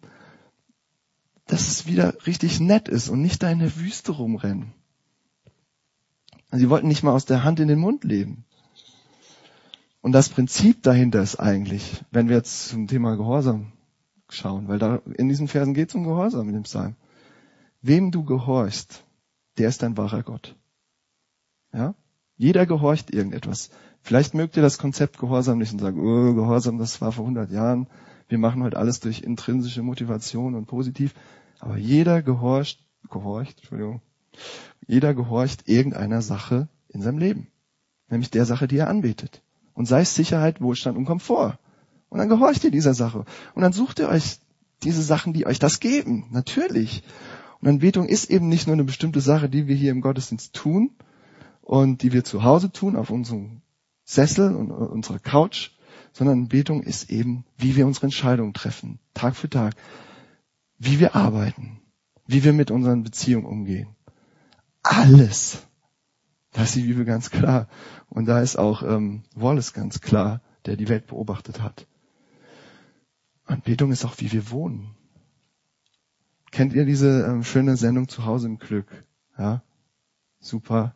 dass 1.46 1.68
es 1.68 1.86
wieder 1.86 2.16
richtig 2.26 2.60
nett 2.60 2.88
ist 2.88 3.10
und 3.10 3.22
nicht 3.22 3.44
da 3.44 3.52
in 3.52 3.60
der 3.60 3.76
Wüste 3.78 4.14
rumrennen. 4.14 4.74
Sie 6.52 6.70
wollten 6.70 6.88
nicht 6.88 7.04
mal 7.04 7.14
aus 7.14 7.26
der 7.26 7.44
Hand 7.44 7.60
in 7.60 7.68
den 7.68 7.80
Mund 7.80 8.04
leben. 8.04 8.46
Und 10.02 10.12
das 10.12 10.30
Prinzip 10.30 10.84
dahinter 10.84 11.22
ist 11.22 11.38
eigentlich, 11.40 12.04
wenn 12.12 12.30
wir 12.30 12.36
jetzt 12.36 12.70
zum 12.70 12.88
Thema 12.88 13.16
Gehorsam 13.16 13.72
schauen, 14.28 14.68
weil 14.68 14.80
da 14.80 15.02
in 15.18 15.30
diesen 15.30 15.48
Versen 15.48 15.74
geht 15.74 15.90
es 15.90 15.96
um 15.96 16.04
Gehorsam 16.04 16.48
in 16.50 16.56
dem 16.56 16.64
Psalm. 16.64 16.96
wem 17.82 18.12
du 18.12 18.24
gehorchst, 18.24 19.04
der 19.58 19.70
ist 19.70 19.84
dein 19.84 19.98
wahrer 19.98 20.24
Gott. 20.24 20.56
Ja? 21.74 21.96
Jeder 22.44 22.66
gehorcht 22.66 23.16
irgendetwas. 23.16 23.70
Vielleicht 24.02 24.34
mögt 24.34 24.58
ihr 24.58 24.62
das 24.62 24.78
Konzept 24.78 25.18
Gehorsam 25.18 25.60
nicht 25.60 25.72
und 25.72 25.80
sagen, 25.80 26.02
oh, 26.02 26.34
Gehorsam, 26.34 26.78
das 26.78 27.00
war 27.00 27.14
vor 27.14 27.24
100 27.24 27.50
Jahren. 27.50 27.88
Wir 28.28 28.38
machen 28.38 28.64
heute 28.64 28.76
alles 28.76 29.00
durch 29.00 29.22
intrinsische 29.22 29.82
Motivation 29.82 30.54
und 30.54 30.66
positiv. 30.66 31.14
Aber 31.62 31.78
jeder 31.78 32.22
gehorcht, 32.22 32.86
gehorcht, 33.10 33.60
Entschuldigung, 33.60 34.02
jeder 34.86 35.14
gehorcht 35.14 35.70
irgendeiner 35.70 36.22
Sache 36.22 36.68
in 36.90 37.02
seinem 37.02 37.18
Leben. 37.18 37.48
Nämlich 38.10 38.30
der 38.30 38.44
Sache, 38.44 38.68
die 38.68 38.76
er 38.76 38.90
anbetet. 38.90 39.42
Und 39.74 39.86
sei 39.86 40.02
es 40.02 40.14
Sicherheit, 40.14 40.60
Wohlstand 40.60 40.98
und 40.98 41.06
Komfort. 41.06 41.58
Und 42.10 42.18
dann 42.18 42.28
gehorcht 42.28 42.66
ihr 42.66 42.72
dieser 42.72 42.94
Sache. 42.94 43.24
Und 43.56 43.62
dann 43.62 43.72
sucht 43.72 44.00
ihr 44.00 44.10
euch 44.10 44.40
diese 44.84 45.02
Sachen, 45.02 45.32
die 45.32 45.46
euch 45.46 45.60
das 45.60 45.80
geben. 45.80 46.28
Natürlich. 46.32 47.04
Und 47.62 47.70
Anbetung 47.70 48.06
ist 48.06 48.30
eben 48.30 48.50
nicht 48.50 48.68
nur 48.68 48.74
eine 48.74 48.84
bestimmte 48.84 49.22
Sache, 49.22 49.48
die 49.48 49.68
wir 49.68 49.78
hier 49.78 49.92
im 49.92 50.02
Gottesdienst 50.02 50.54
tun 50.54 50.92
und 51.64 52.04
die 52.04 52.12
wir 52.12 52.24
zu 52.24 52.44
Hause 52.44 52.72
tun, 52.72 52.96
auf 52.96 53.10
unserem 53.10 53.62
Sessel 54.04 54.56
und 54.56 54.70
unserer 54.72 55.20
Couch, 55.20 55.72
sondern 56.12 56.44
Anbetung 56.44 56.84
ist 56.84 57.10
eben, 57.10 57.46
wie 57.58 57.76
wir 57.76 57.88
unsere 57.88 58.08
Entscheidungen 58.08 58.54
treffen, 58.54 59.00
Tag 59.14 59.36
für 59.36 59.50
Tag, 59.50 59.76
wie 60.78 61.00
wir 61.00 61.16
arbeiten, 61.16 61.82
wie 62.28 62.44
wir 62.44 62.54
mit 62.54 62.70
unseren 62.70 63.04
Beziehungen 63.04 63.46
umgehen. 63.46 63.96
Alles. 64.84 65.66
Da 66.52 66.64
ist 66.64 66.76
die 66.76 66.84
Bibel 66.84 67.06
ganz 67.06 67.32
klar. 67.32 67.68
Und 68.10 68.26
da 68.26 68.42
ist 68.42 68.58
auch 68.58 68.84
ähm, 68.84 69.24
Wallace 69.34 69.74
ganz 69.74 70.02
klar, 70.02 70.42
der 70.66 70.76
die 70.76 70.90
Welt 70.90 71.08
beobachtet 71.08 71.62
hat. 71.62 71.88
Anbetung 73.46 73.92
ist 73.92 74.06
auch, 74.06 74.16
wie 74.20 74.32
wir 74.32 74.52
wohnen. 74.52 74.96
Kennt 76.52 76.74
ihr 76.74 76.86
diese 76.86 77.26
ähm, 77.26 77.44
schöne 77.44 77.78
Sendung 77.78 78.08
zu 78.08 78.26
Hause 78.26 78.48
im 78.48 78.60
Glück? 78.60 79.06
Ja, 79.38 79.64
super. 80.40 80.96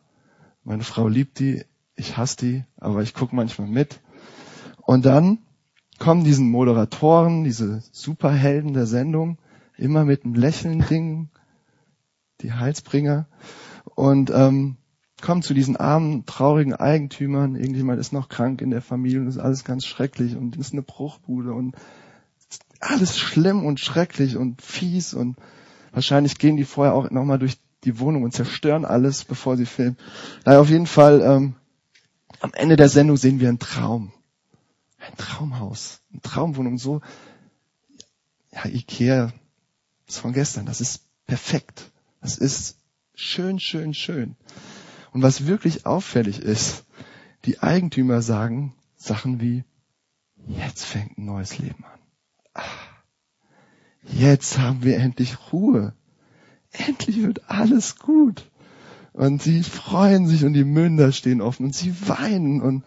Meine 0.68 0.84
Frau 0.84 1.08
liebt 1.08 1.38
die, 1.38 1.64
ich 1.96 2.18
hasse 2.18 2.36
die, 2.36 2.64
aber 2.76 3.00
ich 3.00 3.14
gucke 3.14 3.34
manchmal 3.34 3.68
mit. 3.68 4.02
Und 4.82 5.06
dann 5.06 5.38
kommen 5.98 6.24
diesen 6.24 6.50
Moderatoren, 6.50 7.42
diese 7.42 7.82
Superhelden 7.90 8.74
der 8.74 8.84
Sendung, 8.84 9.38
immer 9.78 10.04
mit 10.04 10.26
einem 10.26 10.34
Lächeln 10.34 10.84
Ding, 10.86 11.30
die 12.42 12.52
Heilsbringer, 12.52 13.28
und 13.94 14.28
ähm, 14.28 14.76
kommen 15.22 15.40
zu 15.40 15.54
diesen 15.54 15.78
armen, 15.78 16.26
traurigen 16.26 16.74
Eigentümern. 16.74 17.56
Irgendjemand 17.56 17.98
ist 17.98 18.12
noch 18.12 18.28
krank 18.28 18.60
in 18.60 18.68
der 18.68 18.82
Familie 18.82 19.20
und 19.20 19.26
ist 19.26 19.38
alles 19.38 19.64
ganz 19.64 19.86
schrecklich 19.86 20.36
und 20.36 20.58
ist 20.58 20.74
eine 20.74 20.82
Bruchbude 20.82 21.54
und 21.54 21.76
alles 22.78 23.18
schlimm 23.18 23.64
und 23.64 23.80
schrecklich 23.80 24.36
und 24.36 24.60
fies 24.60 25.14
und 25.14 25.38
wahrscheinlich 25.92 26.36
gehen 26.36 26.58
die 26.58 26.66
vorher 26.66 26.92
auch 26.92 27.10
nochmal 27.10 27.38
durch 27.38 27.56
die 27.88 27.98
Wohnung 27.98 28.22
und 28.22 28.34
zerstören 28.34 28.84
alles, 28.84 29.24
bevor 29.24 29.56
sie 29.56 29.66
filmen. 29.66 29.96
Naja, 30.44 30.60
auf 30.60 30.68
jeden 30.68 30.86
Fall, 30.86 31.22
ähm, 31.22 31.54
am 32.40 32.52
Ende 32.52 32.76
der 32.76 32.88
Sendung 32.88 33.16
sehen 33.16 33.40
wir 33.40 33.48
einen 33.48 33.58
Traum. 33.58 34.12
Ein 34.98 35.16
Traumhaus, 35.16 36.00
eine 36.12 36.20
Traumwohnung, 36.20 36.76
so, 36.76 37.00
ja, 38.52 38.66
Ikea 38.66 39.32
ist 40.06 40.18
von 40.18 40.32
gestern, 40.32 40.66
das 40.66 40.80
ist 40.80 41.02
perfekt. 41.26 41.90
Das 42.20 42.36
ist 42.36 42.76
schön, 43.14 43.58
schön, 43.58 43.94
schön. 43.94 44.36
Und 45.12 45.22
was 45.22 45.46
wirklich 45.46 45.86
auffällig 45.86 46.40
ist, 46.40 46.84
die 47.44 47.60
Eigentümer 47.60 48.20
sagen 48.20 48.74
Sachen 48.96 49.40
wie, 49.40 49.64
jetzt 50.46 50.84
fängt 50.84 51.16
ein 51.16 51.24
neues 51.24 51.58
Leben 51.58 51.84
an. 51.84 52.64
Jetzt 54.02 54.58
haben 54.58 54.82
wir 54.82 54.98
endlich 54.98 55.52
Ruhe. 55.52 55.94
Endlich 56.86 57.22
wird 57.22 57.50
alles 57.50 57.96
gut. 57.96 58.50
Und 59.12 59.42
sie 59.42 59.62
freuen 59.62 60.26
sich 60.26 60.44
und 60.44 60.52
die 60.52 60.64
Münder 60.64 61.12
stehen 61.12 61.40
offen 61.40 61.66
und 61.66 61.74
sie 61.74 62.08
weinen 62.08 62.62
und 62.62 62.84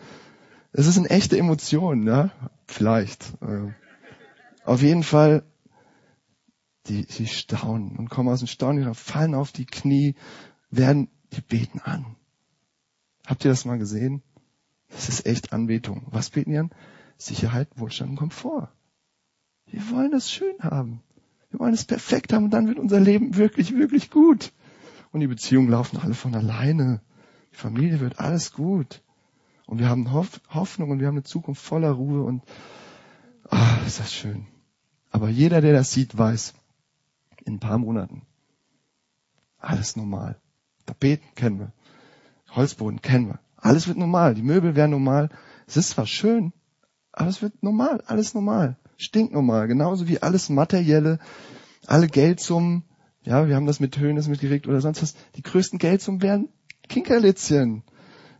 es 0.72 0.88
ist 0.88 0.98
eine 0.98 1.10
echte 1.10 1.38
Emotion, 1.38 2.08
ja? 2.08 2.32
Vielleicht. 2.66 3.34
Äh, 3.42 3.74
auf 4.64 4.82
jeden 4.82 5.04
Fall, 5.04 5.44
die, 6.88 7.06
sie 7.10 7.28
staunen 7.28 7.98
und 7.98 8.10
kommen 8.10 8.30
aus 8.30 8.40
dem 8.40 8.48
Staunen, 8.48 8.94
fallen 8.96 9.36
auf 9.36 9.52
die 9.52 9.66
Knie, 9.66 10.16
werden, 10.70 11.10
die 11.34 11.42
beten 11.42 11.80
an. 11.80 12.16
Habt 13.28 13.44
ihr 13.44 13.52
das 13.52 13.66
mal 13.66 13.78
gesehen? 13.78 14.24
Das 14.90 15.10
ist 15.10 15.26
echt 15.26 15.52
Anbetung. 15.52 16.08
Was 16.12 16.30
beten 16.30 16.52
die 16.52 16.58
an? 16.58 16.72
Sicherheit, 17.18 17.68
Wohlstand 17.76 18.12
und 18.12 18.18
Komfort. 18.18 18.70
Wir 19.66 19.90
wollen 19.92 20.14
es 20.14 20.32
schön 20.32 20.56
haben. 20.60 21.04
Wir 21.52 21.60
wollen 21.60 21.74
es 21.74 21.86
perfekt 21.86 22.34
haben 22.34 22.46
und 22.46 22.52
dann 22.52 22.68
wird 22.68 22.80
unser 22.80 23.00
Leben 23.00 23.36
wirklich, 23.36 23.76
wirklich 23.76 24.10
gut. 24.10 24.54
Und 25.12 25.20
die 25.20 25.28
Beziehungen 25.28 25.70
laufen 25.70 26.00
alle 26.00 26.14
von 26.14 26.34
alleine. 26.34 27.02
Die 27.52 27.58
Familie 27.58 28.00
wird 28.00 28.20
alles 28.20 28.54
gut. 28.54 29.02
Und 29.68 29.80
wir 29.80 29.90
haben 29.90 30.12
Hoffnung 30.14 30.92
und 30.92 31.00
wir 31.00 31.08
haben 31.08 31.16
eine 31.16 31.24
Zukunft 31.24 31.62
voller 31.62 31.92
Ruhe 31.92 32.24
und 32.24 32.44
ah, 33.50 33.78
ist 33.86 34.00
das 34.00 34.14
schön. 34.14 34.48
Aber 35.12 35.30
jeder, 35.30 35.60
der 35.60 35.74
das 35.74 35.92
sieht, 35.92 36.18
weiß, 36.18 36.54
in 37.44 37.56
ein 37.56 37.60
paar 37.60 37.78
Monaten, 37.78 38.26
alles 39.58 39.96
normal. 39.96 40.40
Tapeten 40.86 41.36
kennen 41.36 41.60
wir. 41.60 41.74
Holzboden 42.52 43.02
kennen 43.02 43.28
wir. 43.28 43.40
Alles 43.58 43.88
wird 43.88 43.98
normal. 43.98 44.36
Die 44.36 44.42
Möbel 44.42 44.76
werden 44.76 44.92
normal. 44.92 45.30
Es 45.68 45.78
ist 45.78 45.92
zwar 45.92 46.08
schön, 46.08 46.54
aber 47.12 47.30
es 47.30 47.42
wird 47.42 47.62
normal. 47.62 48.02
Alles 48.08 48.34
normal 48.34 48.78
stinknormal, 49.02 49.68
genauso 49.68 50.08
wie 50.08 50.22
alles 50.22 50.50
Materielle, 50.50 51.20
alle 51.88 52.08
Geldsummen, 52.08 52.84
ja, 53.24 53.48
wir 53.48 53.56
haben 53.56 53.68
das 53.68 53.80
mit 53.80 53.98
Höhnes 53.98 54.28
mitgekriegt 54.28 54.68
oder 54.68 54.82
sonst 54.82 55.02
was, 55.02 55.16
die 55.36 55.44
größten 55.44 55.80
Geldsummen 55.80 56.22
werden 56.22 56.50
Kinkerlitzchen. 56.88 57.84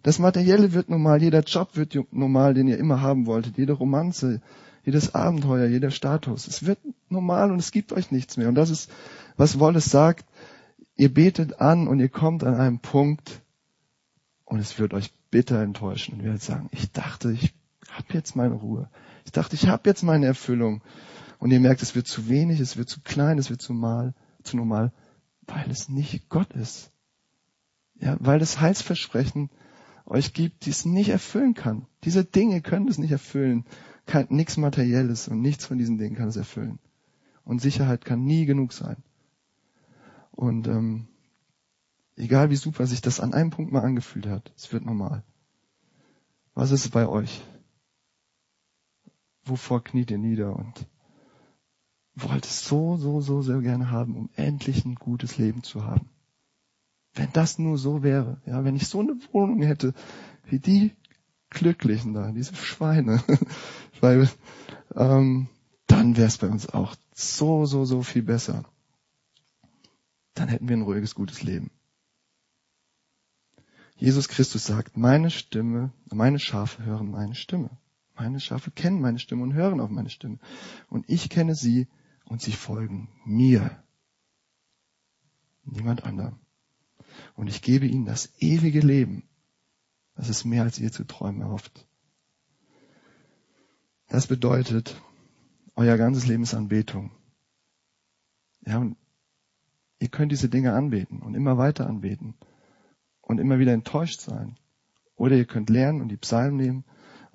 Das 0.04 0.18
Materielle 0.18 0.74
wird 0.74 0.90
normal, 0.90 1.22
jeder 1.22 1.42
Job 1.42 1.76
wird 1.76 1.96
normal, 2.12 2.54
den 2.54 2.68
ihr 2.68 2.78
immer 2.78 3.02
haben 3.02 3.28
wolltet, 3.28 3.58
jede 3.58 3.74
Romanze, 3.74 4.42
jedes 4.84 5.14
Abenteuer, 5.14 5.68
jeder 5.68 5.92
Status. 5.92 6.48
Es 6.48 6.66
wird 6.66 6.80
normal 7.10 7.52
und 7.52 7.60
es 7.60 7.72
gibt 7.72 7.94
euch 7.94 8.10
nichts 8.10 8.38
mehr. 8.38 8.48
Und 8.48 8.56
das 8.56 8.72
ist, 8.72 8.90
was 9.38 9.60
Wallace 9.60 9.86
sagt, 9.86 10.26
ihr 10.96 11.14
betet 11.14 11.62
an 11.62 11.88
und 11.88 12.00
ihr 12.00 12.10
kommt 12.10 12.44
an 12.44 12.56
einen 12.56 12.80
Punkt 12.80 13.42
und 14.46 14.60
es 14.60 14.80
wird 14.80 14.94
euch 14.94 15.14
bitter 15.30 15.62
enttäuschen 15.62 16.16
und 16.16 16.20
ihr 16.22 16.26
werdet 16.26 16.42
sagen, 16.42 16.70
ich 16.72 16.92
dachte, 16.92 17.32
ich 17.32 17.54
habe 17.92 18.08
jetzt 18.14 18.36
meine 18.36 18.56
Ruhe. 18.56 18.90
Ich 19.26 19.32
dachte, 19.32 19.56
ich 19.56 19.68
habe 19.68 19.90
jetzt 19.90 20.04
meine 20.04 20.26
Erfüllung. 20.26 20.82
Und 21.40 21.52
ihr 21.52 21.60
merkt, 21.60 21.82
es 21.82 21.96
wird 21.96 22.08
zu 22.08 22.30
wenig, 22.30 22.60
es 22.60 22.78
wird 22.78 22.90
zu 22.90 23.02
klein, 23.02 23.40
es 23.40 23.50
wird 23.50 23.62
zu 23.62 23.74
mal, 23.74 24.14
zu 24.44 24.58
normal, 24.58 24.94
weil 25.48 25.70
es 25.72 25.90
nicht 25.90 26.30
Gott 26.30 26.54
ist. 26.54 26.92
Ja, 27.96 28.16
weil 28.20 28.40
das 28.40 28.60
Heilsversprechen 28.62 29.50
euch 30.06 30.34
gibt, 30.34 30.66
die 30.66 30.70
es 30.70 30.86
nicht 30.86 31.10
erfüllen 31.10 31.54
kann. 31.54 31.88
Diese 32.04 32.24
Dinge 32.24 32.62
können 32.62 32.88
es 32.88 32.98
nicht 32.98 33.12
erfüllen. 33.12 33.66
Kein, 34.06 34.28
nichts 34.30 34.58
Materielles 34.58 35.28
und 35.28 35.42
nichts 35.42 35.66
von 35.66 35.78
diesen 35.78 35.98
Dingen 35.98 36.16
kann 36.16 36.28
es 36.28 36.36
erfüllen. 36.36 36.80
Und 37.44 37.62
Sicherheit 37.62 38.06
kann 38.06 38.24
nie 38.24 38.46
genug 38.46 38.74
sein. 38.74 38.98
Und 40.32 40.68
ähm, 40.68 41.08
egal 42.16 42.50
wie 42.50 42.56
super 42.56 42.86
sich 42.88 43.02
das 43.02 43.20
an 43.20 43.34
einem 43.34 43.50
Punkt 43.50 43.72
mal 43.72 43.84
angefühlt 43.84 44.28
hat, 44.28 44.52
es 44.56 44.72
wird 44.74 44.86
normal. 44.86 45.24
Was 46.54 46.72
ist 46.72 46.90
bei 46.92 47.08
euch? 47.08 47.42
Wovor 49.44 49.84
kniet 49.84 50.12
ihr 50.12 50.18
nieder 50.18 50.56
und 50.56 50.88
wollt 52.16 52.46
es 52.46 52.66
so, 52.66 52.98
so, 52.98 53.22
so 53.22 53.42
sehr 53.42 53.62
gerne 53.62 53.92
haben, 53.92 54.16
um 54.16 54.30
endlich 54.36 54.86
ein 54.86 54.96
gutes 54.96 55.38
Leben 55.38 55.64
zu 55.64 55.86
haben. 55.86 56.10
Wenn 57.14 57.32
das 57.34 57.60
nur 57.60 57.78
so 57.78 58.04
wäre, 58.04 58.42
ja, 58.46 58.64
wenn 58.64 58.76
ich 58.76 58.88
so 58.88 59.00
eine 59.00 59.18
Wohnung 59.32 59.62
hätte, 59.62 59.94
wie 60.46 60.60
die 60.60 60.92
Glücklichen 61.50 62.14
da, 62.14 62.32
diese 62.32 62.56
Schweine, 62.56 63.24
weil, 64.00 64.30
ähm, 64.96 65.50
dann 65.88 66.16
wäre 66.16 66.28
es 66.28 66.38
bei 66.38 66.48
uns 66.48 66.70
auch 66.70 66.96
so, 67.14 67.66
so, 67.66 67.84
so 67.84 68.02
viel 68.02 68.24
besser. 68.24 68.64
Dann 70.34 70.48
hätten 70.48 70.70
wir 70.70 70.78
ein 70.78 70.84
ruhiges, 70.84 71.16
gutes 71.16 71.44
Leben. 71.44 71.72
Jesus 73.98 74.30
Christus 74.30 74.66
sagt, 74.66 74.98
meine 74.98 75.30
Stimme, 75.30 75.92
meine 76.12 76.40
Schafe 76.40 76.84
hören 76.86 77.12
meine 77.12 77.36
Stimme. 77.36 77.70
Meine 78.16 78.40
Schafe 78.40 78.72
kennen 78.72 79.02
meine 79.02 79.20
Stimme 79.20 79.44
und 79.44 79.54
hören 79.54 79.80
auf 79.80 79.90
meine 79.90 80.10
Stimme. 80.10 80.40
Und 80.90 81.10
ich 81.10 81.30
kenne 81.30 81.56
sie 81.56 81.88
und 82.26 82.42
sie 82.42 82.52
folgen 82.52 83.10
mir. 83.26 83.84
Niemand 85.64 86.04
anderem. 86.04 86.40
Und 87.36 87.48
ich 87.48 87.62
gebe 87.62 87.88
ihnen 87.88 88.06
das 88.06 88.34
ewige 88.40 88.80
Leben. 88.80 89.28
Das 90.16 90.30
ist 90.30 90.46
mehr, 90.46 90.64
als 90.64 90.80
ihr 90.80 90.92
zu 90.92 91.06
träumen 91.06 91.42
erhofft. 91.42 91.88
Das 94.08 94.28
bedeutet, 94.28 95.02
euer 95.76 95.98
ganzes 95.98 96.28
Leben 96.28 96.44
ist 96.44 96.54
Anbetung. 96.54 97.12
Ja, 98.66 98.78
und 98.78 98.98
ihr 100.00 100.10
könnt 100.10 100.32
diese 100.32 100.50
Dinge 100.50 100.74
anbeten 100.74 101.22
und 101.22 101.34
immer 101.34 101.58
weiter 101.58 101.88
anbeten 101.88 102.36
und 103.22 103.40
immer 103.40 103.60
wieder 103.60 103.74
enttäuscht 103.74 104.20
sein. 104.20 104.58
Oder 105.16 105.38
ihr 105.38 105.46
könnt 105.46 105.70
lernen 105.70 106.02
und 106.02 106.10
die 106.10 106.18
Psalmen 106.18 106.58
nehmen 106.58 106.86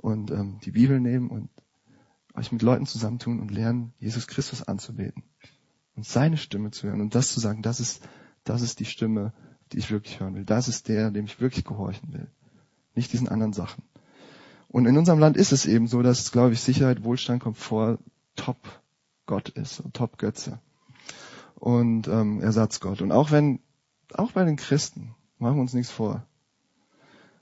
und 0.07 0.31
ähm, 0.31 0.61
die 0.65 0.71
Bibel 0.71 1.01
nehmen 1.01 1.31
und 1.31 1.49
euch 2.35 2.53
mit 2.53 2.63
Leuten 2.63 2.87
zusammentun 2.87 3.41
und 3.41 3.51
lernen, 3.51 3.93
Jesus 3.99 4.29
Christus 4.29 4.63
anzubeten. 4.63 5.25
und 5.97 6.07
seine 6.07 6.37
Stimme 6.37 6.71
zu 6.71 6.87
hören 6.87 7.01
und 7.01 7.17
das 7.17 7.33
zu 7.33 7.41
sagen, 7.41 7.61
das 7.61 7.81
ist, 7.81 8.07
das 8.45 8.63
ist 8.63 8.79
die 8.79 8.85
Stimme, 8.85 9.33
die 9.73 9.79
ich 9.79 9.91
wirklich 9.91 10.21
hören 10.21 10.37
will. 10.37 10.45
Das 10.45 10.69
ist 10.69 10.87
der, 10.87 11.11
dem 11.11 11.25
ich 11.25 11.41
wirklich 11.41 11.65
gehorchen 11.65 12.13
will. 12.13 12.29
Nicht 12.95 13.13
diesen 13.13 13.29
anderen 13.29 13.53
Sachen. 13.53 13.83
Und 14.69 14.87
in 14.87 14.97
unserem 14.97 15.19
Land 15.19 15.37
ist 15.37 15.51
es 15.51 15.67
eben 15.67 15.89
so, 15.89 16.03
dass, 16.03 16.31
glaube 16.31 16.53
ich, 16.53 16.61
Sicherheit, 16.61 17.03
Wohlstand, 17.03 17.43
Komfort 17.43 17.99
Top 18.37 18.59
Gott 19.27 19.49
ist, 19.49 19.83
Top 19.93 20.19
Götze 20.19 20.61
und 21.57 22.07
ähm, 22.07 22.41
Ersatzgott. 22.41 23.03
Und 23.03 23.11
auch 23.11 23.33
wenn, 23.33 23.59
auch 24.15 24.31
bei 24.31 24.45
den 24.45 24.55
Christen, 24.55 25.17
machen 25.39 25.57
wir 25.57 25.63
uns 25.63 25.75
nichts 25.75 25.91
vor. 25.91 26.25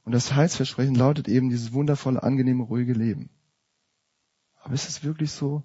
Und 0.04 0.12
das 0.12 0.34
Heilsversprechen 0.34 0.94
lautet 0.94 1.28
eben 1.28 1.48
dieses 1.48 1.72
wundervolle, 1.72 2.22
angenehme, 2.22 2.64
ruhige 2.64 2.92
Leben. 2.92 3.30
Aber 4.62 4.74
ist 4.74 4.88
es 4.88 5.02
wirklich 5.02 5.32
so? 5.32 5.62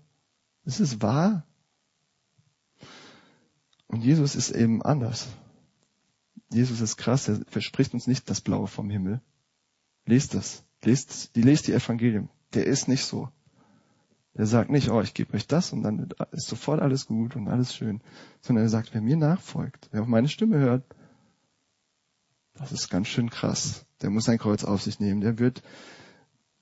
Ist 0.65 0.79
es 0.79 1.01
wahr? 1.01 1.45
Und 3.87 4.03
Jesus 4.03 4.35
ist 4.35 4.51
eben 4.51 4.81
anders. 4.81 5.27
Jesus 6.51 6.81
ist 6.81 6.97
krass, 6.97 7.27
er 7.27 7.41
verspricht 7.47 7.93
uns 7.93 8.07
nicht 8.07 8.29
das 8.29 8.41
Blaue 8.41 8.67
vom 8.67 8.89
Himmel. 8.89 9.21
Lest 10.05 10.33
das. 10.33 10.63
Lest, 10.83 11.35
die 11.35 11.41
lest 11.41 11.67
die 11.67 11.73
Evangelium. 11.73 12.29
Der 12.53 12.65
ist 12.65 12.87
nicht 12.87 13.05
so. 13.05 13.29
Der 14.35 14.45
sagt 14.45 14.69
nicht, 14.69 14.89
oh, 14.89 15.01
ich 15.01 15.13
gebe 15.13 15.33
euch 15.33 15.47
das 15.47 15.73
und 15.73 15.83
dann 15.83 16.09
ist 16.31 16.47
sofort 16.47 16.81
alles 16.81 17.07
gut 17.07 17.35
und 17.35 17.47
alles 17.47 17.75
schön. 17.75 18.01
Sondern 18.41 18.65
er 18.65 18.69
sagt, 18.69 18.93
wer 18.93 19.01
mir 19.01 19.17
nachfolgt, 19.17 19.89
wer 19.91 20.01
auf 20.01 20.07
meine 20.07 20.29
Stimme 20.29 20.57
hört, 20.59 20.83
das 22.59 22.71
ist 22.73 22.89
ganz 22.89 23.07
schön 23.07 23.29
krass. 23.29 23.85
Der 24.01 24.09
muss 24.09 24.25
sein 24.25 24.37
Kreuz 24.37 24.63
auf 24.63 24.81
sich 24.81 24.99
nehmen. 24.99 25.21
Der 25.21 25.39
wird, 25.39 25.63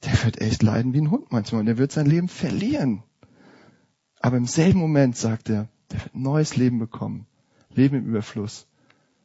der 0.04 0.24
wird 0.24 0.39
echt 0.39 0.62
leiden 0.64 0.93
wie 0.93 1.02
ein 1.02 1.12
Hund 1.12 1.32
manchmal 1.32 1.62
und 1.62 1.66
der 1.66 1.78
wird 1.78 1.91
sein 1.91 2.06
Leben 2.06 2.30
verlieren. 2.30 3.04
Aber 4.20 4.38
im 4.38 4.45
selben 4.45 4.80
Moment 4.80 5.18
sagt 5.18 5.50
er, 5.50 5.68
der 5.91 6.04
wird 6.04 6.16
neues 6.16 6.56
Leben 6.56 6.80
bekommen. 6.80 7.26
Leben 7.70 7.98
im 7.98 8.06
Überfluss, 8.08 8.68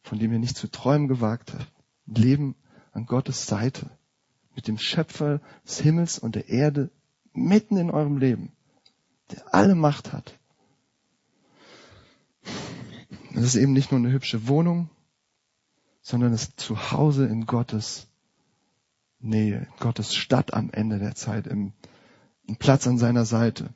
von 0.02 0.18
dem 0.18 0.32
ihr 0.32 0.38
nicht 0.38 0.56
zu 0.56 0.70
träumen 0.70 1.08
gewagt 1.08 1.52
habt. 1.52 1.70
Leben 2.06 2.54
an 2.92 3.06
Gottes 3.06 3.46
Seite. 3.46 3.90
Mit 4.54 4.68
dem 4.68 4.78
Schöpfer 4.78 5.40
des 5.66 5.80
Himmels 5.80 6.18
und 6.18 6.34
der 6.34 6.48
Erde 6.48 6.90
mitten 7.32 7.76
in 7.76 7.90
eurem 7.90 8.18
Leben, 8.18 8.52
der 9.30 9.54
alle 9.54 9.74
Macht 9.74 10.12
hat. 10.12 10.38
Das 13.34 13.44
ist 13.44 13.56
eben 13.56 13.72
nicht 13.72 13.90
nur 13.90 13.98
eine 13.98 14.12
hübsche 14.12 14.46
Wohnung, 14.46 14.90
sondern 16.02 16.32
das 16.32 16.54
Zuhause 16.56 17.26
in 17.26 17.46
Gottes 17.46 18.08
Nähe, 19.20 19.68
in 19.70 19.78
Gottes 19.78 20.14
Stadt 20.14 20.52
am 20.52 20.70
Ende 20.70 20.98
der 20.98 21.14
Zeit, 21.14 21.46
im, 21.46 21.72
im 22.46 22.56
Platz 22.56 22.86
an 22.86 22.98
seiner 22.98 23.24
Seite. 23.24 23.72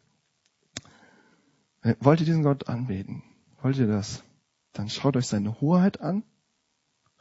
Äh, 1.83 1.95
wollt 2.01 2.21
ihr 2.21 2.27
diesen 2.27 2.43
Gott 2.43 2.69
anbeten? 2.69 3.23
Wollt 3.63 3.79
ihr 3.79 3.87
das? 3.87 4.25
Dann 4.73 4.91
schaut 4.91 5.17
euch 5.17 5.29
seine 5.29 5.61
Hoheit 5.61 6.01
an, 6.01 6.25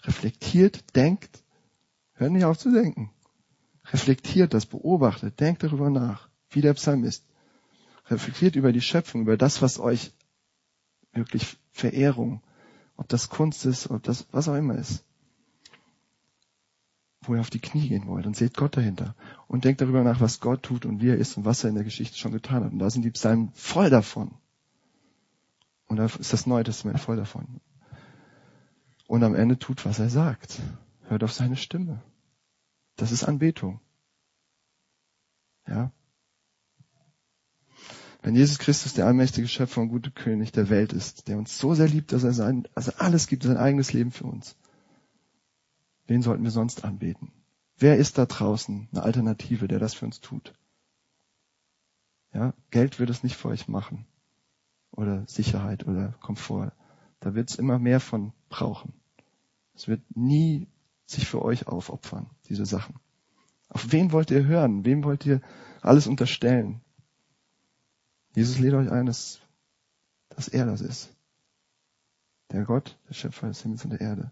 reflektiert, 0.02 0.96
denkt, 0.96 1.44
hört 2.14 2.32
nicht 2.32 2.46
auf 2.46 2.58
zu 2.58 2.72
denken. 2.72 3.12
Reflektiert 3.86 4.56
das, 4.56 4.66
beobachtet, 4.66 5.40
denkt 5.40 5.64
darüber 5.64 5.92
nach, 5.92 6.30
wie 6.50 6.62
der 6.62 6.74
Psalmist. 6.74 7.24
Reflektiert 8.08 8.56
über 8.56 8.74
die 8.74 8.82
Schöpfung, 8.82 9.22
über 9.22 9.38
das, 9.38 9.62
was 9.62 9.80
euch 9.80 10.12
wirklich 11.14 11.58
Verehrung, 11.72 12.42
ob 12.98 13.10
das 13.10 13.30
Kunst 13.30 13.66
ist, 13.66 13.90
ob 13.90 14.04
das 14.04 14.28
was 14.32 14.48
auch 14.48 14.56
immer 14.56 14.76
ist. 14.76 15.04
Wo 17.22 17.36
ihr 17.36 17.42
auf 17.42 17.50
die 17.50 17.60
Knie 17.60 17.90
gehen 17.90 18.08
wollt 18.08 18.26
und 18.26 18.36
seht 18.36 18.56
Gott 18.56 18.78
dahinter. 18.78 19.16
Und 19.48 19.66
denkt 19.66 19.82
darüber 19.82 20.04
nach, 20.04 20.22
was 20.22 20.40
Gott 20.40 20.64
tut 20.64 20.86
und 20.86 21.02
wie 21.02 21.10
er 21.10 21.18
ist 21.18 21.38
und 21.38 21.46
was 21.46 21.64
er 21.64 21.70
in 21.70 21.76
der 21.76 21.84
Geschichte 21.84 22.18
schon 22.18 22.32
getan 22.32 22.64
hat. 22.64 22.72
Und 22.72 22.80
da 22.80 22.90
sind 22.90 23.04
die 23.04 23.12
Psalmen 23.12 23.52
voll 23.54 23.90
davon. 23.90 24.32
Und 25.88 25.98
da 25.98 26.06
ist 26.06 26.34
das 26.34 26.46
Neue 26.46 26.64
Testament 26.64 27.00
voll 27.00 27.18
davon. 27.18 27.62
Und 29.08 29.24
am 29.24 29.36
Ende 29.36 29.58
tut, 29.60 29.86
was 29.86 30.00
er 30.00 30.10
sagt. 30.10 30.62
Hört 31.08 31.24
auf 31.24 31.34
seine 31.34 31.58
Stimme. 31.58 32.02
Das 32.96 33.12
ist 33.12 33.24
Anbetung. 33.24 33.80
Ja. 35.68 35.92
Wenn 38.26 38.36
Jesus 38.36 38.58
Christus 38.58 38.96
der 38.96 39.06
allmächtige 39.06 39.48
Schöpfer 39.48 39.82
und 39.82 39.90
gute 39.90 40.10
König 40.10 40.52
der 40.52 40.72
Welt 40.72 40.94
ist, 40.94 41.28
der 41.28 41.38
uns 41.38 41.60
so 41.60 41.76
sehr 41.76 41.88
liebt, 41.88 42.12
dass 42.12 42.24
er 42.24 42.34
sein, 42.34 42.68
also 42.74 42.92
alles 42.98 43.28
gibt, 43.28 43.44
sein 43.44 43.56
eigenes 43.56 43.94
Leben 43.94 44.10
für 44.10 44.24
uns, 44.24 44.58
wen 46.08 46.24
sollten 46.24 46.44
wir 46.44 46.50
sonst 46.50 46.84
anbeten? 46.84 47.32
Wer 47.78 47.98
ist 47.98 48.18
da 48.18 48.26
draußen 48.26 48.88
eine 48.92 49.04
Alternative, 49.04 49.68
der 49.68 49.78
das 49.78 49.94
für 49.94 50.06
uns 50.06 50.22
tut? 50.22 50.56
Ja, 52.34 52.56
Geld 52.72 52.98
wird 52.98 53.12
es 53.12 53.22
nicht 53.22 53.36
für 53.36 53.50
euch 53.50 53.68
machen. 53.68 54.08
Oder 54.90 55.24
Sicherheit 55.28 55.86
oder 55.86 56.16
Komfort. 56.20 56.72
Da 57.20 57.36
wird 57.36 57.52
es 57.52 57.58
immer 57.58 57.78
mehr 57.78 58.00
von 58.00 58.34
brauchen. 58.50 58.94
Es 59.76 59.88
wird 59.88 60.02
nie 60.16 60.68
sich 61.06 61.28
für 61.28 61.44
euch 61.44 61.68
aufopfern, 61.68 62.32
diese 62.50 62.66
Sachen. 62.66 62.96
Auf 63.70 63.92
wen 63.92 64.12
wollt 64.12 64.32
ihr 64.32 64.46
hören? 64.46 64.84
Wem 64.84 65.04
wollt 65.04 65.28
ihr 65.28 65.42
alles 65.84 66.08
unterstellen? 66.08 66.82
Jesus 68.36 68.60
lädt 68.60 68.74
euch 68.74 68.92
ein, 68.92 69.06
dass, 69.06 69.40
dass 70.30 70.50
er 70.50 70.66
das 70.66 70.82
ist. 70.82 71.10
Der 72.52 72.66
Gott, 72.66 73.00
der 73.08 73.14
Schöpfer 73.14 73.48
des 73.48 73.62
Himmels 73.62 73.86
und 73.86 73.92
der 73.92 74.02
Erde. 74.02 74.32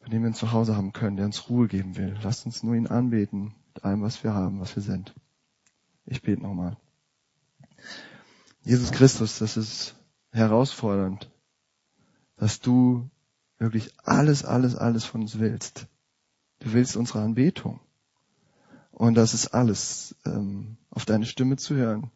Bei 0.00 0.08
dem 0.08 0.22
wir 0.22 0.30
ein 0.30 0.34
Zuhause 0.34 0.76
haben 0.76 0.92
können, 0.92 1.16
der 1.16 1.24
uns 1.24 1.48
Ruhe 1.48 1.68
geben 1.68 1.96
will. 1.96 2.18
Lasst 2.22 2.44
uns 2.44 2.62
nur 2.62 2.74
ihn 2.74 2.86
anbeten 2.86 3.54
mit 3.74 3.84
allem, 3.84 4.02
was 4.02 4.22
wir 4.22 4.34
haben, 4.34 4.60
was 4.60 4.76
wir 4.76 4.82
sind. 4.82 5.14
Ich 6.04 6.20
bete 6.20 6.42
nochmal. 6.42 6.76
Jesus 8.62 8.92
Christus, 8.92 9.38
das 9.38 9.56
ist 9.56 9.94
herausfordernd, 10.30 11.30
dass 12.36 12.60
du 12.60 13.08
wirklich 13.58 13.92
alles, 14.04 14.44
alles, 14.44 14.76
alles 14.76 15.04
von 15.04 15.22
uns 15.22 15.38
willst. 15.38 15.86
Du 16.58 16.74
willst 16.74 16.96
unsere 16.96 17.22
Anbetung. 17.22 17.80
Und 18.90 19.14
das 19.14 19.32
ist 19.32 19.48
alles, 19.48 20.14
ähm, 20.26 20.76
auf 20.90 21.06
deine 21.06 21.24
Stimme 21.24 21.56
zu 21.56 21.74
hören. 21.74 22.10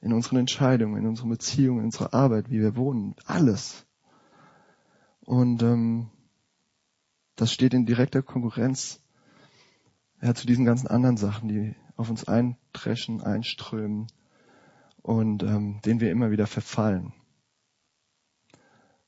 In 0.00 0.12
unseren 0.12 0.38
Entscheidungen, 0.38 0.96
in 0.96 1.06
unseren 1.06 1.30
Beziehungen, 1.30 1.80
in 1.80 1.84
unserer 1.86 2.14
Arbeit, 2.14 2.50
wie 2.50 2.60
wir 2.60 2.76
wohnen. 2.76 3.14
Alles. 3.24 3.86
Und 5.24 5.62
ähm, 5.62 6.10
das 7.36 7.52
steht 7.52 7.74
in 7.74 7.86
direkter 7.86 8.22
Konkurrenz 8.22 9.00
ja, 10.20 10.34
zu 10.34 10.46
diesen 10.46 10.64
ganzen 10.64 10.88
anderen 10.88 11.16
Sachen, 11.16 11.48
die 11.48 11.74
auf 11.96 12.10
uns 12.10 12.26
eintreschen, 12.26 13.22
einströmen 13.22 14.06
und 15.02 15.42
ähm, 15.42 15.80
denen 15.84 16.00
wir 16.00 16.10
immer 16.10 16.30
wieder 16.30 16.46
verfallen. 16.46 17.12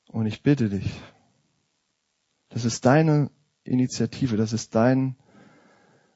Und 0.07 0.25
ich 0.25 0.43
bitte 0.43 0.69
dich, 0.69 1.01
das 2.49 2.65
ist 2.65 2.85
deine 2.85 3.31
Initiative, 3.63 4.35
das 4.35 4.51
ist 4.51 4.75
dein 4.75 5.15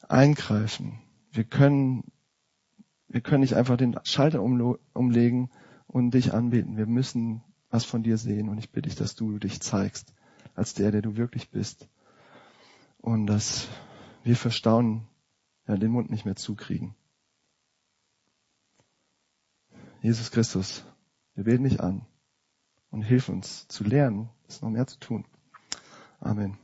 Eingreifen. 0.07 0.99
Wir 1.31 1.45
können, 1.45 2.03
wir 3.07 3.21
können 3.21 3.41
nicht 3.41 3.55
einfach 3.55 3.77
den 3.77 3.97
Schalter 4.03 4.41
umlegen 4.41 5.49
und 5.87 6.11
dich 6.11 6.33
anbeten. 6.33 6.77
Wir 6.77 6.87
müssen 6.87 7.43
was 7.69 7.85
von 7.85 8.03
dir 8.03 8.17
sehen 8.17 8.49
und 8.49 8.57
ich 8.57 8.71
bitte 8.71 8.89
dich, 8.89 8.97
dass 8.97 9.15
du 9.15 9.37
dich 9.39 9.61
zeigst 9.61 10.13
als 10.55 10.73
der, 10.73 10.91
der 10.91 11.01
du 11.01 11.17
wirklich 11.17 11.49
bist. 11.49 11.87
Und 12.99 13.27
dass 13.27 13.67
wir 14.23 14.35
verstauen, 14.35 15.07
ja, 15.67 15.75
den 15.75 15.91
Mund 15.91 16.09
nicht 16.09 16.25
mehr 16.25 16.35
zukriegen. 16.35 16.95
Jesus 20.01 20.31
Christus, 20.31 20.83
wir 21.33 21.43
beten 21.43 21.63
dich 21.63 21.81
an 21.81 22.05
und 22.91 23.01
hilf 23.01 23.29
uns 23.29 23.67
zu 23.67 23.83
lernen, 23.83 24.29
es 24.47 24.61
noch 24.61 24.69
mehr 24.69 24.87
zu 24.87 24.99
tun. 24.99 25.25
Amen. 26.19 26.57